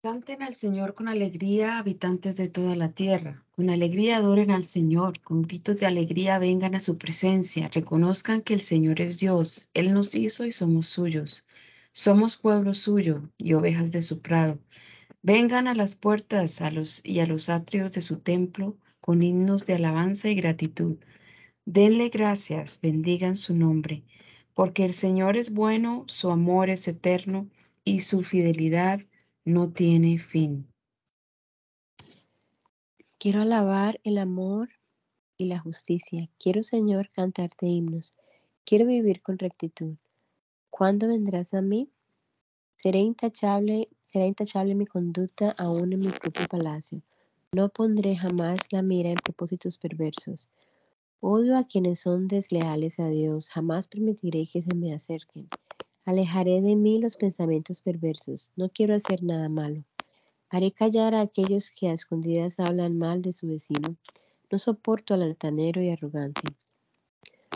Canten 0.04 0.44
al 0.44 0.54
Señor 0.54 0.94
con 0.94 1.08
alegría, 1.08 1.80
habitantes 1.80 2.36
de 2.38 2.48
toda 2.48 2.76
la 2.76 2.92
tierra. 2.92 3.44
Con 3.52 3.70
alegría 3.70 4.18
adoren 4.18 4.52
al 4.52 4.64
Señor, 4.64 5.20
con 5.22 5.42
gritos 5.42 5.78
de 5.78 5.88
alegría 5.88 6.38
vengan 6.38 6.76
a 6.76 6.80
su 6.80 6.98
presencia. 6.98 7.68
Reconozcan 7.70 8.42
que 8.42 8.54
el 8.54 8.62
Señor 8.62 9.02
es 9.02 9.18
Dios. 9.18 9.70
Él 9.74 9.94
nos 9.94 10.14
hizo 10.14 10.46
y 10.46 10.52
somos 10.52 10.88
suyos. 10.88 11.48
Somos 11.92 12.36
pueblo 12.36 12.76
suyo 12.76 13.24
y 13.38 13.54
ovejas 13.54 13.90
de 13.90 14.04
su 14.04 14.22
prado. 14.22 14.60
Vengan 15.24 15.68
a 15.68 15.74
las 15.74 15.96
puertas 15.96 16.62
a 16.62 16.70
los, 16.70 17.04
y 17.04 17.20
a 17.20 17.26
los 17.26 17.50
atrios 17.50 17.92
de 17.92 18.02
su 18.02 18.20
templo 18.20 18.78
con 19.02 19.24
himnos 19.24 19.66
de 19.66 19.74
alabanza 19.74 20.30
y 20.30 20.36
gratitud. 20.36 20.98
Denle 21.70 22.08
gracias, 22.08 22.80
bendigan 22.82 23.36
su 23.36 23.54
nombre, 23.54 24.06
porque 24.54 24.86
el 24.86 24.94
Señor 24.94 25.36
es 25.36 25.54
bueno, 25.54 26.06
su 26.08 26.32
amor 26.32 26.70
es 26.70 26.88
eterno 26.88 27.50
y 27.84 28.00
su 28.00 28.24
fidelidad 28.24 29.02
no 29.44 29.70
tiene 29.70 30.18
fin. 30.18 30.66
Quiero 33.20 33.42
alabar 33.42 34.00
el 34.06 34.18
amor 34.18 34.70
y 35.36 35.48
la 35.48 35.60
justicia. 35.60 36.30
Quiero, 36.40 36.64
Señor, 36.64 37.10
cantarte 37.10 37.66
himnos. 37.66 38.16
Quiero 38.64 38.86
vivir 38.86 39.22
con 39.22 39.38
rectitud. 39.38 39.98
¿Cuándo 40.70 41.10
vendrás 41.10 41.54
a 41.54 41.62
mí? 41.62 41.90
Intachable, 42.82 43.90
será 44.06 44.26
intachable 44.26 44.74
mi 44.74 44.86
conducta 44.86 45.54
aún 45.58 45.92
en 45.92 46.00
mi 46.00 46.12
propio 46.12 46.48
palacio. 46.48 47.02
No 47.52 47.68
pondré 47.68 48.16
jamás 48.16 48.60
la 48.72 48.82
mira 48.82 49.10
en 49.10 49.18
propósitos 49.18 49.78
perversos. 49.78 50.48
Odio 51.20 51.58
a 51.58 51.64
quienes 51.64 52.02
son 52.02 52.28
desleales 52.28 53.00
a 53.00 53.10
Dios. 53.10 53.50
Jamás 53.50 53.88
permitiré 53.88 54.46
que 54.46 54.62
se 54.62 54.76
me 54.76 54.94
acerquen. 54.94 55.50
Alejaré 56.06 56.62
de 56.62 56.76
mí 56.76 57.00
los 57.00 57.18
pensamientos 57.18 57.82
perversos. 57.82 58.52
No 58.56 58.70
quiero 58.70 58.94
hacer 58.94 59.24
nada 59.24 59.50
malo. 59.50 59.84
Haré 60.50 60.72
callar 60.72 61.16
a 61.16 61.22
aquellos 61.22 61.72
que 61.72 61.90
a 61.90 61.94
escondidas 61.94 62.60
hablan 62.60 63.00
mal 63.00 63.24
de 63.24 63.34
su 63.34 63.48
vecino. 63.48 63.98
No 64.52 64.60
soporto 64.60 65.16
al 65.16 65.24
altanero 65.24 65.82
y 65.82 65.90
arrogante. 65.90 66.42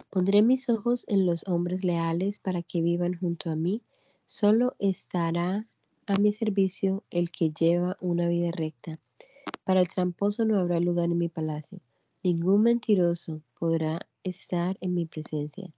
Pondré 0.10 0.42
mis 0.42 0.68
ojos 0.68 1.06
en 1.08 1.28
los 1.28 1.48
hombres 1.48 1.84
leales 1.84 2.40
para 2.40 2.64
que 2.64 2.82
vivan 2.82 3.14
junto 3.14 3.52
a 3.52 3.56
mí. 3.56 3.84
Solo 4.26 4.76
estará 4.80 5.68
a 6.08 6.18
mi 6.20 6.34
servicio 6.34 7.04
el 7.12 7.30
que 7.30 7.52
lleva 7.52 7.96
una 8.02 8.28
vida 8.28 8.50
recta. 8.52 9.00
Para 9.64 9.82
el 9.82 9.88
tramposo 9.88 10.46
no 10.46 10.60
habrá 10.60 10.80
lugar 10.80 11.06
en 11.06 11.20
mi 11.20 11.30
palacio. 11.30 11.80
Ningún 12.24 12.62
mentiroso 12.62 13.42
podrá 13.58 14.00
estar 14.24 14.78
en 14.80 14.94
mi 14.94 15.08
presencia. 15.08 15.74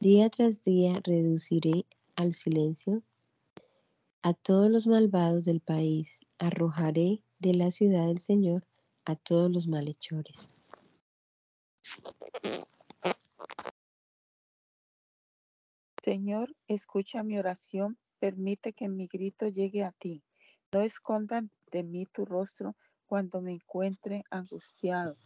Día 0.00 0.30
tras 0.30 0.62
día 0.62 0.94
reduciré 1.04 1.84
al 2.16 2.32
silencio 2.32 3.02
a 4.22 4.32
todos 4.32 4.70
los 4.70 4.86
malvados 4.86 5.44
del 5.44 5.60
país. 5.60 6.20
Arrojaré 6.38 7.22
de 7.38 7.52
la 7.52 7.70
ciudad 7.70 8.06
del 8.06 8.18
Señor 8.18 8.66
a 9.04 9.14
todos 9.14 9.50
los 9.50 9.66
malhechores. 9.66 10.48
Señor, 16.02 16.56
escucha 16.66 17.22
mi 17.22 17.38
oración, 17.38 17.98
permite 18.18 18.72
que 18.72 18.88
mi 18.88 19.06
grito 19.06 19.48
llegue 19.48 19.84
a 19.84 19.92
ti. 19.92 20.22
No 20.72 20.80
escondan 20.80 21.50
de 21.70 21.84
mí 21.84 22.06
tu 22.06 22.24
rostro 22.24 22.74
cuando 23.04 23.42
me 23.42 23.52
encuentre 23.52 24.24
angustiado. 24.30 25.18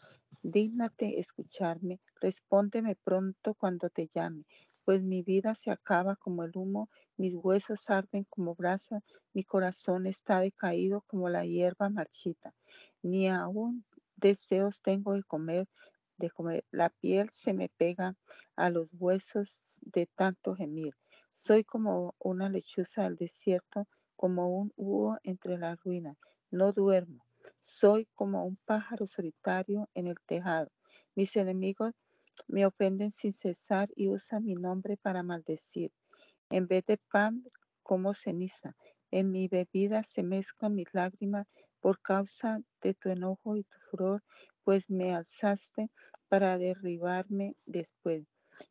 Dígnate 0.43 1.21
escucharme, 1.21 2.01
respóndeme 2.21 2.97
pronto 2.97 3.55
cuando 3.55 3.91
te 3.91 4.07
llame, 4.07 4.45
pues 4.85 5.03
mi 5.03 5.23
vida 5.23 5.55
se 5.55 5.71
acaba 5.71 6.17
como 6.17 6.45
el 6.45 6.53
humo, 6.55 6.89
mis 7.17 7.35
huesos 7.35 7.91
arden 7.91 8.25
como 8.31 8.55
brasa, 8.55 9.03
mi 9.35 9.45
corazón 9.45 10.07
está 10.07 10.41
decaído 10.41 11.03
como 11.03 11.29
la 11.29 11.45
hierba 11.45 11.91
marchita. 11.91 12.55
Ni 13.03 13.29
aún 13.29 13.85
deseos 14.17 14.81
tengo 14.81 15.13
de 15.13 15.23
comer, 15.23 15.69
de 16.17 16.31
comer. 16.31 16.65
La 16.71 16.89
piel 16.89 17.29
se 17.31 17.53
me 17.53 17.69
pega 17.69 18.17
a 18.57 18.71
los 18.71 18.89
huesos 18.93 19.61
de 19.81 20.07
tanto 20.07 20.55
gemir. 20.55 20.95
Soy 21.35 21.65
como 21.65 22.15
una 22.19 22.49
lechuza 22.49 23.03
del 23.05 23.17
desierto, 23.17 23.87
como 24.17 24.49
un 24.49 24.73
búho 24.77 25.19
entre 25.23 25.59
las 25.59 25.79
ruinas. 25.83 26.17
No 26.51 26.73
duermo. 26.73 27.28
Soy 27.61 28.09
como 28.15 28.45
un 28.45 28.57
pájaro 28.65 29.07
solitario 29.07 29.89
en 29.95 30.07
el 30.07 30.17
tejado. 30.27 30.71
Mis 31.15 31.37
enemigos 31.37 31.93
me 32.47 32.67
ofenden 32.67 33.11
sin 33.11 33.33
cesar 33.33 33.89
y 33.97 34.09
usan 34.09 34.45
mi 34.45 34.55
nombre 34.55 34.97
para 34.97 35.23
maldecir. 35.23 35.93
En 36.51 36.67
vez 36.67 36.85
de 36.87 36.99
pan, 37.11 37.45
como 37.83 38.15
ceniza. 38.15 38.77
En 39.11 39.31
mi 39.31 39.49
bebida 39.49 40.03
se 40.03 40.23
mezclan 40.23 40.75
mis 40.75 40.93
lágrimas 40.93 41.47
por 41.81 42.01
causa 42.01 42.61
de 42.83 42.95
tu 42.95 43.09
enojo 43.09 43.57
y 43.57 43.65
tu 43.65 43.79
furor, 43.79 44.23
pues 44.65 44.91
me 44.91 45.15
alzaste 45.15 45.91
para 46.29 46.59
derribarme 46.59 47.57
después. 47.65 48.25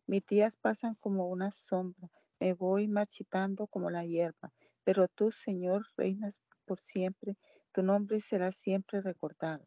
Mis 0.05 0.25
días 0.25 0.57
pasan 0.57 0.95
como 0.95 1.27
una 1.27 1.51
sombra, 1.51 2.11
me 2.39 2.53
voy 2.53 2.87
marchitando 2.87 3.67
como 3.67 3.89
la 3.89 4.05
hierba, 4.05 4.53
pero 4.83 5.07
tú, 5.07 5.31
Señor, 5.31 5.87
reinas 5.95 6.39
por 6.65 6.79
siempre, 6.79 7.37
tu 7.77 7.83
nombre 7.83 8.19
será 8.21 8.51
siempre 8.51 9.01
recordado. 9.01 9.63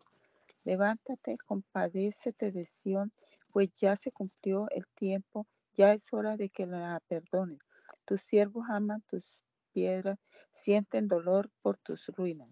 Levántate, 0.64 1.38
compadécete 1.46 2.50
de 2.50 2.66
Sión, 2.66 3.12
pues 3.52 3.70
ya 3.74 3.94
se 3.94 4.10
cumplió 4.10 4.66
el 4.70 4.88
tiempo, 4.96 5.46
ya 5.76 5.92
es 5.92 6.12
hora 6.12 6.36
de 6.36 6.50
que 6.50 6.66
la 6.66 7.00
perdone. 7.06 7.58
Tus 8.04 8.20
siervos 8.20 8.64
aman 8.68 9.04
tus 9.06 9.44
piedras, 9.72 10.18
sienten 10.50 11.06
dolor 11.06 11.52
por 11.62 11.78
tus 11.78 12.08
ruinas. 12.08 12.48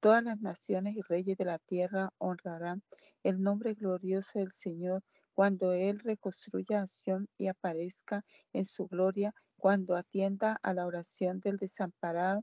Todas 0.00 0.24
las 0.24 0.40
naciones 0.40 0.96
y 0.96 1.02
reyes 1.02 1.36
de 1.36 1.44
la 1.44 1.60
tierra 1.60 2.12
honrarán 2.18 2.82
el 3.22 3.40
nombre 3.40 3.74
glorioso 3.74 4.40
del 4.40 4.50
Señor 4.50 5.04
cuando 5.34 5.72
Él 5.72 6.00
reconstruya 6.00 6.80
acción 6.80 7.28
y 7.38 7.46
aparezca 7.46 8.24
en 8.52 8.64
su 8.64 8.88
gloria, 8.88 9.32
cuando 9.56 9.94
atienda 9.94 10.58
a 10.64 10.74
la 10.74 10.84
oración 10.84 11.38
del 11.38 11.58
desamparado 11.58 12.42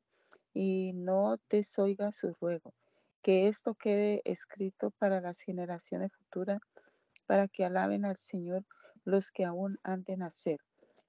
y 0.54 0.94
no 0.94 1.38
desoiga 1.50 2.12
su 2.12 2.34
ruego. 2.40 2.74
Que 3.22 3.48
esto 3.48 3.76
quede 3.76 4.22
escrito 4.26 4.92
para 4.92 5.22
las 5.22 5.42
generaciones 5.42 6.12
futuras, 6.14 6.60
para 7.26 7.48
que 7.48 7.66
alaben 7.66 8.06
al 8.06 8.18
Señor 8.18 8.66
los 9.06 9.32
que 9.32 9.46
aún 9.46 9.80
han 9.84 10.04
de 10.04 10.18
nacer. 10.18 10.60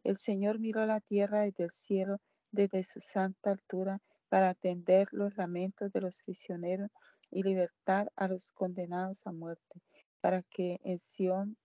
El 0.03 0.17
Señor 0.17 0.59
miró 0.59 0.87
la 0.87 1.01
tierra 1.01 1.43
desde 1.43 1.65
el 1.65 1.71
cielo, 1.71 2.19
desde 2.53 2.85
su 2.85 3.01
santa 3.01 3.51
altura, 3.51 4.01
para 4.29 4.49
atender 4.49 5.09
los 5.13 5.37
lamentos 5.37 5.93
de 5.93 6.01
los 6.01 6.23
prisioneros 6.23 6.91
y 7.31 7.43
libertar 7.43 8.11
a 8.17 8.29
los 8.29 8.53
condenados 8.53 9.27
a 9.27 9.33
muerte, 9.33 9.81
para 10.21 10.43
que 10.43 10.81
en 10.85 10.99
Sión 10.99 11.57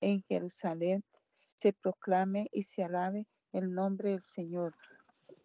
en 0.00 0.22
Jerusalén 0.28 1.04
se 1.32 1.72
proclame 1.72 2.48
y 2.50 2.64
se 2.64 2.84
alabe 2.84 3.26
el 3.52 3.72
nombre 3.72 4.10
del 4.10 4.22
Señor, 4.22 4.74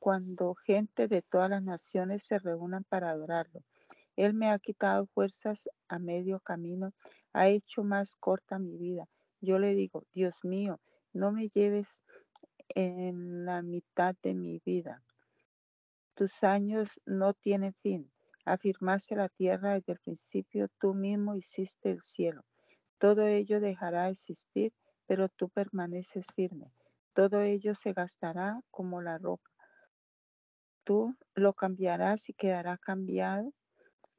cuando 0.02 0.56
gente 0.56 1.08
de 1.08 1.22
todas 1.22 1.47
las 1.47 1.62
naciones 1.62 2.24
se 2.24 2.39
reúnan 2.39 2.84
para 2.86 3.12
adorarlo. 3.12 3.62
Él 4.16 4.34
me 4.34 4.49
ha 4.49 4.58
quitado 4.58 5.06
fuerzas 5.06 5.70
a 5.89 5.99
medio 5.99 6.39
camino, 6.39 6.91
ha 7.34 7.49
hecho 7.49 7.84
más 7.84 8.16
corta 8.16 8.58
mi 8.58 8.78
vida. 8.78 9.08
Yo 9.41 9.60
le 9.60 9.76
digo, 9.76 10.04
Dios 10.12 10.43
mío, 10.43 10.82
no 11.14 11.32
me 11.32 11.49
lleves 11.49 12.02
en 12.70 13.45
la 13.45 13.62
mitad 13.62 14.16
de 14.24 14.34
mi 14.34 14.60
vida. 14.66 15.04
Tus 16.16 16.43
años 16.43 16.99
no 17.06 17.36
tienen 17.36 17.76
fin. 17.76 18.12
Afirmaste 18.43 19.16
la 19.16 19.30
tierra 19.30 19.74
desde 19.74 19.93
el 19.93 19.99
principio, 19.99 20.68
tú 20.80 20.95
mismo 20.95 21.36
hiciste 21.36 21.91
el 21.91 22.02
cielo. 22.02 22.43
Todo 22.97 23.28
ello 23.28 23.60
dejará 23.60 24.06
de 24.06 24.14
existir, 24.14 24.74
pero 25.06 25.30
tú 25.30 25.49
permaneces 25.49 26.26
firme. 26.36 26.74
Todo 27.14 27.41
ello 27.41 27.76
se 27.76 27.93
gastará 27.93 28.62
como 28.72 29.04
la 29.04 29.20
ropa. 29.20 29.51
Tú 30.92 31.16
lo 31.36 31.54
cambiarás 31.54 32.28
y 32.28 32.34
quedará 32.34 32.76
cambiado 32.76 33.54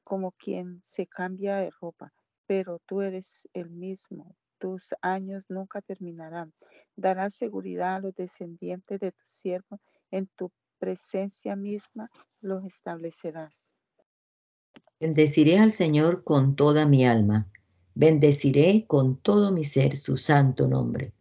como 0.04 0.32
quien 0.32 0.80
se 0.82 1.06
cambia 1.06 1.56
de 1.56 1.68
ropa, 1.78 2.14
pero 2.46 2.80
tú 2.86 3.02
eres 3.02 3.46
el 3.52 3.68
mismo. 3.68 4.34
Tus 4.56 4.94
años 5.02 5.44
nunca 5.50 5.82
terminarán. 5.82 6.54
Darás 6.96 7.34
seguridad 7.34 7.96
a 7.96 8.00
los 8.00 8.14
descendientes 8.14 8.98
de 9.00 9.12
tu 9.12 9.22
siervo. 9.26 9.80
En 10.10 10.28
tu 10.28 10.50
presencia 10.78 11.56
misma 11.56 12.08
los 12.40 12.64
establecerás. 12.64 13.74
Bendeciré 14.98 15.58
al 15.58 15.72
Señor 15.72 16.24
con 16.24 16.56
toda 16.56 16.86
mi 16.86 17.04
alma 17.04 17.52
Bendeciré 17.94 18.86
con 18.86 19.18
todo 19.18 19.52
mi 19.52 19.66
ser 19.66 19.98
su 19.98 20.16
santo 20.16 20.68
nombre. 20.68 21.12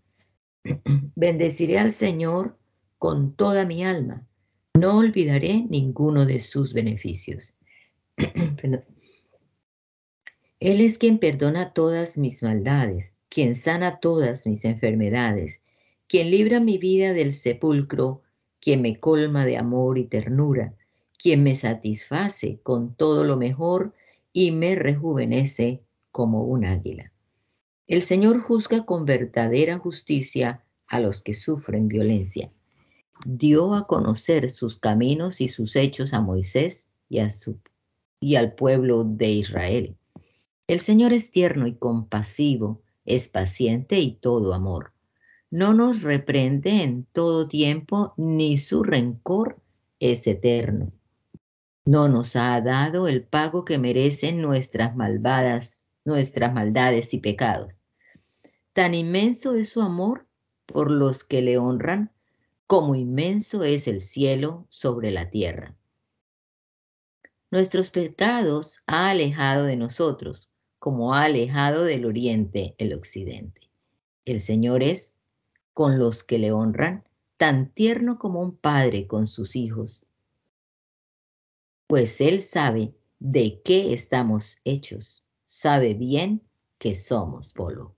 Bendeciré 1.16 1.78
al 1.78 1.92
Señor 1.92 2.58
con 2.98 3.36
toda 3.36 3.66
mi 3.66 3.84
alma. 3.84 4.26
No 4.80 4.98
olvidaré 4.98 5.66
ninguno 5.70 6.26
de 6.26 6.40
sus 6.40 6.74
beneficios. 6.74 7.54
Él 10.60 10.82
es 10.82 10.98
quien 10.98 11.18
perdona 11.18 11.74
todas 11.74 12.18
mis 12.18 12.42
maldades, 12.44 13.18
quien 13.30 13.56
sana 13.56 14.00
todas 14.00 14.46
mis 14.48 14.64
enfermedades, 14.64 15.62
quien 16.08 16.32
libra 16.32 16.60
mi 16.60 16.78
vida 16.78 17.14
del 17.14 17.34
sepulcro, 17.34 18.22
quien 18.60 18.82
me 18.82 19.00
colma 19.00 19.46
de 19.46 19.58
amor 19.58 19.98
y 19.98 20.06
ternura, 20.06 20.76
quien 21.18 21.44
me 21.44 21.56
satisface 21.56 22.60
con 22.64 22.96
todo 22.96 23.24
lo 23.24 23.38
mejor 23.38 23.94
y 24.34 24.52
me 24.52 24.76
rejuvenece 24.76 25.82
como 26.12 26.44
un 26.44 26.66
águila. 26.66 27.12
El 27.88 28.02
Señor 28.04 28.40
juzga 28.40 28.86
con 28.86 29.06
verdadera 29.06 29.78
justicia 29.80 30.64
a 30.88 31.00
los 31.00 31.22
que 31.22 31.34
sufren 31.34 31.88
violencia. 31.88 32.52
Dio 33.26 33.74
a 33.74 33.88
conocer 33.88 34.50
sus 34.50 34.78
caminos 34.78 35.42
y 35.42 35.50
sus 35.50 35.76
hechos 35.76 36.14
a 36.14 36.22
Moisés 36.22 36.88
y, 37.10 37.20
a 37.20 37.30
su, 37.30 37.60
al 38.38 38.54
pueblo 38.54 39.04
de 39.04 39.32
Israel. 39.32 39.96
El 40.68 40.80
Señor 40.80 41.14
es 41.14 41.32
tierno 41.32 41.68
y 41.68 41.74
compasivo, 41.76 42.82
es 43.06 43.28
paciente 43.28 44.00
y 44.00 44.14
todo 44.14 44.54
amor. 44.54 44.94
No 45.50 45.74
nos 45.74 46.02
reprende 46.02 46.84
en 46.84 47.06
todo 47.12 47.48
tiempo, 47.48 48.14
ni 48.18 48.58
su 48.58 48.84
rencor 48.84 49.60
es 50.00 50.26
eterno. 50.28 50.92
No 51.84 52.08
nos 52.08 52.36
ha 52.36 52.60
dado 52.62 53.08
el 53.08 53.24
pago 53.24 53.66
que 53.66 53.78
merecen 53.78 54.42
nuestras 54.42 54.96
malvadas 54.96 55.82
nuestras 56.06 56.54
maldades 56.54 57.14
y 57.14 57.20
pecados. 57.20 57.82
Tan 58.74 58.94
inmenso 58.94 59.54
es 59.54 59.70
su 59.70 59.82
amor 59.82 60.26
por 60.66 60.90
los 60.90 61.24
que 61.24 61.42
le 61.42 61.58
honran, 61.58 62.12
como 62.72 62.96
inmenso 62.96 63.64
es 63.66 63.86
el 63.90 64.00
cielo 64.00 64.66
sobre 64.70 65.12
la 65.12 65.30
tierra. 65.30 65.76
Nuestros 67.52 67.90
pecados 67.90 68.82
ha 68.88 69.10
alejado 69.10 69.66
de 69.66 69.76
nosotros, 69.76 70.50
como 70.80 71.14
ha 71.14 71.24
alejado 71.24 71.84
del 71.84 72.06
oriente 72.06 72.76
el 72.78 72.94
occidente. 72.94 73.70
El 74.24 74.40
Señor 74.40 74.84
es, 74.84 75.18
con 75.74 76.00
los 76.00 76.24
que 76.24 76.40
le 76.40 76.54
honran, 76.54 77.04
tan 77.36 77.74
tierno 77.74 78.18
como 78.18 78.40
un 78.40 78.56
padre 78.56 79.06
con 79.06 79.28
sus 79.28 79.58
hijos, 79.58 80.08
pues 81.88 82.22
Él 82.22 82.42
sabe 82.42 82.96
de 83.20 83.62
qué 83.66 83.94
estamos 83.94 84.62
hechos 84.64 85.26
sabe 85.44 85.94
bien 85.94 86.42
que 86.78 86.96
somos 86.96 87.52
polvo. 87.52 87.98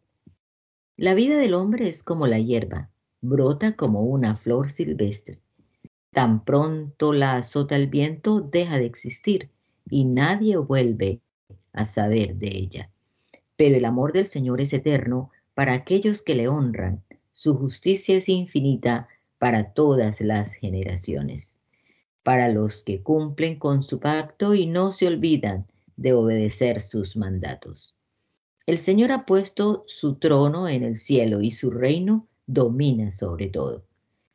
La 0.98 1.14
vida 1.14 1.38
del 1.38 1.54
hombre 1.54 1.88
es 1.88 2.02
como 2.02 2.26
la 2.26 2.40
hierba, 2.40 2.90
brota 3.24 3.78
como 3.78 4.02
una 4.02 4.36
flor 4.36 4.70
silvestre. 4.70 5.40
Tan 6.12 6.44
pronto 6.44 7.14
la 7.14 7.38
azota 7.38 7.78
el 7.78 7.88
viento, 7.88 8.42
deja 8.42 8.78
de 8.78 8.86
existir 8.86 9.50
y 9.90 10.04
nadie 10.04 10.58
vuelve 10.58 11.22
a 11.72 11.86
saber 11.86 12.36
de 12.36 12.50
ella. 12.50 12.92
Pero 13.56 13.78
el 13.78 13.86
amor 13.86 14.12
del 14.12 14.26
Señor 14.26 14.60
es 14.60 14.74
eterno 14.74 15.32
para 15.54 15.74
aquellos 15.74 16.22
que 16.22 16.36
le 16.36 16.50
honran. 16.50 17.02
Su 17.32 17.56
justicia 17.56 18.18
es 18.18 18.28
infinita 18.28 19.08
para 19.40 19.72
todas 19.72 20.20
las 20.20 20.54
generaciones. 20.54 21.60
Para 22.24 22.50
los 22.50 22.82
que 22.82 23.02
cumplen 23.02 23.58
con 23.58 23.84
su 23.84 24.00
pacto 24.00 24.54
y 24.54 24.68
no 24.68 24.92
se 24.92 25.08
olvidan 25.08 25.66
de 25.96 26.14
obedecer 26.14 26.82
sus 26.82 27.16
mandatos. 27.16 27.96
El 28.66 28.78
Señor 28.78 29.14
ha 29.14 29.26
puesto 29.26 29.86
su 29.88 30.16
trono 30.16 30.68
en 30.68 30.84
el 30.84 30.98
cielo 30.98 31.42
y 31.42 31.52
su 31.52 31.72
reino 31.72 32.28
domina 32.46 33.12
sobre 33.12 33.48
todo. 33.48 33.84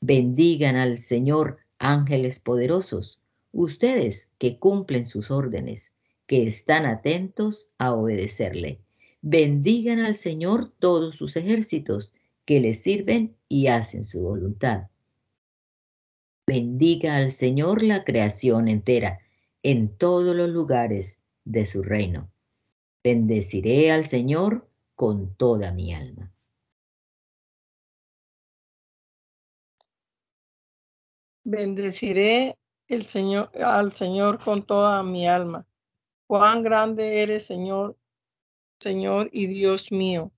Bendigan 0.00 0.76
al 0.76 0.98
Señor 0.98 1.58
ángeles 1.78 2.40
poderosos, 2.40 3.20
ustedes 3.52 4.30
que 4.38 4.58
cumplen 4.58 5.04
sus 5.04 5.30
órdenes, 5.30 5.92
que 6.26 6.46
están 6.46 6.86
atentos 6.86 7.68
a 7.78 7.94
obedecerle. 7.94 8.80
Bendigan 9.22 9.98
al 9.98 10.14
Señor 10.14 10.72
todos 10.78 11.16
sus 11.16 11.36
ejércitos 11.36 12.12
que 12.44 12.60
le 12.60 12.74
sirven 12.74 13.34
y 13.48 13.66
hacen 13.66 14.04
su 14.04 14.22
voluntad. 14.22 14.88
Bendiga 16.46 17.16
al 17.16 17.30
Señor 17.30 17.82
la 17.82 18.04
creación 18.04 18.68
entera 18.68 19.18
en 19.62 19.88
todos 19.88 20.34
los 20.34 20.48
lugares 20.48 21.18
de 21.44 21.66
su 21.66 21.82
reino. 21.82 22.30
Bendeciré 23.04 23.90
al 23.90 24.04
Señor 24.04 24.66
con 24.94 25.34
toda 25.34 25.72
mi 25.72 25.92
alma. 25.92 26.32
Bendeciré 31.50 32.56
el 32.88 33.04
Señor, 33.04 33.50
al 33.62 33.92
Señor 33.92 34.38
con 34.38 34.66
toda 34.66 35.02
mi 35.02 35.26
alma. 35.26 35.66
Cuán 36.26 36.62
grande 36.62 37.22
eres, 37.22 37.46
Señor, 37.46 37.96
Señor 38.78 39.30
y 39.32 39.46
Dios 39.46 39.90
mío. 39.90 40.30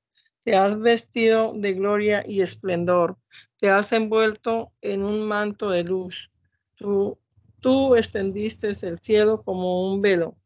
Te 0.44 0.56
has 0.56 0.78
vestido 0.78 1.52
de 1.54 1.74
gloria 1.74 2.22
y 2.26 2.42
esplendor. 2.42 3.18
Te 3.58 3.70
has 3.70 3.92
envuelto 3.92 4.72
en 4.80 5.02
un 5.02 5.26
manto 5.26 5.70
de 5.70 5.84
luz. 5.84 6.30
Tú, 6.76 7.18
tú 7.60 7.96
extendiste 7.96 8.68
el 8.68 8.98
cielo 9.00 9.42
como 9.42 9.92
un 9.92 10.00
velo 10.00 10.36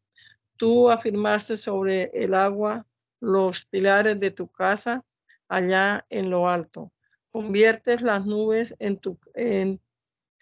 Tú 0.57 0.89
afirmaste 0.89 1.57
sobre 1.57 2.11
el 2.13 2.33
agua 2.33 2.87
los 3.19 3.65
pilares 3.65 4.19
de 4.19 4.31
tu 4.31 4.47
casa 4.47 5.03
allá 5.49 6.05
en 6.09 6.29
lo 6.29 6.47
alto. 6.47 6.93
Conviertes 7.29 8.01
las 8.01 8.25
nubes 8.25 8.73
en 8.79 8.97
tu, 8.97 9.19
en, 9.33 9.81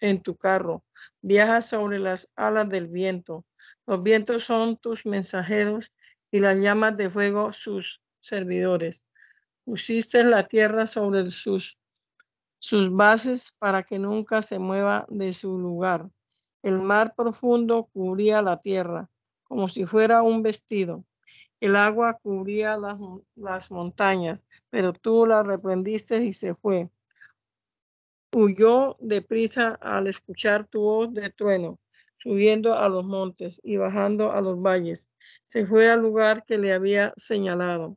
en 0.08 0.20
tu 0.20 0.36
carro. 0.36 0.84
Viajas 1.22 1.68
sobre 1.68 1.98
las 1.98 2.28
alas 2.36 2.68
del 2.68 2.88
viento. 2.88 3.44
Los 3.86 4.02
vientos 4.02 4.44
son 4.44 4.76
tus 4.76 5.06
mensajeros 5.06 5.92
y 6.30 6.40
las 6.40 6.58
llamas 6.58 6.96
de 6.96 7.10
fuego 7.10 7.52
sus 7.52 8.00
servidores. 8.20 9.04
Pusiste 9.64 10.24
la 10.24 10.46
tierra 10.46 10.86
sobre 10.86 11.30
sus, 11.30 11.78
sus 12.58 12.94
bases 12.94 13.54
para 13.58 13.82
que 13.82 13.98
nunca 13.98 14.42
se 14.42 14.58
mueva 14.58 15.06
de 15.08 15.32
su 15.32 15.58
lugar. 15.58 16.10
El 16.62 16.80
mar 16.80 17.14
profundo 17.16 17.88
cubría 17.92 18.42
la 18.42 18.60
tierra 18.60 19.08
como 19.44 19.68
si 19.68 19.86
fuera 19.86 20.22
un 20.22 20.42
vestido. 20.42 21.04
El 21.60 21.76
agua 21.76 22.14
cubría 22.14 22.76
las, 22.76 23.70
montañas, 23.70 24.46
pero 24.68 24.92
tú 24.92 25.26
la 25.26 25.42
reprendiste 25.42 26.24
y 26.24 26.32
se 26.32 26.54
fue. 26.54 26.90
Huyó 28.36 28.96
deprisa 28.98 29.78
al 29.80 30.08
escuchar 30.08 30.66
tu 30.66 30.80
voz 30.80 31.14
de 31.14 31.30
trueno, 31.30 31.78
subiendo 32.16 32.76
a 32.76 32.88
los 32.88 33.04
montes 33.04 33.60
y 33.62 33.76
bajando 33.76 34.32
a 34.32 34.40
los 34.40 34.60
valles. 34.60 35.08
Se 35.44 35.64
fue 35.64 35.88
al 35.88 36.02
lugar 36.02 36.44
que 36.44 36.58
le 36.58 36.72
había 36.72 37.12
señalado, 37.16 37.96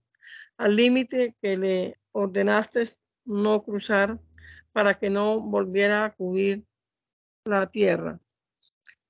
al 0.58 0.76
límite 0.76 1.36
que 1.42 1.58
le 1.58 2.00
ordenaste 2.12 2.84
no 3.26 3.64
cruzar 3.64 4.20
para 4.74 4.94
que 4.94 5.10
no 5.10 5.42
volviera 5.42 6.06
a 6.06 6.14
cubrir 6.14 6.64
la 7.44 7.66
tierra. 7.72 8.20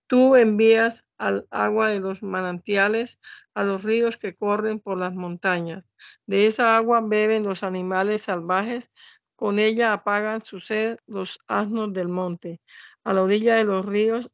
Tú 0.07 0.37
envías 0.37 1.05
al 1.17 1.45
agua 1.51 1.89
de 1.89 1.99
los 1.99 2.23
manantiales, 2.23 3.19
a 3.53 3.65
los 3.65 3.83
ríos 3.83 4.15
que 4.15 4.33
corren 4.33 4.79
por 4.79 4.97
las 4.97 5.13
montañas. 5.13 5.83
De 6.25 6.47
esa 6.47 6.77
agua 6.77 7.01
beben 7.01 7.43
los 7.43 7.63
animales 7.63 8.21
salvajes, 8.21 8.91
con 9.37 9.59
ella 9.59 9.93
apagan 9.93 10.41
su 10.41 10.59
sed 10.59 10.97
los 11.05 11.39
asnos 11.47 11.93
del 11.93 12.07
monte. 12.07 12.59
A 13.03 13.13
la 13.13 13.21
orilla 13.21 13.55
de 13.55 13.63
los 13.65 13.85
ríos 13.85 14.31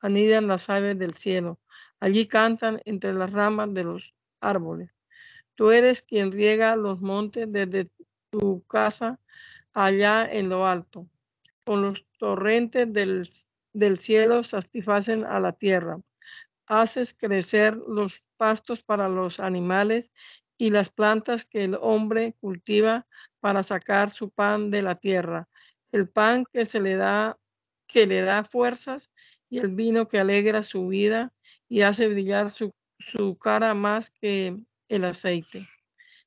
anidan 0.00 0.48
las 0.48 0.68
aves 0.68 0.98
del 0.98 1.14
cielo. 1.14 1.60
Allí 2.00 2.26
cantan 2.26 2.82
entre 2.84 3.14
las 3.14 3.32
ramas 3.32 3.72
de 3.72 3.84
los 3.84 4.12
árboles. 4.40 4.90
Tú 5.54 5.70
eres 5.70 6.02
quien 6.02 6.32
riega 6.32 6.74
los 6.74 7.00
montes 7.00 7.46
desde 7.50 7.88
tu 8.30 8.64
casa 8.66 9.20
allá 9.72 10.28
en 10.30 10.48
lo 10.48 10.66
alto. 10.66 11.08
Con 11.64 11.82
los 11.82 12.04
torrentes 12.18 12.92
del 12.92 13.98
cielo 13.98 14.42
satisfacen 14.42 15.24
a 15.24 15.38
la 15.38 15.52
tierra. 15.52 16.00
Haces 16.66 17.14
crecer 17.14 17.76
los 17.76 18.24
pastos 18.36 18.82
para 18.82 19.08
los 19.08 19.38
animales 19.38 20.12
y 20.58 20.70
las 20.70 20.90
plantas 20.90 21.44
que 21.44 21.64
el 21.64 21.78
hombre 21.80 22.34
cultiva 22.40 23.06
para 23.40 23.62
sacar 23.62 24.10
su 24.10 24.30
pan 24.30 24.70
de 24.70 24.82
la 24.82 24.94
tierra. 24.94 25.48
El 25.92 26.08
pan 26.08 26.44
que 26.52 26.64
se 26.64 26.80
le 26.80 26.96
da, 26.96 27.38
que 27.86 28.06
le 28.06 28.22
da 28.22 28.44
fuerzas 28.44 29.10
y 29.50 29.58
el 29.58 29.68
vino 29.68 30.06
que 30.06 30.18
alegra 30.18 30.62
su 30.62 30.88
vida 30.88 31.32
y 31.68 31.82
hace 31.82 32.08
brillar 32.08 32.50
su, 32.50 32.72
cara 33.40 33.74
más 33.74 34.10
que 34.10 34.56
el 34.88 35.04
aceite. 35.04 35.66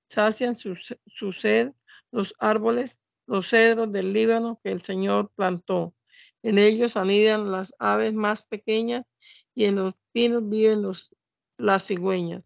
Sacian 0.08 0.56
su, 0.56 0.76
su 1.06 1.34
sed 1.34 1.72
los 2.12 2.34
árboles, 2.40 3.00
los 3.26 3.50
cedros 3.50 3.92
del 3.92 4.14
Líbano 4.14 4.60
que 4.64 4.72
el 4.72 4.82
Señor 4.82 5.32
plantó 5.36 5.94
en 6.44 6.58
ellos 6.58 6.96
anidan 6.96 7.52
las 7.52 7.74
aves 7.80 8.14
más 8.14 8.44
pequeñas 8.44 9.06
y 9.54 9.66
en 9.66 9.76
los 9.76 9.96
pinos 10.14 10.48
viven 10.48 10.82
los, 10.82 11.14
las 11.58 11.86
cigüeñas. 11.86 12.46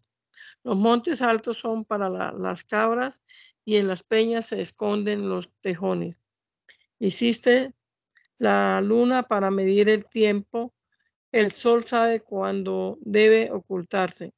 Los 0.64 0.76
montes 0.76 1.22
altos 1.22 1.58
son 1.58 1.84
para 1.84 2.08
las 2.08 2.64
cabras 2.64 3.22
y 3.64 3.76
en 3.76 3.88
las 3.88 4.02
peñas 4.02 4.46
se 4.46 4.60
esconden 4.60 5.28
los 5.28 5.50
tejones. 5.60 6.20
Hiciste 6.98 7.74
la 8.38 8.80
luna 8.80 9.24
para 9.24 9.50
medir 9.50 9.88
el 9.88 10.04
tiempo. 10.04 10.72
El 11.32 11.50
sol 11.50 11.84
sabe 11.84 12.20
cuándo 12.20 12.98
debe 13.00 13.50
ocultarse. 13.50 14.32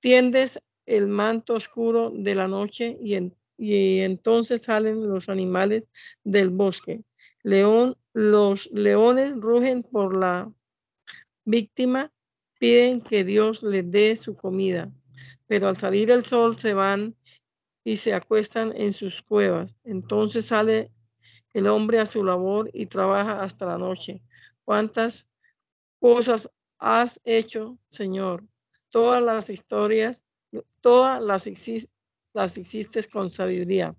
tiendes 0.00 0.60
el 0.86 1.06
manto 1.06 1.54
oscuro 1.54 2.10
de 2.10 2.34
la 2.34 2.48
noche 2.48 2.96
y, 3.00 3.16
y 3.56 4.00
entonces 4.00 4.62
salen 4.62 5.08
los 5.08 5.28
animales 5.28 5.88
del 6.24 6.50
bosque. 6.50 7.04
León 7.42 7.96
los 8.12 8.70
leones 8.72 9.32
rugen 9.32 9.82
por 9.82 10.16
la 10.16 10.52
víctima, 11.44 12.12
piden 12.62 13.00
que 13.00 13.24
Dios 13.24 13.64
les 13.64 13.90
dé 13.90 14.14
su 14.14 14.36
comida, 14.36 14.88
pero 15.48 15.66
al 15.66 15.76
salir 15.76 16.12
el 16.12 16.24
sol 16.24 16.56
se 16.56 16.74
van 16.74 17.16
y 17.82 17.96
se 17.96 18.14
acuestan 18.14 18.72
en 18.76 18.92
sus 18.92 19.20
cuevas. 19.20 19.76
Entonces 19.82 20.46
sale 20.46 20.92
el 21.54 21.66
hombre 21.66 21.98
a 21.98 22.06
su 22.06 22.22
labor 22.22 22.70
y 22.72 22.86
trabaja 22.86 23.42
hasta 23.42 23.66
la 23.66 23.78
noche. 23.78 24.22
¿Cuántas 24.64 25.26
cosas 25.98 26.52
has 26.78 27.20
hecho, 27.24 27.78
Señor? 27.90 28.44
Todas 28.90 29.20
las 29.20 29.50
historias, 29.50 30.24
todas 30.80 31.20
las, 31.20 31.48
las 32.32 32.58
hiciste 32.58 33.02
con 33.12 33.32
sabiduría. 33.32 33.96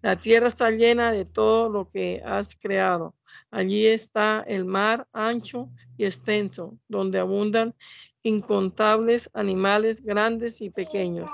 La 0.00 0.18
tierra 0.18 0.48
está 0.48 0.70
llena 0.70 1.12
de 1.12 1.26
todo 1.26 1.68
lo 1.68 1.90
que 1.90 2.22
has 2.24 2.56
creado. 2.56 3.14
Allí 3.50 3.86
está 3.86 4.44
el 4.46 4.64
mar 4.64 5.08
ancho 5.12 5.70
y 5.96 6.04
extenso, 6.04 6.78
donde 6.88 7.18
abundan 7.18 7.74
incontables 8.22 9.30
animales 9.34 10.02
grandes 10.02 10.60
y 10.60 10.70
pequeños. 10.70 11.30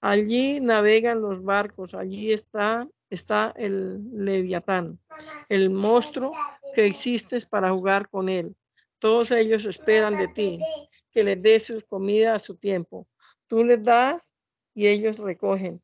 Allí 0.00 0.60
navegan 0.60 1.22
los 1.22 1.42
barcos, 1.42 1.94
allí 1.94 2.32
está, 2.32 2.88
está 3.08 3.54
el 3.56 4.02
leviatán, 4.12 4.98
el 5.48 5.70
monstruo 5.70 6.32
que 6.74 6.86
existes 6.86 7.46
para 7.46 7.70
jugar 7.70 8.08
con 8.08 8.28
él. 8.28 8.56
Todos 8.98 9.30
ellos 9.30 9.64
esperan 9.64 10.16
de 10.16 10.28
ti, 10.28 10.60
que 11.12 11.24
les 11.24 11.40
des 11.40 11.64
su 11.64 11.82
comida 11.86 12.34
a 12.34 12.38
su 12.38 12.56
tiempo. 12.56 13.06
Tú 13.46 13.64
les 13.64 13.82
das 13.82 14.34
y 14.74 14.86
ellos 14.88 15.18
recogen. 15.18 15.82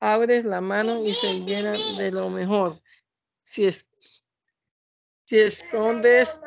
Abres 0.00 0.44
la 0.44 0.60
mano 0.60 1.04
y 1.04 1.10
se 1.10 1.40
llenan 1.40 1.78
de 1.96 2.12
lo 2.12 2.30
mejor. 2.30 2.80
Si 3.44 3.66
es 3.66 3.88
si 5.24 5.38
escondes, 5.38 6.40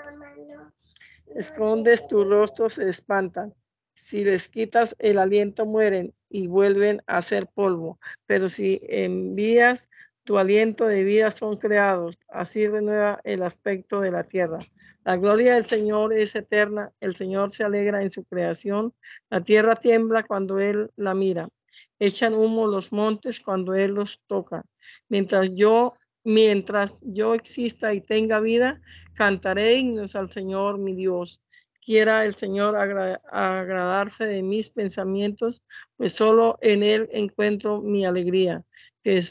escondes 1.36 2.08
tu 2.08 2.24
rostro, 2.24 2.70
se 2.70 2.88
espantan. 2.88 3.54
Si 3.94 4.24
les 4.24 4.48
quitas 4.48 4.96
el 5.00 5.18
aliento, 5.18 5.66
mueren 5.66 6.14
y 6.30 6.48
vuelven 6.48 7.02
a 7.08 7.22
ser 7.24 7.48
polvo. 7.48 8.00
Pero 8.28 8.48
si 8.50 8.80
envías 8.84 9.90
tu 10.24 10.38
aliento 10.38 10.86
de 10.86 11.04
vida, 11.04 11.32
son 11.32 11.58
creados. 11.58 12.20
Así 12.28 12.68
renueva 12.68 13.20
el 13.24 13.42
aspecto 13.42 14.02
de 14.02 14.12
la 14.12 14.24
tierra. 14.24 14.60
La 15.04 15.16
gloria 15.16 15.56
del 15.56 15.66
Señor 15.66 16.14
es 16.14 16.36
eterna. 16.36 16.92
El 17.00 17.16
Señor 17.16 17.54
se 17.54 17.64
alegra 17.64 18.04
en 18.04 18.12
su 18.12 18.26
creación. 18.26 18.94
La 19.30 19.42
tierra 19.42 19.78
tiembla 19.78 20.24
cuando 20.24 20.60
Él 20.60 20.92
la 20.96 21.16
mira. 21.16 21.50
Echan 21.98 22.36
humo 22.36 22.68
los 22.68 22.92
montes 22.92 23.40
cuando 23.40 23.74
Él 23.74 23.96
los 23.96 24.22
toca. 24.28 24.64
Mientras 25.08 25.50
yo 25.54 25.96
Mientras 26.24 27.00
yo 27.04 27.34
exista 27.34 27.94
y 27.94 28.02
tenga 28.02 28.40
vida, 28.40 28.82
cantaré 29.14 29.76
himnos 29.76 30.16
al 30.16 30.32
Señor 30.32 30.78
mi 30.78 30.94
Dios. 30.94 31.42
Quiera 31.82 32.26
el 32.26 32.36
Señor 32.36 32.76
agradarse 32.76 34.26
de 34.26 34.44
mis 34.44 34.70
pensamientos, 34.70 35.64
pues 35.96 36.12
solo 36.12 36.58
en 36.62 36.84
Él 36.84 37.08
encuentro 37.14 37.82
mi 37.82 38.06
alegría. 38.06 38.66
Que, 39.04 39.24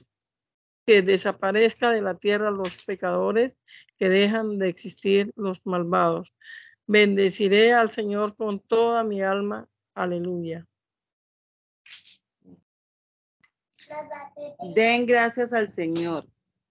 que 0.87 1.03
desaparezca 1.03 1.91
de 1.91 2.01
la 2.01 2.15
tierra 2.15 2.51
los 2.51 2.83
pecadores, 2.85 3.59
que 3.99 4.09
dejan 4.09 4.59
de 4.59 4.69
existir 4.69 5.33
los 5.37 5.61
malvados. 5.67 6.33
Bendeciré 6.87 7.75
al 7.75 7.91
Señor 7.91 8.37
con 8.37 8.61
toda 8.61 9.05
mi 9.05 9.21
alma. 9.21 9.69
Aleluya. 9.95 10.67
Den 14.75 15.07
gracias 15.07 15.53
al 15.53 15.69
Señor 15.69 16.27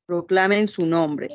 proclamen 0.05 0.67
su 0.67 0.85
nombre. 0.85 1.29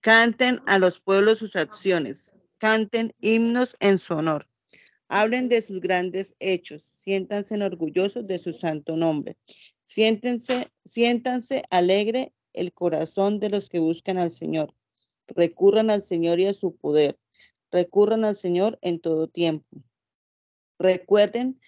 Canten 0.00 0.58
a 0.66 0.78
los 0.78 0.98
pueblos 0.98 1.38
sus 1.38 1.56
acciones, 1.56 2.34
canten 2.58 3.12
himnos 3.20 3.76
en 3.80 3.98
su 3.98 4.14
honor. 4.14 4.48
Hablen 5.08 5.48
de 5.48 5.62
sus 5.62 5.80
grandes 5.80 6.34
hechos, 6.40 6.82
siéntanse 6.82 7.62
orgullosos 7.62 8.26
de 8.26 8.38
su 8.38 8.52
santo 8.52 8.96
nombre. 8.96 9.36
Siéntense, 9.84 10.70
siéntanse 10.84 11.62
alegre 11.70 12.32
el 12.52 12.72
corazón 12.72 13.38
de 13.38 13.50
los 13.50 13.68
que 13.68 13.78
buscan 13.78 14.18
al 14.18 14.32
Señor. 14.32 14.74
Recurran 15.28 15.90
al 15.90 16.02
Señor 16.02 16.40
y 16.40 16.46
a 16.46 16.54
su 16.54 16.76
poder. 16.76 17.18
Recurran 17.70 18.24
al 18.24 18.36
Señor 18.36 18.78
en 18.82 19.00
todo 19.00 19.28
tiempo. 19.28 19.82
Recuerden 20.78 21.60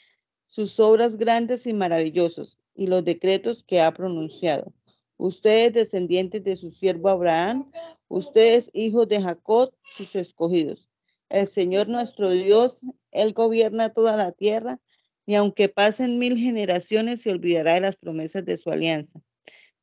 sus 0.47 0.81
obras 0.81 1.17
grandes 1.17 1.67
y 1.67 1.73
maravillosas 1.73 2.59
y 2.75 2.87
los 2.87 3.05
decretos 3.05 3.63
que 3.63 3.81
ha 3.81 3.93
pronunciado 3.93 4.73
ustedes 5.17 5.73
descendientes 5.73 6.45
de 6.45 6.57
su 6.57 6.71
siervo 6.71 7.09
Abraham, 7.09 7.71
ustedes 8.09 8.71
hijos 8.75 9.09
de 9.09 9.21
Jacob, 9.21 9.73
sus 9.91 10.15
escogidos. 10.15 10.89
El 11.29 11.47
Señor 11.47 11.89
nuestro 11.89 12.31
Dios, 12.31 12.83
Él 13.11 13.33
gobierna 13.33 13.93
toda 13.93 14.17
la 14.17 14.33
tierra, 14.33 14.81
y 15.27 15.35
aunque 15.35 15.69
pasen 15.69 16.19
mil 16.19 16.37
generaciones, 16.37 17.23
se 17.23 17.31
olvidará 17.31 17.75
de 17.75 17.81
las 17.81 17.97
promesas 17.97 18.45
de 18.45 18.57
su 18.57 18.71
alianza, 18.71 19.21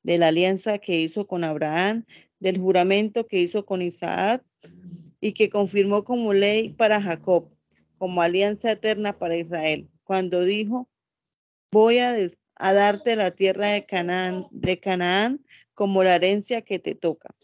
de 0.02 0.18
la 0.18 0.30
alianza 0.30 0.78
que 0.78 1.00
hizo 1.00 1.28
con 1.28 1.44
Abraham, 1.44 2.06
del 2.40 2.58
juramento 2.58 3.28
que 3.28 3.42
hizo 3.42 3.66
con 3.66 3.82
Isaac 3.82 4.44
y 5.20 5.34
que 5.34 5.50
confirmó 5.50 6.04
como 6.04 6.34
ley 6.34 6.70
para 6.70 7.02
Jacob, 7.02 7.50
como 7.98 8.22
alianza 8.22 8.72
eterna 8.72 9.18
para 9.18 9.38
Israel, 9.38 9.90
cuando 10.04 10.44
dijo, 10.44 10.90
voy 11.72 12.00
a, 12.00 12.14
a 12.56 12.74
darte 12.74 13.16
la 13.16 13.32
tierra 13.32 13.70
de 13.70 13.86
Canaán, 13.86 14.48
de 14.52 14.80
Canaán 14.80 15.46
como 15.74 16.04
la 16.04 16.16
herencia 16.16 16.62
que 16.62 16.80
te 16.80 16.96
toca. 16.96 17.36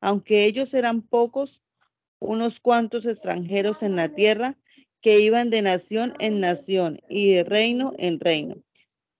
Aunque 0.00 0.44
ellos 0.44 0.74
eran 0.74 1.02
pocos, 1.02 1.62
unos 2.18 2.60
cuantos 2.60 3.04
extranjeros 3.06 3.82
en 3.82 3.96
la 3.96 4.14
tierra 4.14 4.56
que 5.00 5.20
iban 5.20 5.50
de 5.50 5.62
nación 5.62 6.14
en 6.20 6.40
nación 6.40 7.00
y 7.08 7.32
de 7.32 7.44
reino 7.44 7.92
en 7.98 8.20
reino. 8.20 8.62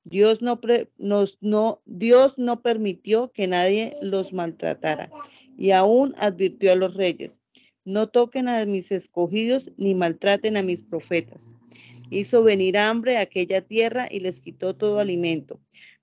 Dios 0.05 0.43
no, 0.43 0.61
nos, 0.99 1.39
no, 1.41 1.83
Dios 1.85 2.35
no 2.39 2.62
permitió 2.62 3.33
que 3.33 3.47
nadie 3.47 3.97
los 4.03 4.33
maltratara 4.33 5.11
y 5.57 5.72
aún 5.72 6.14
advirtió 6.18 6.72
a 6.72 6.76
los 6.76 6.95
reyes, 6.95 7.41
no 7.85 8.09
toquen 8.09 8.49
a 8.49 8.64
mis 8.64 8.93
escogidos 8.93 9.70
ni 9.76 9.95
maltraten 9.95 10.57
a 10.57 10.62
mis 10.62 10.83
profetas 10.83 11.57
hizo 12.18 12.42
venir 12.42 12.78
hambre 12.78 13.16
a 13.16 13.22
aquella 13.22 13.62
tierra 13.62 14.06
y 14.10 14.20
les 14.20 14.40
quitó 14.40 14.76
todo 14.76 14.98
alimento. 14.98 15.60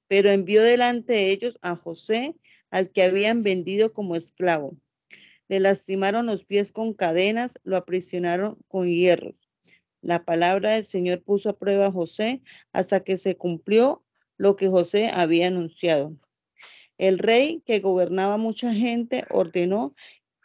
Pero 0.07 0.31
envió 0.31 0.63
delante 0.63 1.13
de 1.13 1.31
ellos 1.31 1.57
a 1.61 1.75
José, 1.75 2.35
al 2.71 2.91
que 2.91 3.03
habían 3.03 3.43
vendido 3.43 3.93
como 3.93 4.15
esclavo. 4.15 4.75
Le 5.47 5.59
lastimaron 5.59 6.25
los 6.25 6.45
pies 6.45 6.71
con 6.71 6.93
cadenas, 6.93 7.59
lo 7.63 7.77
aprisionaron 7.77 8.57
con 8.67 8.87
hierros. 8.87 9.47
La 10.01 10.23
palabra 10.23 10.75
del 10.75 10.85
Señor 10.85 11.23
puso 11.23 11.49
a 11.49 11.57
prueba 11.57 11.87
a 11.87 11.91
José 11.91 12.41
hasta 12.71 13.03
que 13.03 13.17
se 13.17 13.35
cumplió 13.35 14.03
lo 14.37 14.55
que 14.55 14.67
José 14.67 15.09
había 15.13 15.47
anunciado. 15.47 16.15
El 16.97 17.19
rey, 17.19 17.61
que 17.65 17.79
gobernaba 17.79 18.37
mucha 18.37 18.73
gente, 18.73 19.25
ordenó 19.29 19.93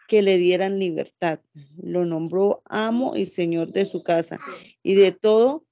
que 0.08 0.22
le 0.22 0.36
dieran 0.36 0.78
libertad. 0.78 1.40
Lo 1.76 2.04
nombró 2.04 2.62
amo 2.66 3.12
y 3.16 3.26
señor 3.26 3.72
de 3.72 3.86
su 3.86 4.02
casa 4.02 4.38
y 4.84 4.94
de 4.94 5.10
todo 5.10 5.66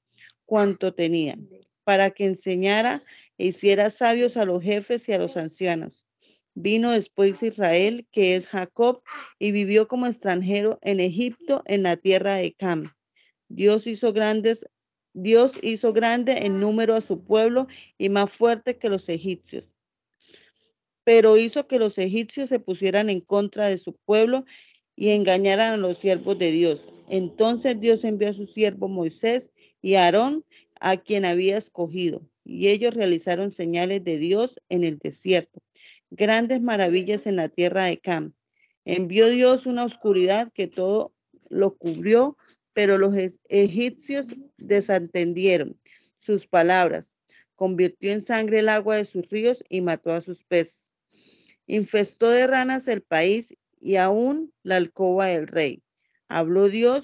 cuanto 0.45 0.93
tenía, 0.93 1.39
para 1.85 2.11
que 2.11 2.25
enseñara 2.25 3.01
e 3.39 3.47
hiciera 3.47 3.91
sabios 3.91 4.37
a 4.37 4.45
los 4.45 4.61
jefes 4.61 5.09
y 5.09 5.13
a 5.13 5.19
los 5.19 5.37
ancianos. 5.37 6.07
Vino 6.55 6.91
después 6.91 7.43
Israel, 7.45 8.09
que 8.11 8.35
es 8.35 8.49
Jacob, 8.49 9.03
y 9.39 9.53
vivió 9.53 9.87
como 9.87 10.07
extranjero 10.07 10.81
en 10.83 10.99
Egipto, 10.99 11.63
en 11.67 11.85
la 11.85 11.97
tierra 11.97 12.35
de 12.35 12.53
Cam. 12.53 12.93
Dios 13.49 13.87
hizo 13.87 14.13
grandes, 14.13 14.67
Dios 15.15 15.53
hizo 15.63 15.93
grande 15.93 16.47
en 16.47 16.59
número 16.59 16.95
a 16.95 17.01
su 17.01 17.23
pueblo 17.23 17.69
y 17.97 18.09
más 18.09 18.35
fuerte 18.35 18.77
que 18.77 18.89
los 18.89 19.09
egipcios 19.09 19.69
pero 21.05 21.37
hizo 21.37 21.67
que 21.67 21.79
los 21.79 21.99
egipcios 21.99 22.49
se 22.49 22.61
pusieran 22.61 23.11
en 23.11 23.21
contra 23.21 23.69
de 23.69 23.79
su 23.79 23.95
pueblo 24.05 24.45
y 24.97 25.11
engañaran 25.11 25.75
a 25.75 25.77
los 25.77 25.99
siervos 25.99 26.39
de 26.39 26.51
Dios. 26.51 26.89
Entonces 27.09 27.81
Dios 27.81 28.05
envió 28.05 28.31
a 28.31 28.35
su 28.35 28.47
siervo 28.47 28.89
Moisés 28.89 29.51
y 29.81 29.95
Aarón, 29.95 30.45
a 30.81 30.97
quien 30.97 31.25
había 31.25 31.59
escogido, 31.59 32.29
y 32.45 32.69
ellos 32.69 32.95
realizaron 32.95 33.53
señales 33.53 34.03
de 34.03 34.19
Dios 34.19 34.61
en 34.69 34.83
el 34.83 34.99
desierto, 34.99 35.63
grandes 36.11 36.61
maravillas 36.61 37.27
en 37.27 37.37
la 37.37 37.49
tierra 37.49 37.85
de 37.85 37.99
Cam. 37.99 38.33
Envió 38.85 39.29
Dios 39.29 39.67
una 39.67 39.85
oscuridad 39.85 40.51
que 40.53 40.67
todo 40.67 41.15
lo 41.51 41.77
cubrió, 41.77 42.37
pero 42.73 42.99
los 42.99 43.15
egipcios 43.49 44.35
desentendieron 44.57 45.79
sus 46.19 46.47
palabras. 46.47 47.17
Convirtió 47.55 48.11
en 48.13 48.23
sangre 48.23 48.61
el 48.61 48.69
agua 48.69 48.97
de 48.97 49.05
sus 49.05 49.31
ríos 49.31 49.63
y 49.69 49.83
mató 49.83 50.13
a 50.13 50.21
sus 50.21 50.45
peces. 50.45 50.91
Infestó 51.67 52.29
de 52.29 52.47
ranas 52.47 52.89
el 52.89 53.03
país 53.03 53.55
y 53.83 53.97
aún 53.97 54.55
la 54.63 54.77
alcoba 54.77 55.27
del 55.27 55.49
rey. 55.49 55.83
Habló 56.29 56.69
Dios 56.69 57.03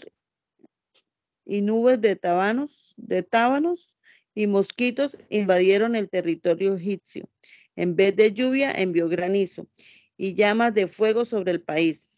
y 1.44 1.60
nubes 1.60 2.00
de 2.00 2.14
tábanos, 2.14 2.94
de 2.96 3.22
tábanos 3.22 3.96
y 4.34 4.46
mosquitos 4.46 5.16
invadieron 5.28 5.96
el 5.96 6.08
territorio 6.08 6.76
egipcio. 6.76 7.28
En 7.74 7.96
vez 7.96 8.14
de 8.14 8.32
lluvia 8.32 8.70
envió 8.70 9.08
granizo 9.08 9.68
y 10.16 10.34
llamas 10.34 10.72
de 10.72 10.86
fuego 10.86 11.24
sobre 11.24 11.50
el 11.50 11.62
país. 11.62 12.10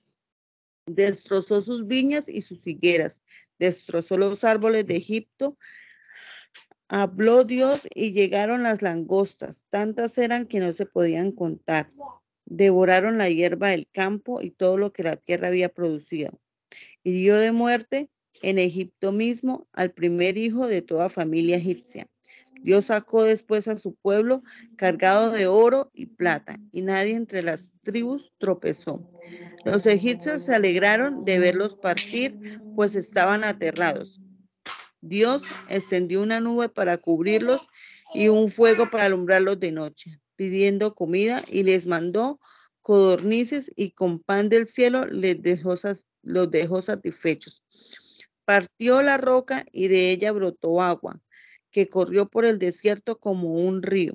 Destrozó 0.86 1.62
sus 1.62 1.86
viñas 1.86 2.28
y 2.28 2.42
sus 2.42 2.66
higueras, 2.66 3.22
destrozó 3.58 4.18
los 4.18 4.44
árboles 4.44 4.86
de 4.86 4.96
Egipto. 4.96 5.56
Habló 6.88 7.44
Dios 7.44 7.82
y 7.94 8.12
llegaron 8.12 8.62
las 8.62 8.82
langostas, 8.82 9.64
tantas 9.70 10.18
eran 10.18 10.46
que 10.46 10.58
no 10.58 10.72
se 10.72 10.86
podían 10.86 11.32
contar 11.32 11.90
devoraron 12.50 13.16
la 13.16 13.30
hierba 13.30 13.68
del 13.68 13.86
campo 13.90 14.42
y 14.42 14.50
todo 14.50 14.76
lo 14.76 14.92
que 14.92 15.04
la 15.04 15.16
tierra 15.16 15.48
había 15.48 15.70
producido. 15.70 16.38
Dio 17.04 17.38
de 17.38 17.52
muerte 17.52 18.10
en 18.42 18.58
Egipto 18.58 19.12
mismo 19.12 19.68
al 19.72 19.92
primer 19.92 20.36
hijo 20.36 20.66
de 20.66 20.82
toda 20.82 21.08
familia 21.08 21.56
egipcia. 21.56 22.06
Dios 22.62 22.86
sacó 22.86 23.22
después 23.22 23.68
a 23.68 23.78
su 23.78 23.94
pueblo 23.94 24.42
cargado 24.76 25.30
de 25.30 25.46
oro 25.46 25.90
y 25.94 26.06
plata, 26.06 26.58
y 26.72 26.82
nadie 26.82 27.14
entre 27.14 27.42
las 27.42 27.70
tribus 27.82 28.32
tropezó. 28.36 29.08
Los 29.64 29.86
egipcios 29.86 30.44
se 30.44 30.54
alegraron 30.54 31.24
de 31.24 31.38
verlos 31.38 31.76
partir, 31.76 32.60
pues 32.74 32.96
estaban 32.96 33.44
aterrados. 33.44 34.20
Dios 35.00 35.42
extendió 35.68 36.20
una 36.20 36.40
nube 36.40 36.68
para 36.68 36.98
cubrirlos 36.98 37.68
y 38.12 38.28
un 38.28 38.48
fuego 38.48 38.90
para 38.90 39.04
alumbrarlos 39.04 39.60
de 39.60 39.72
noche 39.72 40.20
pidiendo 40.40 40.94
comida 40.94 41.44
y 41.48 41.64
les 41.64 41.86
mandó 41.86 42.40
codornices 42.80 43.70
y 43.76 43.90
con 43.90 44.20
pan 44.20 44.48
del 44.48 44.66
cielo 44.66 45.04
les 45.04 45.42
dejó, 45.42 45.74
los 46.22 46.50
dejó 46.50 46.80
satisfechos. 46.80 47.62
Partió 48.46 49.02
la 49.02 49.18
roca 49.18 49.66
y 49.70 49.88
de 49.88 50.10
ella 50.10 50.32
brotó 50.32 50.80
agua, 50.80 51.20
que 51.70 51.90
corrió 51.90 52.26
por 52.26 52.46
el 52.46 52.58
desierto 52.58 53.20
como 53.20 53.52
un 53.52 53.82
río. 53.82 54.14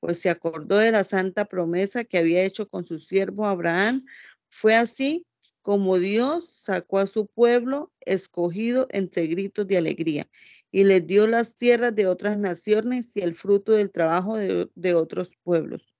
Pues 0.00 0.18
se 0.18 0.30
acordó 0.30 0.78
de 0.78 0.92
la 0.92 1.04
santa 1.04 1.44
promesa 1.44 2.04
que 2.04 2.16
había 2.16 2.42
hecho 2.44 2.66
con 2.66 2.86
su 2.86 2.98
siervo 2.98 3.44
Abraham. 3.44 4.06
Fue 4.48 4.74
así 4.76 5.26
como 5.60 5.98
Dios 5.98 6.48
sacó 6.62 7.00
a 7.00 7.06
su 7.06 7.26
pueblo 7.26 7.92
escogido 8.06 8.86
entre 8.92 9.26
gritos 9.26 9.66
de 9.66 9.76
alegría 9.76 10.26
y 10.70 10.84
les 10.84 11.06
dio 11.06 11.26
las 11.26 11.56
tierras 11.56 11.94
de 11.94 12.06
otras 12.06 12.38
naciones 12.38 13.16
y 13.16 13.20
el 13.20 13.32
fruto 13.32 13.72
del 13.72 13.90
trabajo 13.90 14.36
de, 14.36 14.94
otros 14.94 15.32
pueblos, 15.42 15.94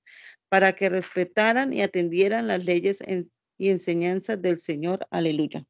para 0.48 0.72
que 0.72 0.88
respetaran 0.88 1.72
y 1.72 1.82
atendieran 1.82 2.46
las 2.46 2.64
leyes 2.64 3.02
y 3.56 3.70
enseñanzas 3.70 4.40
del 4.40 4.60
Señor. 4.60 5.06
Aleluya. 5.10 5.64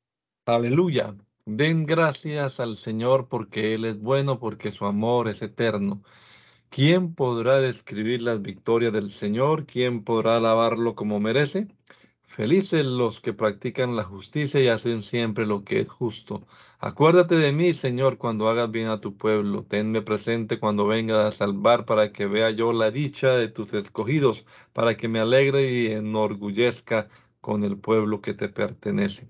Aleluya. 0.47 1.15
Den 1.47 1.87
gracias 1.87 2.61
al 2.61 2.77
Señor 2.77 3.29
porque 3.29 3.75
Él 3.75 3.85
es 3.85 3.99
bueno, 3.99 4.39
porque 4.39 4.71
su 4.71 4.85
amor 4.85 5.29
es 5.29 5.41
eterno. 5.43 6.03
¿Quién 6.69 7.15
podrá 7.15 7.61
describir 7.61 8.21
las 8.23 8.43
victorias 8.43 8.93
del 8.93 9.11
Señor? 9.11 9.65
¿Quién 9.65 10.05
podrá 10.05 10.37
alabarlo 10.37 10.95
como 10.95 11.21
merece? 11.21 11.69
Felices 12.29 12.85
los 12.85 13.21
que 13.21 13.33
practican 13.33 13.97
la 13.97 14.05
justicia 14.05 14.61
y 14.61 14.69
hacen 14.69 15.03
siempre 15.03 15.47
lo 15.47 15.65
que 15.65 15.81
es 15.81 15.89
justo. 15.89 16.47
Acuérdate 16.79 17.35
de 17.37 17.53
mí, 17.53 17.75
Señor, 17.75 18.19
cuando 18.19 18.49
hagas 18.49 18.71
bien 18.71 18.89
a 18.89 19.01
tu 19.01 19.17
pueblo. 19.17 19.65
Tenme 19.65 20.03
presente 20.03 20.61
cuando 20.61 20.87
vengas 20.87 21.25
a 21.27 21.33
salvar 21.33 21.87
para 21.87 22.13
que 22.13 22.27
vea 22.27 22.51
yo 22.51 22.73
la 22.73 22.91
dicha 22.91 23.31
de 23.31 23.49
tus 23.49 23.73
escogidos, 23.75 24.45
para 24.73 24.97
que 24.97 25.09
me 25.09 25.19
alegre 25.19 25.73
y 25.73 25.87
enorgullezca 25.89 27.09
con 27.41 27.65
el 27.65 27.79
pueblo 27.79 28.21
que 28.21 28.35
te 28.35 28.49
pertenece. 28.49 29.29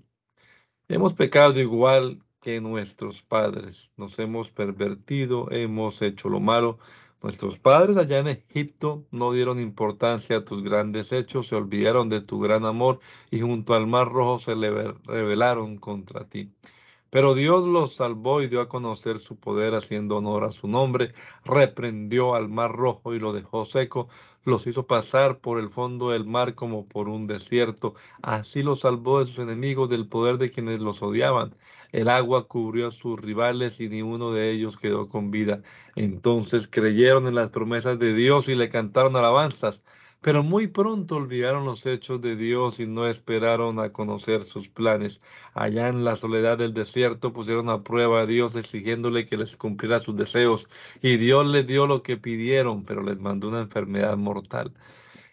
Hemos 0.89 1.13
pecado 1.13 1.59
igual 1.59 2.21
que 2.41 2.61
nuestros 2.61 3.21
padres, 3.23 3.89
nos 3.97 4.19
hemos 4.19 4.51
pervertido, 4.51 5.49
hemos 5.51 6.01
hecho 6.01 6.29
lo 6.29 6.39
malo. 6.41 6.79
Nuestros 7.21 7.59
padres 7.59 7.97
allá 7.97 8.19
en 8.19 8.27
Egipto 8.27 9.05
no 9.11 9.33
dieron 9.33 9.59
importancia 9.59 10.37
a 10.37 10.45
tus 10.45 10.63
grandes 10.63 11.11
hechos, 11.11 11.47
se 11.47 11.55
olvidaron 11.55 12.07
de 12.07 12.21
tu 12.21 12.39
gran 12.39 12.65
amor 12.65 12.99
y 13.29 13.41
junto 13.41 13.73
al 13.73 13.87
mar 13.87 14.07
rojo 14.09 14.39
se 14.39 14.55
rebelaron 14.55 15.77
contra 15.77 16.27
ti. 16.29 16.53
Pero 17.09 17.33
Dios 17.33 17.65
los 17.65 17.95
salvó 17.95 18.41
y 18.41 18.47
dio 18.47 18.61
a 18.61 18.69
conocer 18.69 19.19
su 19.19 19.35
poder 19.35 19.73
haciendo 19.73 20.17
honor 20.17 20.43
a 20.43 20.51
su 20.51 20.67
nombre, 20.67 21.13
reprendió 21.43 22.35
al 22.35 22.49
mar 22.49 22.71
rojo 22.71 23.13
y 23.13 23.19
lo 23.19 23.33
dejó 23.33 23.65
seco, 23.65 24.09
los 24.43 24.67
hizo 24.67 24.85
pasar 24.87 25.39
por 25.39 25.59
el 25.59 25.69
fondo 25.69 26.11
del 26.11 26.25
mar 26.25 26.53
como 26.53 26.87
por 26.87 27.09
un 27.09 27.27
desierto, 27.27 27.95
así 28.21 28.63
los 28.63 28.81
salvó 28.81 29.19
de 29.19 29.25
sus 29.25 29.39
enemigos, 29.39 29.89
del 29.89 30.07
poder 30.07 30.37
de 30.37 30.51
quienes 30.51 30.79
los 30.79 31.01
odiaban. 31.01 31.55
El 31.91 32.09
agua 32.09 32.47
cubrió 32.47 32.87
a 32.87 32.91
sus 32.91 33.19
rivales 33.19 33.79
y 33.79 33.89
ni 33.89 34.01
uno 34.01 34.31
de 34.31 34.51
ellos 34.51 34.77
quedó 34.77 35.09
con 35.09 35.31
vida. 35.31 35.61
Entonces 35.95 36.67
creyeron 36.67 37.27
en 37.27 37.35
las 37.35 37.49
promesas 37.49 37.97
de 37.99 38.13
Dios 38.13 38.47
y 38.47 38.55
le 38.55 38.69
cantaron 38.69 39.15
alabanzas. 39.15 39.81
Pero 40.21 40.43
muy 40.43 40.67
pronto 40.67 41.15
olvidaron 41.15 41.65
los 41.65 41.85
hechos 41.85 42.21
de 42.21 42.35
Dios 42.35 42.79
y 42.79 42.87
no 42.87 43.07
esperaron 43.07 43.79
a 43.79 43.91
conocer 43.93 44.45
sus 44.45 44.67
planes. 44.69 45.19
Allá 45.53 45.87
en 45.89 46.03
la 46.05 46.15
soledad 46.17 46.57
del 46.57 46.73
desierto 46.73 47.31
pusieron 47.33 47.69
a 47.69 47.83
prueba 47.83 48.21
a 48.21 48.25
Dios 48.25 48.55
exigiéndole 48.55 49.25
que 49.25 49.37
les 49.37 49.55
cumpliera 49.57 49.99
sus 50.01 50.15
deseos. 50.17 50.67
Y 51.01 51.17
Dios 51.17 51.45
les 51.47 51.65
dio 51.67 51.87
lo 51.87 52.01
que 52.03 52.17
pidieron, 52.17 52.83
pero 52.83 53.01
les 53.01 53.19
mandó 53.19 53.47
una 53.49 53.59
enfermedad 53.61 54.17
mortal. 54.17 54.73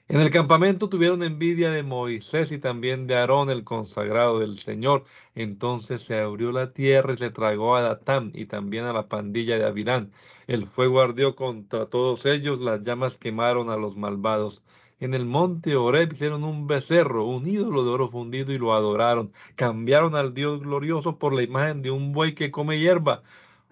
En 0.09 0.21
el 0.21 0.31
campamento 0.31 0.89
tuvieron 0.89 1.25
envidia 1.25 1.71
de 1.73 1.83
Moisés 1.83 2.53
y 2.53 2.59
también 2.59 3.09
de 3.09 3.17
Aarón, 3.17 3.51
el 3.51 3.65
consagrado 3.65 4.39
del 4.39 4.57
Señor. 4.57 5.05
Entonces 5.35 6.03
se 6.03 6.21
abrió 6.21 6.53
la 6.53 6.73
tierra 6.73 7.15
y 7.15 7.17
se 7.17 7.31
tragó 7.31 7.75
a 7.75 7.83
Datán 7.83 8.31
y 8.33 8.47
también 8.47 8.85
a 8.85 8.93
la 8.93 9.09
pandilla 9.09 9.59
de 9.59 9.65
Avirán. 9.65 10.13
El 10.47 10.67
fuego 10.69 11.01
ardió 11.01 11.35
contra 11.35 11.87
todos 11.87 12.25
ellos, 12.25 12.61
las 12.61 12.85
llamas 12.85 13.17
quemaron 13.17 13.69
a 13.69 13.77
los 13.77 13.97
malvados. 13.97 14.63
En 15.01 15.13
el 15.13 15.27
monte 15.27 15.75
Oreb 15.75 16.13
hicieron 16.13 16.45
un 16.45 16.69
becerro, 16.69 17.27
un 17.27 17.45
ídolo 17.47 17.83
de 17.85 17.91
oro 17.91 18.09
fundido 18.09 18.53
y 18.53 18.59
lo 18.59 18.75
adoraron. 18.75 19.33
Cambiaron 19.57 20.15
al 20.15 20.35
Dios 20.35 20.61
glorioso 20.61 21.19
por 21.19 21.35
la 21.35 21.43
imagen 21.43 21.83
de 21.83 21.91
un 21.91 22.13
buey 22.13 22.33
que 22.35 22.53
come 22.53 22.79
hierba. 22.79 23.23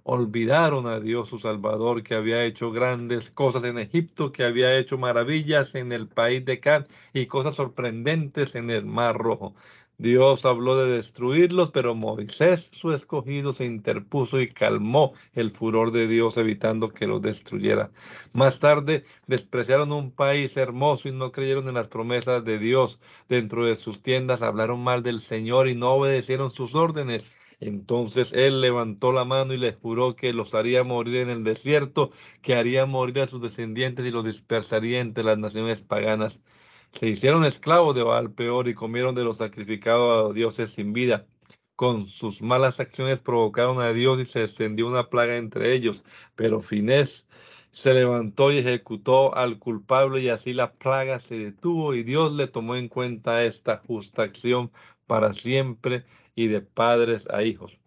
Olvidaron 0.07 0.87
a 0.87 1.01
Dios 1.01 1.29
su 1.29 1.39
Salvador, 1.39 2.03
que 2.03 2.15
había 2.15 2.45
hecho 2.45 2.71
grandes 2.71 3.31
cosas 3.31 3.65
en 3.65 3.79
Egipto, 3.79 4.33
que 4.33 4.45
había 4.45 4.77
hecho 4.77 4.99
maravillas 4.99 5.75
en 5.75 5.93
el 5.93 6.09
país 6.09 6.45
de 6.45 6.61
Can 6.61 6.87
y 7.15 7.25
cosas 7.27 7.55
sorprendentes 7.55 8.55
en 8.55 8.71
el 8.71 8.85
Mar 8.85 9.17
Rojo. 9.17 9.55
Dios 9.97 10.45
habló 10.45 10.77
de 10.77 10.97
destruirlos, 10.97 11.71
pero 11.71 11.95
Moisés, 11.95 12.69
su 12.73 12.93
escogido, 12.93 13.53
se 13.55 13.65
interpuso 13.65 14.41
y 14.41 14.49
calmó 14.49 15.15
el 15.35 15.51
furor 15.51 15.91
de 15.91 16.07
Dios, 16.07 16.37
evitando 16.37 16.91
que 16.91 17.07
los 17.07 17.23
destruyera. 17.23 17.91
Más 18.33 18.59
tarde, 18.59 19.05
despreciaron 19.27 19.91
un 19.93 20.11
país 20.11 20.57
hermoso 20.59 21.09
y 21.09 21.13
no 21.13 21.33
creyeron 21.33 21.69
en 21.69 21.75
las 21.75 21.89
promesas 21.89 22.45
de 22.45 22.59
Dios. 22.59 23.01
Dentro 23.29 23.65
de 23.65 23.77
sus 23.77 24.03
tiendas 24.03 24.43
hablaron 24.43 24.85
mal 24.85 25.03
del 25.03 25.21
Señor 25.21 25.67
y 25.69 25.75
no 25.77 25.93
obedecieron 25.93 26.51
sus 26.51 26.75
órdenes. 26.75 27.33
Entonces 27.65 28.33
él 28.35 28.61
levantó 28.61 29.11
la 29.11 29.25
mano 29.25 29.55
y 29.55 29.57
les 29.57 29.75
juró 29.77 30.15
que 30.17 30.35
los 30.35 30.55
haría 30.55 30.85
morir 30.85 31.17
en 31.17 31.31
el 31.31 31.45
desierto, 31.45 32.11
que 32.43 32.57
haría 32.57 32.85
morir 32.85 33.21
a 33.21 33.27
sus 33.27 33.41
descendientes 33.41 34.05
y 34.05 34.11
los 34.11 34.23
dispersaría 34.27 35.01
entre 35.01 35.25
las 35.25 35.39
naciones 35.39 35.81
paganas. 35.81 36.43
Se 36.91 37.09
hicieron 37.09 37.43
esclavos 37.45 37.95
de 37.95 38.03
Baal 38.03 38.33
peor 38.33 38.69
y 38.69 38.75
comieron 38.75 39.15
de 39.15 39.25
los 39.25 39.39
sacrificados 39.39 40.31
a 40.31 40.35
dioses 40.35 40.73
sin 40.73 40.93
vida. 40.93 41.27
Con 41.75 42.07
sus 42.07 42.43
malas 42.43 42.81
acciones 42.81 43.19
provocaron 43.21 43.81
a 43.81 43.95
Dios 43.95 44.21
y 44.21 44.27
se 44.27 44.43
extendió 44.43 44.87
una 44.87 45.09
plaga 45.09 45.37
entre 45.37 45.73
ellos. 45.73 46.05
Pero 46.37 46.61
Finés 46.61 47.27
se 47.71 47.95
levantó 47.95 48.53
y 48.53 48.59
ejecutó 48.59 49.35
al 49.35 49.59
culpable 49.59 50.21
y 50.21 50.29
así 50.29 50.53
la 50.53 50.75
plaga 50.75 51.19
se 51.19 51.39
detuvo 51.39 51.95
y 51.95 52.03
Dios 52.03 52.31
le 52.35 52.47
tomó 52.47 52.77
en 52.77 52.89
cuenta 52.89 53.43
esta 53.43 53.79
justa 53.87 54.23
acción 54.23 54.71
para 55.07 55.33
siempre 55.33 56.05
y 56.35 56.49
de 56.49 56.61
padres 56.61 57.29
a 57.31 57.43
hijos. 57.43 57.81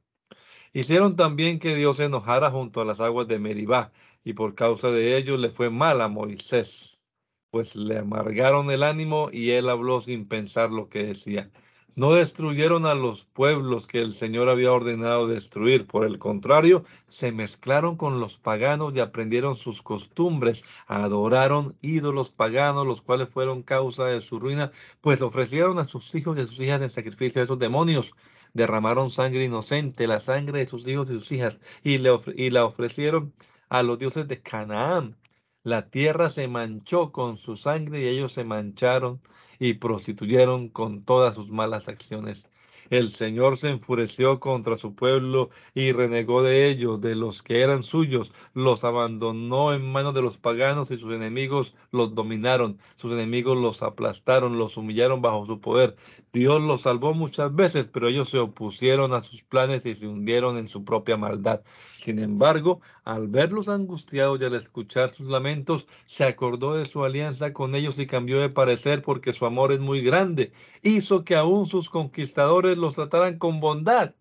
Hicieron 0.74 1.16
también 1.16 1.60
que 1.60 1.76
Dios 1.76 1.98
se 1.98 2.06
enojara 2.06 2.52
junto 2.52 2.82
a 2.82 2.86
las 2.86 3.00
aguas 3.00 3.28
de 3.28 3.40
Meribá, 3.40 3.92
y 4.24 4.34
por 4.34 4.56
causa 4.56 4.92
de 4.92 5.18
ello 5.18 5.38
le 5.38 5.50
fue 5.50 5.70
mal 5.70 6.02
a 6.02 6.08
Moisés, 6.08 7.02
pues 7.50 7.76
le 7.76 7.98
amargaron 7.98 8.70
el 8.72 8.84
ánimo 8.84 9.30
y 9.32 9.52
él 9.52 9.70
habló 9.70 10.02
sin 10.02 10.28
pensar 10.28 10.72
lo 10.72 10.90
que 10.90 11.06
decía. 11.06 11.50
No 11.96 12.14
destruyeron 12.14 12.86
a 12.86 12.94
los 12.94 13.26
pueblos 13.26 13.88
que 13.88 14.00
el 14.00 14.14
Señor 14.14 14.50
había 14.50 14.72
ordenado 14.72 15.28
destruir, 15.28 15.88
por 15.88 16.06
el 16.06 16.20
contrario, 16.20 16.84
se 17.08 17.32
mezclaron 17.32 17.96
con 17.96 18.20
los 18.20 18.38
paganos 18.38 18.94
y 18.94 19.00
aprendieron 19.00 19.56
sus 19.56 19.82
costumbres, 19.82 20.64
adoraron 20.86 21.76
ídolos 21.82 22.30
paganos, 22.30 22.86
los 22.86 23.02
cuales 23.02 23.30
fueron 23.30 23.64
causa 23.64 24.06
de 24.06 24.22
su 24.22 24.38
ruina, 24.40 24.70
pues 25.02 25.24
ofrecieron 25.24 25.80
a 25.80 25.86
sus 25.86 26.14
hijos 26.14 26.38
y 26.38 26.42
a 26.42 26.46
sus 26.46 26.60
hijas 26.60 26.82
en 26.82 26.92
sacrificio 26.92 27.42
a 27.42 27.46
esos 27.46 27.58
demonios 27.58 28.14
derramaron 28.58 29.10
sangre 29.10 29.46
inocente, 29.46 30.08
la 30.08 30.20
sangre 30.20 30.60
de 30.60 30.68
sus 30.68 30.86
hijos 30.88 31.10
y 31.10 31.14
sus 31.14 31.32
hijas, 31.32 31.62
y, 31.84 31.94
y 32.36 32.50
la 32.50 32.66
ofrecieron 32.66 33.34
a 33.70 33.84
los 33.84 34.00
dioses 34.00 34.28
de 34.28 34.42
Canaán. 34.42 35.16
La 35.64 35.90
tierra 35.90 36.30
se 36.30 36.48
manchó 36.48 37.12
con 37.12 37.38
su 37.38 37.56
sangre 37.56 38.02
y 38.02 38.08
ellos 38.08 38.34
se 38.34 38.44
mancharon 38.44 39.22
y 39.60 39.76
prostituyeron 39.76 40.70
con 40.70 41.04
todas 41.04 41.36
sus 41.36 41.52
malas 41.52 41.88
acciones. 41.88 42.50
El 42.90 43.10
Señor 43.10 43.58
se 43.58 43.70
enfureció 43.70 44.40
contra 44.40 44.78
su 44.78 44.96
pueblo 44.96 45.50
y 45.74 45.92
renegó 45.92 46.42
de 46.42 46.70
ellos, 46.70 47.02
de 47.02 47.16
los 47.16 47.44
que 47.44 47.62
eran 47.62 47.84
suyos, 47.84 48.32
los 48.54 48.86
abandonó 48.86 49.74
en 49.74 49.92
manos 49.92 50.14
de 50.14 50.22
los 50.22 50.38
paganos 50.38 50.90
y 50.92 50.98
sus 50.98 51.14
enemigos 51.14 51.76
los 51.92 52.16
dominaron, 52.16 52.80
sus 52.96 53.12
enemigos 53.12 53.58
los 53.58 53.84
aplastaron, 53.84 54.58
los 54.58 54.78
humillaron 54.78 55.22
bajo 55.22 55.46
su 55.46 55.60
poder. 55.60 55.98
Dios 56.34 56.62
los 56.62 56.82
salvó 56.82 57.14
muchas 57.14 57.54
veces, 57.56 57.88
pero 57.88 58.08
ellos 58.08 58.30
se 58.30 58.38
opusieron 58.38 59.14
a 59.14 59.22
sus 59.22 59.44
planes 59.44 59.86
y 59.86 59.96
se 59.96 60.08
hundieron 60.08 60.58
en 60.58 60.68
su 60.68 60.84
propia 60.86 61.18
maldad. 61.18 61.62
Sin 62.00 62.20
embargo, 62.20 62.82
al 63.04 63.28
verlos 63.28 63.70
angustiados 63.70 64.40
y 64.40 64.46
al 64.46 64.56
escuchar 64.56 65.10
sus 65.10 65.28
lamentos, 65.28 65.88
se 66.06 66.26
acordó 66.26 66.76
de 66.76 66.86
su 66.86 67.04
alianza 67.04 67.54
con 67.54 67.76
ellos 67.76 67.98
y 68.00 68.08
cambió 68.08 68.40
de 68.40 68.50
parecer 68.50 69.02
porque 69.02 69.34
su 69.34 69.46
amor 69.46 69.72
es 69.72 69.80
muy 69.80 70.02
grande. 70.02 70.52
Hizo 70.84 71.24
que 71.24 71.36
aún 71.36 71.66
sus 71.66 71.90
conquistadores 71.90 72.78
los 72.78 72.96
trataran 72.96 73.38
con 73.38 73.60
bondad. 73.60 74.14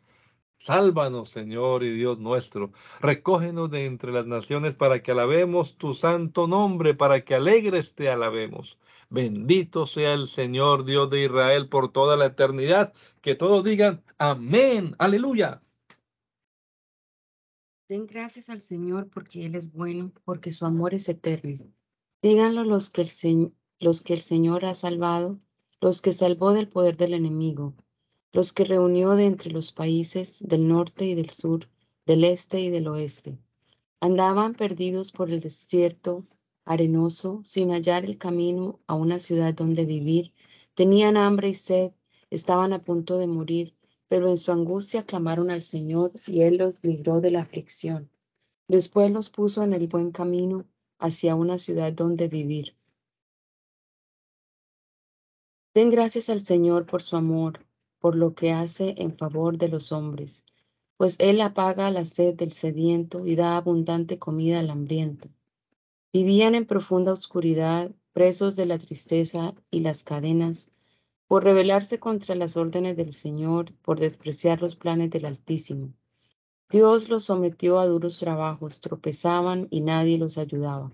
Sálvanos, 0.58 1.30
Señor 1.30 1.82
y 1.84 1.90
Dios 1.90 2.18
nuestro. 2.18 2.72
Recógenos 3.00 3.70
de 3.70 3.84
entre 3.84 4.12
las 4.12 4.26
naciones 4.26 4.74
para 4.74 5.02
que 5.02 5.12
alabemos 5.12 5.76
tu 5.76 5.94
santo 5.94 6.46
nombre, 6.46 6.94
para 6.94 7.20
que 7.24 7.34
alegres 7.34 7.94
te 7.94 8.08
alabemos. 8.10 8.78
Bendito 9.08 9.86
sea 9.86 10.14
el 10.14 10.26
Señor 10.26 10.84
Dios 10.84 11.08
de 11.10 11.24
Israel 11.24 11.68
por 11.68 11.92
toda 11.92 12.16
la 12.16 12.26
eternidad. 12.26 12.92
Que 13.20 13.34
todos 13.34 13.62
digan 13.64 14.02
amén, 14.18 14.94
aleluya. 14.98 15.62
Den 17.88 18.06
gracias 18.06 18.50
al 18.50 18.60
Señor 18.60 19.08
porque 19.08 19.46
Él 19.46 19.54
es 19.54 19.72
bueno, 19.72 20.12
porque 20.24 20.50
su 20.50 20.66
amor 20.66 20.92
es 20.92 21.08
eterno. 21.08 21.72
Díganlo 22.20 22.64
los 22.64 22.90
que 22.90 23.02
el, 23.02 23.52
los 23.78 24.02
que 24.02 24.14
el 24.14 24.20
Señor 24.20 24.64
ha 24.64 24.74
salvado, 24.74 25.38
los 25.80 26.02
que 26.02 26.12
salvó 26.12 26.52
del 26.52 26.68
poder 26.68 26.96
del 26.96 27.14
enemigo, 27.14 27.74
los 28.32 28.52
que 28.52 28.64
reunió 28.64 29.14
de 29.14 29.26
entre 29.26 29.52
los 29.52 29.70
países 29.70 30.40
del 30.40 30.66
norte 30.66 31.06
y 31.06 31.14
del 31.14 31.30
sur, 31.30 31.68
del 32.06 32.24
este 32.24 32.60
y 32.60 32.70
del 32.70 32.88
oeste. 32.88 33.38
Andaban 34.00 34.54
perdidos 34.54 35.12
por 35.12 35.30
el 35.30 35.38
desierto 35.38 36.26
arenoso, 36.66 37.40
sin 37.44 37.70
hallar 37.70 38.04
el 38.04 38.18
camino 38.18 38.80
a 38.86 38.94
una 38.94 39.18
ciudad 39.18 39.54
donde 39.54 39.86
vivir. 39.86 40.34
Tenían 40.74 41.16
hambre 41.16 41.48
y 41.48 41.54
sed 41.54 41.92
estaban 42.28 42.72
a 42.74 42.82
punto 42.82 43.18
de 43.18 43.26
morir, 43.26 43.74
pero 44.08 44.28
en 44.28 44.36
su 44.36 44.52
angustia 44.52 45.04
clamaron 45.04 45.50
al 45.50 45.62
Señor 45.62 46.12
y 46.26 46.42
Él 46.42 46.58
los 46.58 46.74
libró 46.82 47.20
de 47.20 47.30
la 47.30 47.40
aflicción. 47.40 48.10
Después 48.68 49.10
los 49.10 49.30
puso 49.30 49.62
en 49.62 49.72
el 49.72 49.86
buen 49.86 50.10
camino 50.10 50.66
hacia 50.98 51.34
una 51.34 51.56
ciudad 51.56 51.92
donde 51.92 52.28
vivir. 52.28 52.74
Den 55.74 55.90
gracias 55.90 56.30
al 56.30 56.40
Señor 56.40 56.86
por 56.86 57.02
su 57.02 57.16
amor, 57.16 57.66
por 58.00 58.16
lo 58.16 58.34
que 58.34 58.52
hace 58.52 58.94
en 58.98 59.12
favor 59.12 59.58
de 59.58 59.68
los 59.68 59.92
hombres, 59.92 60.44
pues 60.96 61.16
Él 61.18 61.40
apaga 61.40 61.90
la 61.90 62.04
sed 62.04 62.34
del 62.34 62.52
sediento 62.52 63.26
y 63.26 63.36
da 63.36 63.56
abundante 63.56 64.18
comida 64.18 64.60
al 64.60 64.70
hambriento. 64.70 65.28
Vivían 66.12 66.54
en 66.54 66.66
profunda 66.66 67.12
oscuridad, 67.12 67.90
presos 68.12 68.56
de 68.56 68.66
la 68.66 68.78
tristeza 68.78 69.54
y 69.70 69.80
las 69.80 70.02
cadenas, 70.02 70.70
por 71.26 71.44
rebelarse 71.44 71.98
contra 71.98 72.34
las 72.34 72.56
órdenes 72.56 72.96
del 72.96 73.12
Señor, 73.12 73.72
por 73.82 73.98
despreciar 73.98 74.62
los 74.62 74.76
planes 74.76 75.10
del 75.10 75.26
Altísimo. 75.26 75.92
Dios 76.70 77.08
los 77.08 77.24
sometió 77.24 77.78
a 77.78 77.86
duros 77.86 78.18
trabajos, 78.18 78.80
tropezaban 78.80 79.68
y 79.70 79.82
nadie 79.82 80.18
los 80.18 80.38
ayudaba. 80.38 80.92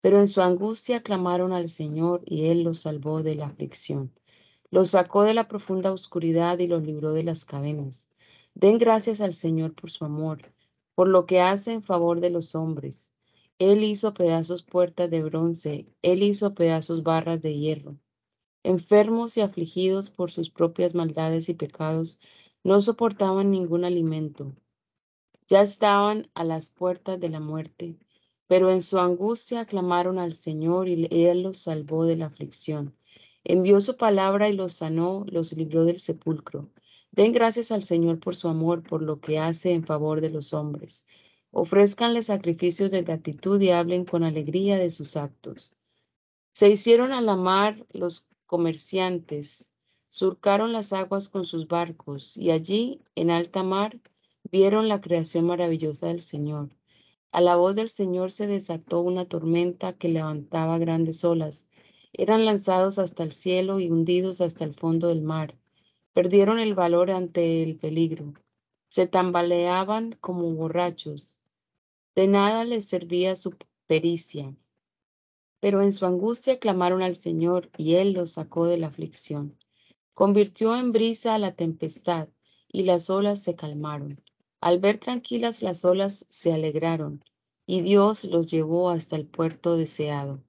Pero 0.00 0.18
en 0.18 0.26
su 0.26 0.40
angustia 0.40 1.02
clamaron 1.02 1.52
al 1.52 1.68
Señor 1.68 2.22
y 2.24 2.46
Él 2.46 2.62
los 2.62 2.80
salvó 2.80 3.22
de 3.22 3.34
la 3.34 3.46
aflicción. 3.46 4.12
Los 4.70 4.90
sacó 4.90 5.24
de 5.24 5.34
la 5.34 5.48
profunda 5.48 5.92
oscuridad 5.92 6.58
y 6.58 6.68
los 6.68 6.82
libró 6.82 7.12
de 7.12 7.24
las 7.24 7.44
cadenas. 7.44 8.08
Den 8.54 8.78
gracias 8.78 9.20
al 9.20 9.34
Señor 9.34 9.74
por 9.74 9.90
su 9.90 10.04
amor, 10.04 10.52
por 10.94 11.08
lo 11.08 11.26
que 11.26 11.40
hace 11.40 11.72
en 11.72 11.82
favor 11.82 12.20
de 12.20 12.30
los 12.30 12.54
hombres. 12.54 13.12
Él 13.60 13.84
hizo 13.84 14.14
pedazos 14.14 14.62
puertas 14.62 15.10
de 15.10 15.22
bronce, 15.22 15.86
Él 16.00 16.22
hizo 16.22 16.54
pedazos 16.54 17.02
barras 17.02 17.42
de 17.42 17.58
hierro. 17.58 17.98
Enfermos 18.62 19.36
y 19.36 19.42
afligidos 19.42 20.08
por 20.08 20.30
sus 20.30 20.48
propias 20.48 20.94
maldades 20.94 21.50
y 21.50 21.54
pecados, 21.54 22.18
no 22.64 22.80
soportaban 22.80 23.50
ningún 23.50 23.84
alimento. 23.84 24.54
Ya 25.46 25.60
estaban 25.60 26.26
a 26.32 26.42
las 26.42 26.70
puertas 26.70 27.20
de 27.20 27.28
la 27.28 27.38
muerte, 27.38 27.98
pero 28.46 28.70
en 28.70 28.80
su 28.80 28.98
angustia 28.98 29.66
clamaron 29.66 30.18
al 30.18 30.32
Señor 30.32 30.88
y 30.88 31.06
Él 31.10 31.42
los 31.42 31.58
salvó 31.58 32.06
de 32.06 32.16
la 32.16 32.26
aflicción. 32.26 32.96
Envió 33.44 33.82
su 33.82 33.98
palabra 33.98 34.48
y 34.48 34.54
los 34.54 34.72
sanó, 34.72 35.26
los 35.28 35.52
libró 35.52 35.84
del 35.84 36.00
sepulcro. 36.00 36.70
Den 37.12 37.34
gracias 37.34 37.70
al 37.72 37.82
Señor 37.82 38.20
por 38.20 38.34
su 38.34 38.48
amor, 38.48 38.82
por 38.82 39.02
lo 39.02 39.20
que 39.20 39.38
hace 39.38 39.74
en 39.74 39.84
favor 39.84 40.22
de 40.22 40.30
los 40.30 40.54
hombres. 40.54 41.04
Ofrézcanle 41.52 42.22
sacrificios 42.22 42.92
de 42.92 43.02
gratitud 43.02 43.60
y 43.60 43.70
hablen 43.70 44.04
con 44.04 44.22
alegría 44.22 44.78
de 44.78 44.90
sus 44.90 45.16
actos. 45.16 45.72
Se 46.52 46.70
hicieron 46.70 47.12
a 47.12 47.20
la 47.20 47.34
mar 47.34 47.86
los 47.92 48.28
comerciantes, 48.46 49.70
surcaron 50.08 50.72
las 50.72 50.92
aguas 50.92 51.28
con 51.28 51.44
sus 51.44 51.66
barcos 51.66 52.36
y 52.36 52.52
allí, 52.52 53.00
en 53.16 53.30
alta 53.30 53.62
mar, 53.64 53.98
vieron 54.50 54.88
la 54.88 55.00
creación 55.00 55.46
maravillosa 55.46 56.06
del 56.06 56.22
Señor. 56.22 56.70
A 57.32 57.40
la 57.40 57.56
voz 57.56 57.76
del 57.76 57.88
Señor 57.88 58.30
se 58.30 58.46
desató 58.46 59.00
una 59.00 59.24
tormenta 59.24 59.92
que 59.92 60.08
levantaba 60.08 60.78
grandes 60.78 61.24
olas. 61.24 61.68
Eran 62.12 62.44
lanzados 62.44 62.98
hasta 62.98 63.24
el 63.24 63.32
cielo 63.32 63.80
y 63.80 63.90
hundidos 63.90 64.40
hasta 64.40 64.64
el 64.64 64.74
fondo 64.74 65.08
del 65.08 65.22
mar. 65.22 65.56
Perdieron 66.12 66.60
el 66.60 66.74
valor 66.74 67.10
ante 67.10 67.62
el 67.62 67.76
peligro. 67.76 68.34
Se 68.88 69.06
tambaleaban 69.06 70.16
como 70.20 70.50
borrachos. 70.52 71.39
De 72.14 72.26
nada 72.26 72.64
les 72.64 72.84
servía 72.84 73.36
su 73.36 73.54
pericia. 73.86 74.54
Pero 75.60 75.82
en 75.82 75.92
su 75.92 76.06
angustia 76.06 76.58
clamaron 76.58 77.02
al 77.02 77.14
Señor 77.14 77.70
y 77.76 77.94
Él 77.94 78.12
los 78.12 78.32
sacó 78.32 78.66
de 78.66 78.78
la 78.78 78.88
aflicción. 78.88 79.58
Convirtió 80.14 80.76
en 80.76 80.92
brisa 80.92 81.38
la 81.38 81.54
tempestad 81.54 82.28
y 82.72 82.84
las 82.84 83.10
olas 83.10 83.42
se 83.42 83.54
calmaron. 83.54 84.20
Al 84.60 84.78
ver 84.78 84.98
tranquilas 84.98 85.62
las 85.62 85.84
olas 85.84 86.26
se 86.28 86.52
alegraron 86.52 87.24
y 87.66 87.82
Dios 87.82 88.24
los 88.24 88.50
llevó 88.50 88.90
hasta 88.90 89.16
el 89.16 89.26
puerto 89.26 89.76
deseado. 89.76 90.42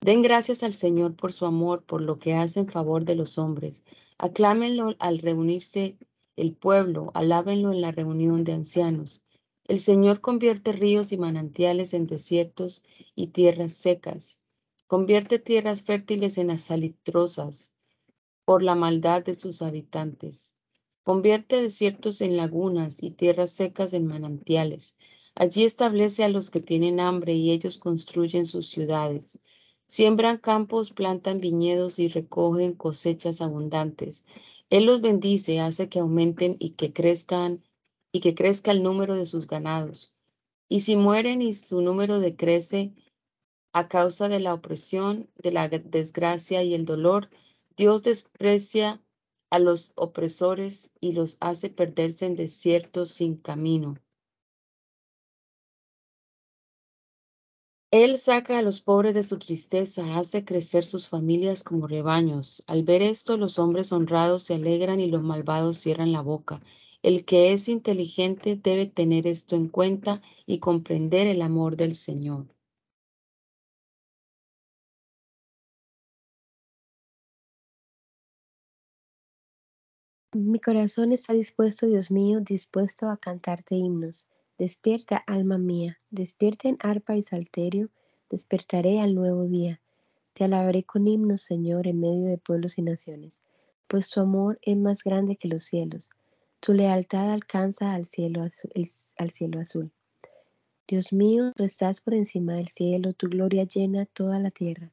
Den 0.00 0.22
gracias 0.22 0.62
al 0.62 0.74
Señor 0.74 1.16
por 1.16 1.32
su 1.32 1.46
amor, 1.46 1.84
por 1.84 2.00
lo 2.00 2.18
que 2.18 2.34
hace 2.34 2.60
en 2.60 2.68
favor 2.68 3.04
de 3.04 3.14
los 3.14 3.38
hombres. 3.38 3.84
Aclámenlo 4.18 4.94
al 4.98 5.18
reunirse 5.18 5.96
el 6.36 6.54
pueblo, 6.54 7.10
alábenlo 7.14 7.72
en 7.72 7.80
la 7.80 7.92
reunión 7.92 8.44
de 8.44 8.52
ancianos. 8.52 9.25
El 9.68 9.80
Señor 9.80 10.20
convierte 10.20 10.70
ríos 10.70 11.10
y 11.10 11.16
manantiales 11.16 11.92
en 11.92 12.06
desiertos 12.06 12.84
y 13.16 13.28
tierras 13.28 13.72
secas. 13.72 14.38
Convierte 14.86 15.40
tierras 15.40 15.82
fértiles 15.82 16.38
en 16.38 16.50
asalitrosas 16.50 17.74
por 18.44 18.62
la 18.62 18.76
maldad 18.76 19.24
de 19.24 19.34
sus 19.34 19.62
habitantes. 19.62 20.54
Convierte 21.02 21.60
desiertos 21.60 22.20
en 22.20 22.36
lagunas 22.36 23.02
y 23.02 23.10
tierras 23.10 23.50
secas 23.50 23.92
en 23.92 24.06
manantiales. 24.06 24.96
Allí 25.34 25.64
establece 25.64 26.22
a 26.22 26.28
los 26.28 26.50
que 26.50 26.60
tienen 26.60 27.00
hambre 27.00 27.34
y 27.34 27.50
ellos 27.50 27.78
construyen 27.78 28.46
sus 28.46 28.68
ciudades. 28.68 29.40
Siembran 29.88 30.38
campos, 30.38 30.92
plantan 30.92 31.40
viñedos 31.40 31.98
y 31.98 32.06
recogen 32.06 32.74
cosechas 32.74 33.40
abundantes. 33.40 34.26
Él 34.70 34.84
los 34.84 35.00
bendice, 35.00 35.58
hace 35.58 35.88
que 35.88 35.98
aumenten 35.98 36.56
y 36.60 36.70
que 36.70 36.92
crezcan 36.92 37.62
y 38.16 38.20
que 38.20 38.34
crezca 38.34 38.70
el 38.70 38.82
número 38.82 39.14
de 39.14 39.26
sus 39.26 39.46
ganados. 39.46 40.10
Y 40.70 40.80
si 40.80 40.96
mueren 40.96 41.42
y 41.42 41.52
su 41.52 41.82
número 41.82 42.18
decrece 42.18 42.94
a 43.74 43.88
causa 43.88 44.30
de 44.30 44.40
la 44.40 44.54
opresión, 44.54 45.28
de 45.36 45.52
la 45.52 45.68
desgracia 45.68 46.62
y 46.62 46.72
el 46.72 46.86
dolor, 46.86 47.28
Dios 47.76 48.02
desprecia 48.02 49.02
a 49.50 49.58
los 49.58 49.92
opresores 49.96 50.94
y 50.98 51.12
los 51.12 51.36
hace 51.40 51.68
perderse 51.68 52.24
en 52.24 52.36
desiertos 52.36 53.10
sin 53.10 53.36
camino. 53.36 53.98
Él 57.90 58.16
saca 58.16 58.58
a 58.58 58.62
los 58.62 58.80
pobres 58.80 59.14
de 59.14 59.24
su 59.24 59.38
tristeza, 59.38 60.16
hace 60.16 60.42
crecer 60.42 60.84
sus 60.84 61.06
familias 61.06 61.62
como 61.62 61.86
rebaños. 61.86 62.64
Al 62.66 62.82
ver 62.82 63.02
esto, 63.02 63.36
los 63.36 63.58
hombres 63.58 63.92
honrados 63.92 64.42
se 64.42 64.54
alegran 64.54 65.00
y 65.00 65.08
los 65.08 65.22
malvados 65.22 65.76
cierran 65.76 66.12
la 66.12 66.22
boca. 66.22 66.62
El 67.06 67.24
que 67.24 67.52
es 67.52 67.68
inteligente 67.68 68.58
debe 68.60 68.86
tener 68.86 69.28
esto 69.28 69.54
en 69.54 69.68
cuenta 69.68 70.22
y 70.44 70.58
comprender 70.58 71.28
el 71.28 71.40
amor 71.40 71.76
del 71.76 71.94
Señor. 71.94 72.48
Mi 80.32 80.58
corazón 80.58 81.12
está 81.12 81.32
dispuesto, 81.32 81.86
Dios 81.86 82.10
mío, 82.10 82.40
dispuesto 82.40 83.08
a 83.08 83.18
cantarte 83.18 83.76
himnos. 83.76 84.26
Despierta, 84.58 85.22
alma 85.28 85.58
mía, 85.58 86.00
despierta 86.10 86.68
en 86.68 86.76
arpa 86.80 87.14
y 87.14 87.22
salterio, 87.22 87.88
despertaré 88.28 88.98
al 88.98 89.14
nuevo 89.14 89.46
día. 89.46 89.80
Te 90.32 90.42
alabaré 90.42 90.82
con 90.82 91.06
himnos, 91.06 91.42
Señor, 91.42 91.86
en 91.86 92.00
medio 92.00 92.26
de 92.26 92.38
pueblos 92.38 92.78
y 92.78 92.82
naciones, 92.82 93.42
pues 93.86 94.10
tu 94.10 94.18
amor 94.18 94.58
es 94.62 94.76
más 94.76 95.04
grande 95.04 95.36
que 95.36 95.46
los 95.46 95.62
cielos. 95.62 96.10
Tu 96.60 96.72
lealtad 96.72 97.32
alcanza 97.32 97.94
al 97.94 98.06
cielo, 98.06 98.42
azul, 98.42 98.70
al 99.18 99.30
cielo 99.30 99.60
azul. 99.60 99.92
Dios 100.88 101.12
mío, 101.12 101.52
tú 101.56 101.64
estás 101.64 102.00
por 102.00 102.14
encima 102.14 102.54
del 102.54 102.68
cielo, 102.68 103.12
tu 103.12 103.28
gloria 103.28 103.64
llena 103.64 104.06
toda 104.06 104.38
la 104.38 104.50
tierra. 104.50 104.92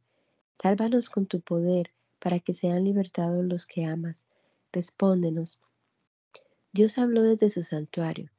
Sálvanos 0.61 1.09
con 1.09 1.26
tu 1.26 1.39
poder, 1.41 1.91
para 2.20 2.39
que 2.39 2.53
sean 2.53 2.84
libertados 2.84 3.43
los 3.45 3.66
que 3.66 3.86
amas. 3.86 4.26
Respóndenos. 4.72 5.59
Dios 6.72 6.97
habló 6.97 7.22
desde 7.22 7.49
su 7.49 7.64
santuario. 7.64 8.32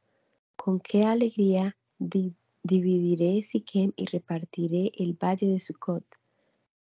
Con 0.56 0.80
qué 0.80 1.04
alegría 1.04 1.76
dividiré 1.98 3.42
Siquem 3.42 3.92
y 3.94 4.06
repartiré 4.06 4.90
el 4.96 5.12
valle 5.12 5.46
de 5.46 5.60
Sucot. 5.60 6.04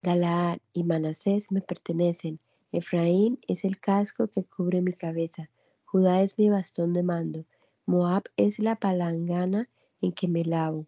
Galaad 0.04 0.60
y 0.74 0.84
Manasés 0.84 1.52
me 1.52 1.62
pertenecen. 1.62 2.40
Efraín 2.72 3.40
es 3.48 3.66
el 3.66 3.80
casco 3.80 4.28
que 4.28 4.44
cubre 4.44 4.82
mi 4.82 4.94
cabeza. 4.94 5.50
Judá 5.92 6.22
es 6.22 6.38
mi 6.38 6.50
bastón 6.50 6.94
de 6.94 7.02
mando, 7.02 7.46
Moab 7.88 8.26
es 8.38 8.60
la 8.60 8.76
palangana 8.76 9.68
en 10.02 10.12
que 10.12 10.28
me 10.28 10.46
lavo. 10.46 10.86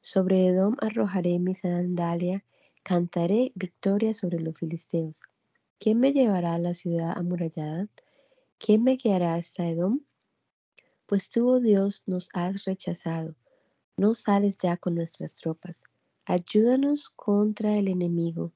Sobre 0.00 0.46
Edom 0.46 0.76
arrojaré 0.80 1.40
mi 1.40 1.54
sandalia, 1.54 2.44
cantaré 2.84 3.50
victoria 3.56 4.14
sobre 4.14 4.38
los 4.38 4.56
filisteos. 4.56 5.22
¿Quién 5.80 5.98
me 5.98 6.12
llevará 6.12 6.54
a 6.54 6.60
la 6.60 6.72
ciudad 6.72 7.18
amurallada? 7.18 7.88
¿Quién 8.58 8.84
me 8.84 8.94
guiará 8.94 9.34
hasta 9.34 9.66
Edom? 9.66 10.02
Pues 11.06 11.30
tú, 11.30 11.48
oh 11.48 11.58
Dios, 11.58 12.04
nos 12.06 12.28
has 12.32 12.62
rechazado. 12.62 13.34
No 13.96 14.14
sales 14.14 14.56
ya 14.58 14.76
con 14.76 14.94
nuestras 14.94 15.34
tropas. 15.34 15.82
Ayúdanos 16.26 17.08
contra 17.08 17.76
el 17.76 17.88
enemigo, 17.88 18.52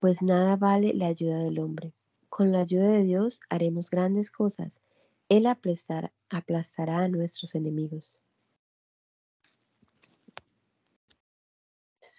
pues 0.00 0.20
nada 0.20 0.56
vale 0.56 0.94
la 0.94 1.06
ayuda 1.06 1.38
del 1.38 1.60
hombre. 1.60 1.92
Con 2.28 2.50
la 2.50 2.62
ayuda 2.62 2.88
de 2.88 3.04
Dios 3.04 3.38
haremos 3.48 3.88
grandes 3.88 4.32
cosas. 4.32 4.80
Él 5.28 5.46
aplastará, 5.46 6.12
aplastará 6.30 6.98
a 6.98 7.08
nuestros 7.08 7.54
enemigos. 7.54 8.22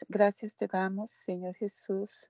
Gracias 0.07 0.55
te 0.55 0.68
damos, 0.68 1.12
Señor 1.12 1.55
Jesús, 1.55 2.30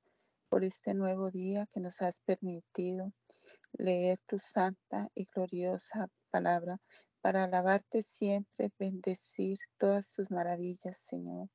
por 0.49 0.63
este 0.63 0.93
nuevo 0.93 1.31
día 1.31 1.67
que 1.67 1.79
nos 1.79 2.01
has 2.01 2.19
permitido 2.21 3.13
leer 3.73 4.19
tu 4.25 4.39
santa 4.39 5.09
y 5.15 5.25
gloriosa 5.25 6.09
palabra 6.31 6.79
para 7.21 7.43
alabarte 7.43 8.01
siempre, 8.01 8.71
bendecir 8.79 9.57
todas 9.77 10.11
tus 10.11 10.31
maravillas, 10.31 10.97
Señor, 10.97 11.49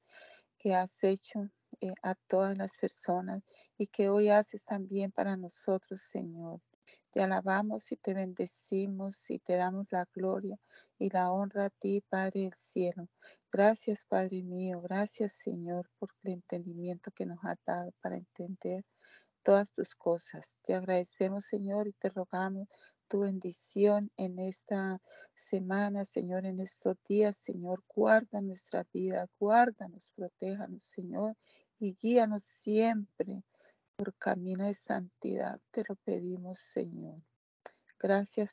que 0.58 0.74
has 0.74 1.02
hecho 1.02 1.50
eh, 1.80 1.94
a 2.02 2.14
todas 2.14 2.56
las 2.56 2.76
personas 2.76 3.42
y 3.78 3.86
que 3.86 4.08
hoy 4.08 4.28
haces 4.28 4.64
también 4.64 5.10
para 5.12 5.36
nosotros, 5.36 6.02
Señor. 6.02 6.60
Te 7.14 7.22
alabamos 7.22 7.92
y 7.92 7.96
te 7.96 8.12
bendecimos 8.12 9.30
y 9.30 9.38
te 9.38 9.54
damos 9.54 9.86
la 9.92 10.04
gloria 10.12 10.58
y 10.98 11.10
la 11.10 11.30
honra 11.30 11.66
a 11.66 11.70
ti, 11.70 12.02
Padre 12.08 12.40
del 12.40 12.54
cielo. 12.54 13.08
Gracias, 13.52 14.02
Padre 14.02 14.42
mío. 14.42 14.80
Gracias, 14.80 15.34
Señor, 15.34 15.88
por 16.00 16.10
el 16.24 16.32
entendimiento 16.32 17.12
que 17.12 17.24
nos 17.24 17.38
has 17.44 17.58
dado 17.64 17.92
para 18.00 18.16
entender 18.16 18.84
todas 19.44 19.70
tus 19.70 19.94
cosas. 19.94 20.56
Te 20.64 20.74
agradecemos, 20.74 21.44
Señor, 21.44 21.86
y 21.86 21.92
te 21.92 22.10
rogamos 22.10 22.66
tu 23.06 23.20
bendición 23.20 24.10
en 24.16 24.40
esta 24.40 25.00
semana, 25.36 26.04
Señor, 26.04 26.46
en 26.46 26.58
estos 26.58 26.96
días, 27.08 27.36
Señor. 27.36 27.84
Guarda 27.94 28.40
nuestra 28.40 28.88
vida, 28.92 29.28
guárdanos, 29.38 30.10
protéjanos, 30.16 30.84
Señor, 30.84 31.36
y 31.78 31.94
guíanos 31.94 32.42
siempre 32.42 33.44
por 33.96 34.14
camino 34.14 34.64
de 34.64 34.74
santidad. 34.74 35.60
Te 35.70 35.84
lo 35.88 35.96
pedimos, 35.96 36.58
Señor. 36.58 37.20
Gracias 37.98 38.42